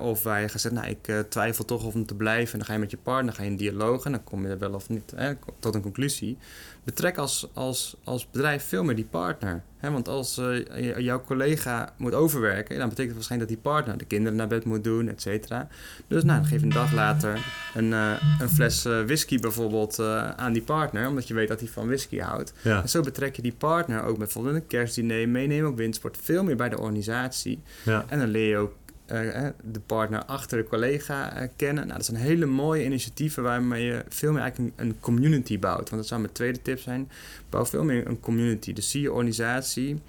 Of 0.00 0.22
waar 0.22 0.40
je 0.40 0.48
gaat 0.48 0.60
zeggen, 0.60 0.80
nou 0.80 0.96
ik 1.00 1.24
twijfel 1.28 1.64
toch 1.64 1.84
of 1.84 1.94
om 1.94 2.06
te 2.06 2.14
blijven. 2.14 2.52
En 2.52 2.58
dan 2.58 2.66
ga 2.66 2.72
je 2.72 2.78
met 2.78 2.90
je 2.90 2.96
partner 2.96 3.34
ga 3.34 3.42
je 3.42 3.50
in 3.50 3.56
dialoog 3.56 4.04
en 4.04 4.12
dan 4.12 4.24
kom 4.24 4.42
je 4.42 4.48
er 4.48 4.58
wel 4.58 4.74
of 4.74 4.88
niet 4.88 5.12
hè, 5.16 5.32
tot 5.58 5.74
een 5.74 5.82
conclusie 5.82 6.38
betrek 6.84 7.18
als, 7.18 7.48
als, 7.52 7.96
als 8.04 8.30
bedrijf 8.30 8.64
veel 8.64 8.84
meer 8.84 8.94
die 8.94 9.06
partner. 9.10 9.62
Hè? 9.76 9.90
Want 9.90 10.08
als 10.08 10.38
uh, 10.38 10.98
jouw 10.98 11.20
collega 11.20 11.92
moet 11.96 12.14
overwerken, 12.14 12.78
dan 12.78 12.88
betekent 12.88 13.06
het 13.06 13.14
waarschijnlijk 13.14 13.50
dat 13.50 13.62
die 13.62 13.72
partner 13.72 13.98
de 13.98 14.04
kinderen 14.04 14.36
naar 14.38 14.46
bed 14.46 14.64
moet 14.64 14.84
doen, 14.84 15.08
et 15.08 15.22
cetera. 15.22 15.68
Dus 16.06 16.24
nou, 16.24 16.40
dan 16.40 16.48
geef 16.48 16.58
je 16.58 16.66
een 16.66 16.72
dag 16.72 16.92
later 16.92 17.46
een, 17.74 17.92
een 17.92 18.48
fles 18.48 18.82
whisky 18.82 19.38
bijvoorbeeld 19.38 19.98
aan 20.36 20.52
die 20.52 20.62
partner, 20.62 21.08
omdat 21.08 21.28
je 21.28 21.34
weet 21.34 21.48
dat 21.48 21.60
hij 21.60 21.68
van 21.68 21.86
whisky 21.86 22.18
houdt. 22.18 22.52
Ja. 22.62 22.82
En 22.82 22.88
zo 22.88 23.00
betrek 23.00 23.36
je 23.36 23.42
die 23.42 23.54
partner 23.58 24.02
ook 24.02 24.18
bijvoorbeeld 24.18 24.54
een 24.54 24.66
kerstdiner, 24.66 25.28
meenemen 25.28 25.70
op 25.70 25.76
windsport, 25.76 26.18
veel 26.22 26.44
meer 26.44 26.56
bij 26.56 26.68
de 26.68 26.78
organisatie. 26.78 27.62
Ja. 27.82 28.04
En 28.08 28.18
dan 28.18 28.28
leer 28.28 28.48
je 28.48 28.56
ook 28.56 28.74
uh, 29.12 29.46
de 29.72 29.80
partner 29.80 30.24
achter 30.24 30.58
de 30.58 30.68
collega 30.68 31.42
uh, 31.42 31.48
kennen. 31.56 31.84
Nou, 31.84 31.96
dat 31.96 32.06
zijn 32.06 32.16
hele 32.16 32.46
mooie 32.46 32.84
initiatieven 32.84 33.42
waarmee 33.42 33.84
je 33.84 34.04
veel 34.08 34.32
meer 34.32 34.40
eigenlijk 34.40 34.72
een, 34.76 34.86
een, 34.86 35.00
community 35.00 35.58
bouwt. 35.58 35.90
Want 35.90 36.00
dat 36.00 36.06
zou 36.06 36.20
mijn 36.20 36.32
tweede 36.32 36.62
tip 36.62 36.78
zijn. 36.78 37.10
Bouw 37.50 37.66
veel 37.66 37.84
meer 37.84 38.06
een 38.06 38.20
community. 38.20 38.72
Dus 38.72 38.90
zie 38.90 39.00
je 39.00 39.12
organisatie. 39.12 40.00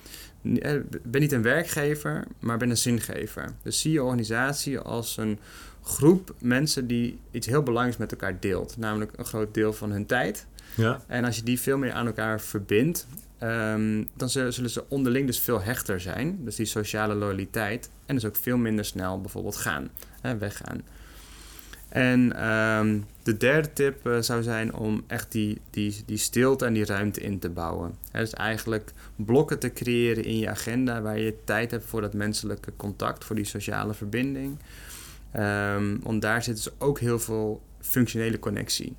Ben 1.03 1.21
niet 1.21 1.31
een 1.31 1.41
werkgever, 1.41 2.23
maar 2.39 2.58
ben 2.58 2.69
een 2.69 2.77
zingever. 2.77 3.51
Dus 3.62 3.81
zie 3.81 3.91
je 3.91 4.03
organisatie 4.03 4.79
als 4.79 5.17
een 5.17 5.39
groep 5.84 6.36
mensen 6.39 6.88
die 6.88 7.19
iets 7.31 7.47
heel 7.47 7.63
belangrijks 7.63 7.99
met 7.99 8.12
elkaar 8.12 8.39
deelt. 8.39 8.77
Namelijk 8.77 9.12
een 9.15 9.25
groot 9.25 9.53
deel 9.53 9.73
van 9.73 9.91
hun 9.91 10.05
tijd. 10.05 10.45
Ja. 10.75 11.01
En 11.08 11.25
als 11.25 11.36
je 11.36 11.43
die 11.43 11.60
veel 11.60 11.77
meer 11.77 11.91
aan 11.91 12.05
elkaar 12.05 12.41
verbindt 12.41 13.08
Ehm, 13.38 14.04
dan 14.15 14.30
zullen, 14.30 14.69
ze 14.69 14.84
onderling 14.89 15.28
dus 15.28 15.39
veel 15.39 15.62
hechter 15.62 16.00
zijn. 16.00 16.38
Dus 16.45 16.56
die 16.56 16.65
sociale 16.65 17.15
loyaliteit. 17.15 17.89
En 18.06 18.15
dus 18.15 18.26
ook 18.26 18.36
veel 18.36 18.58
minder 18.58 18.86
snel 18.86 19.21
bijvoorbeeld 19.21 19.56
gaan, 19.56 19.89
hè, 20.21 20.38
weggaan. 20.38 20.82
En 21.89 22.50
um, 22.50 23.06
de 23.24 23.38
derde 23.38 23.74
tip 23.74 24.08
uh, 24.08 24.17
zou 24.19 24.43
zijn 24.43 24.74
om 24.74 25.04
echt 25.08 25.32
die, 25.32 25.62
die, 25.69 26.04
die 26.06 26.17
stilte 26.17 26.65
en 26.65 26.74
die 26.74 26.86
ruimte 26.86 27.21
in 27.21 27.39
te 27.39 27.50
bouwen. 27.50 27.95
Hè, 28.12 28.19
dus 28.19 28.34
eigenlijk 28.34 28.91
blokken 29.15 29.60
te 29.60 29.74
creëren 29.74 30.24
in 30.24 30.38
je 30.38 30.50
agenda 30.50 31.02
waar 31.02 31.19
je 31.19 31.36
tijd 31.43 31.71
hebt 31.71 31.86
voor 31.86 32.02
dat 32.02 32.13
menselijke 32.13 32.71
contact, 32.76 33.24
voor 33.24 33.36
die 33.36 33.45
sociale 33.45 33.93
verbinding. 33.93 34.58
Um, 35.38 36.00
want 36.04 36.21
daar 36.21 36.43
zit 36.43 36.56
dus 36.56 36.69
ook 36.78 37.00
heel 37.00 37.19
veel 37.19 37.62
functionele 37.80 38.39
connectie. 38.39 38.95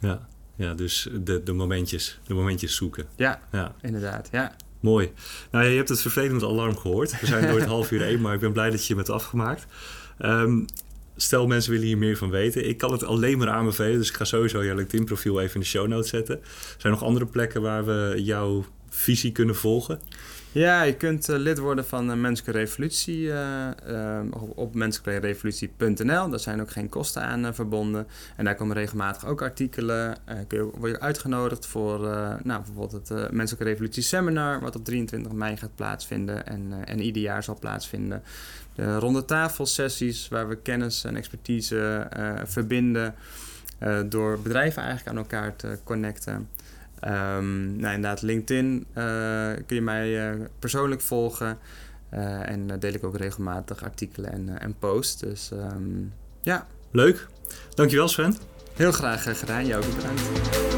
Ja. 0.00 0.28
Ja, 0.58 0.74
dus 0.74 1.08
de, 1.20 1.42
de, 1.42 1.52
momentjes, 1.52 2.18
de 2.26 2.34
momentjes 2.34 2.76
zoeken. 2.76 3.06
Ja, 3.16 3.40
ja, 3.52 3.74
inderdaad. 3.82 4.28
Ja. 4.32 4.56
Mooi. 4.80 5.12
Nou, 5.50 5.64
je 5.64 5.76
hebt 5.76 5.88
het 5.88 6.00
vervelende 6.00 6.46
alarm 6.46 6.76
gehoord. 6.76 7.20
We 7.20 7.26
zijn 7.26 7.46
door 7.48 7.58
het 7.58 7.68
half 7.76 7.90
uur 7.90 8.02
heen, 8.02 8.20
maar 8.20 8.34
ik 8.34 8.40
ben 8.40 8.52
blij 8.52 8.70
dat 8.70 8.86
je 8.86 8.96
het 8.96 9.10
afgemaakt. 9.10 9.66
Um, 10.20 10.64
stel, 11.16 11.46
mensen 11.46 11.72
willen 11.72 11.86
hier 11.86 11.98
meer 11.98 12.16
van 12.16 12.30
weten. 12.30 12.68
Ik 12.68 12.78
kan 12.78 12.92
het 12.92 13.04
alleen 13.04 13.38
maar 13.38 13.48
aanbevelen, 13.48 13.98
dus 13.98 14.08
ik 14.08 14.14
ga 14.14 14.24
sowieso 14.24 14.62
je 14.62 14.74
LinkedIn-profiel 14.74 15.40
even 15.40 15.54
in 15.54 15.60
de 15.60 15.66
show 15.66 15.86
notes 15.86 16.08
zetten. 16.08 16.40
Zijn 16.42 16.78
er 16.82 16.90
nog 16.90 17.02
andere 17.02 17.26
plekken 17.26 17.62
waar 17.62 17.84
we 17.84 18.14
jouw 18.16 18.64
visie 18.88 19.32
kunnen 19.32 19.56
volgen? 19.56 20.00
Ja, 20.52 20.82
je 20.82 20.94
kunt 20.94 21.28
uh, 21.28 21.36
lid 21.36 21.58
worden 21.58 21.86
van 21.86 22.10
uh, 22.10 22.16
Menselijke 22.16 22.58
Revolutie 22.58 23.18
uh, 23.18 24.20
op 24.54 24.74
menselijkerevolutie.nl. 24.74 26.28
Daar 26.28 26.40
zijn 26.40 26.60
ook 26.60 26.70
geen 26.70 26.88
kosten 26.88 27.22
aan 27.22 27.54
verbonden. 27.54 28.06
En 28.36 28.44
daar 28.44 28.54
komen 28.54 28.76
regelmatig 28.76 29.26
ook 29.26 29.42
artikelen. 29.42 30.16
kun 30.46 30.58
je, 30.58 30.70
word 30.78 30.90
je 30.90 31.00
uitgenodigd 31.00 31.66
voor 31.66 31.98
nou, 32.42 32.62
bijvoorbeeld 32.62 32.92
het 33.08 33.32
Menselijke 33.32 33.68
Revolutie 33.68 34.02
Seminar... 34.02 34.60
wat 34.60 34.76
op 34.76 34.84
23 34.84 35.32
mei 35.32 35.56
gaat 35.56 35.74
plaatsvinden 35.74 36.46
en, 36.46 36.72
en 36.84 37.00
ieder 37.00 37.22
jaar 37.22 37.42
zal 37.42 37.58
plaatsvinden. 37.58 38.22
De 38.74 38.98
ronde 38.98 39.24
tafelsessies 39.24 40.28
waar 40.28 40.48
we 40.48 40.56
kennis 40.56 41.04
en 41.04 41.16
expertise 41.16 42.08
verbinden... 42.44 43.14
door 44.06 44.40
bedrijven 44.40 44.82
eigenlijk 44.82 45.10
aan 45.10 45.22
elkaar 45.22 45.56
te 45.56 45.78
connecten... 45.84 46.48
Um, 47.04 47.76
nou, 47.76 47.94
inderdaad, 47.94 48.22
LinkedIn 48.22 48.86
uh, 48.94 49.04
kun 49.66 49.76
je 49.76 49.82
mij 49.82 50.34
uh, 50.34 50.44
persoonlijk 50.58 51.00
volgen. 51.00 51.58
Uh, 52.14 52.48
en 52.48 52.78
deel 52.78 52.92
ik 52.92 53.04
ook 53.04 53.16
regelmatig 53.16 53.84
artikelen 53.84 54.32
en, 54.32 54.60
en 54.60 54.74
posts. 54.78 55.20
Dus 55.20 55.50
um, 55.52 56.12
ja. 56.42 56.66
Leuk. 56.90 57.26
Dankjewel 57.74 58.08
Sven. 58.08 58.36
Heel 58.74 58.92
graag 58.92 59.38
gedaan. 59.38 59.66
Jou 59.66 59.84
ook 59.84 59.96
bedankt. 59.96 60.77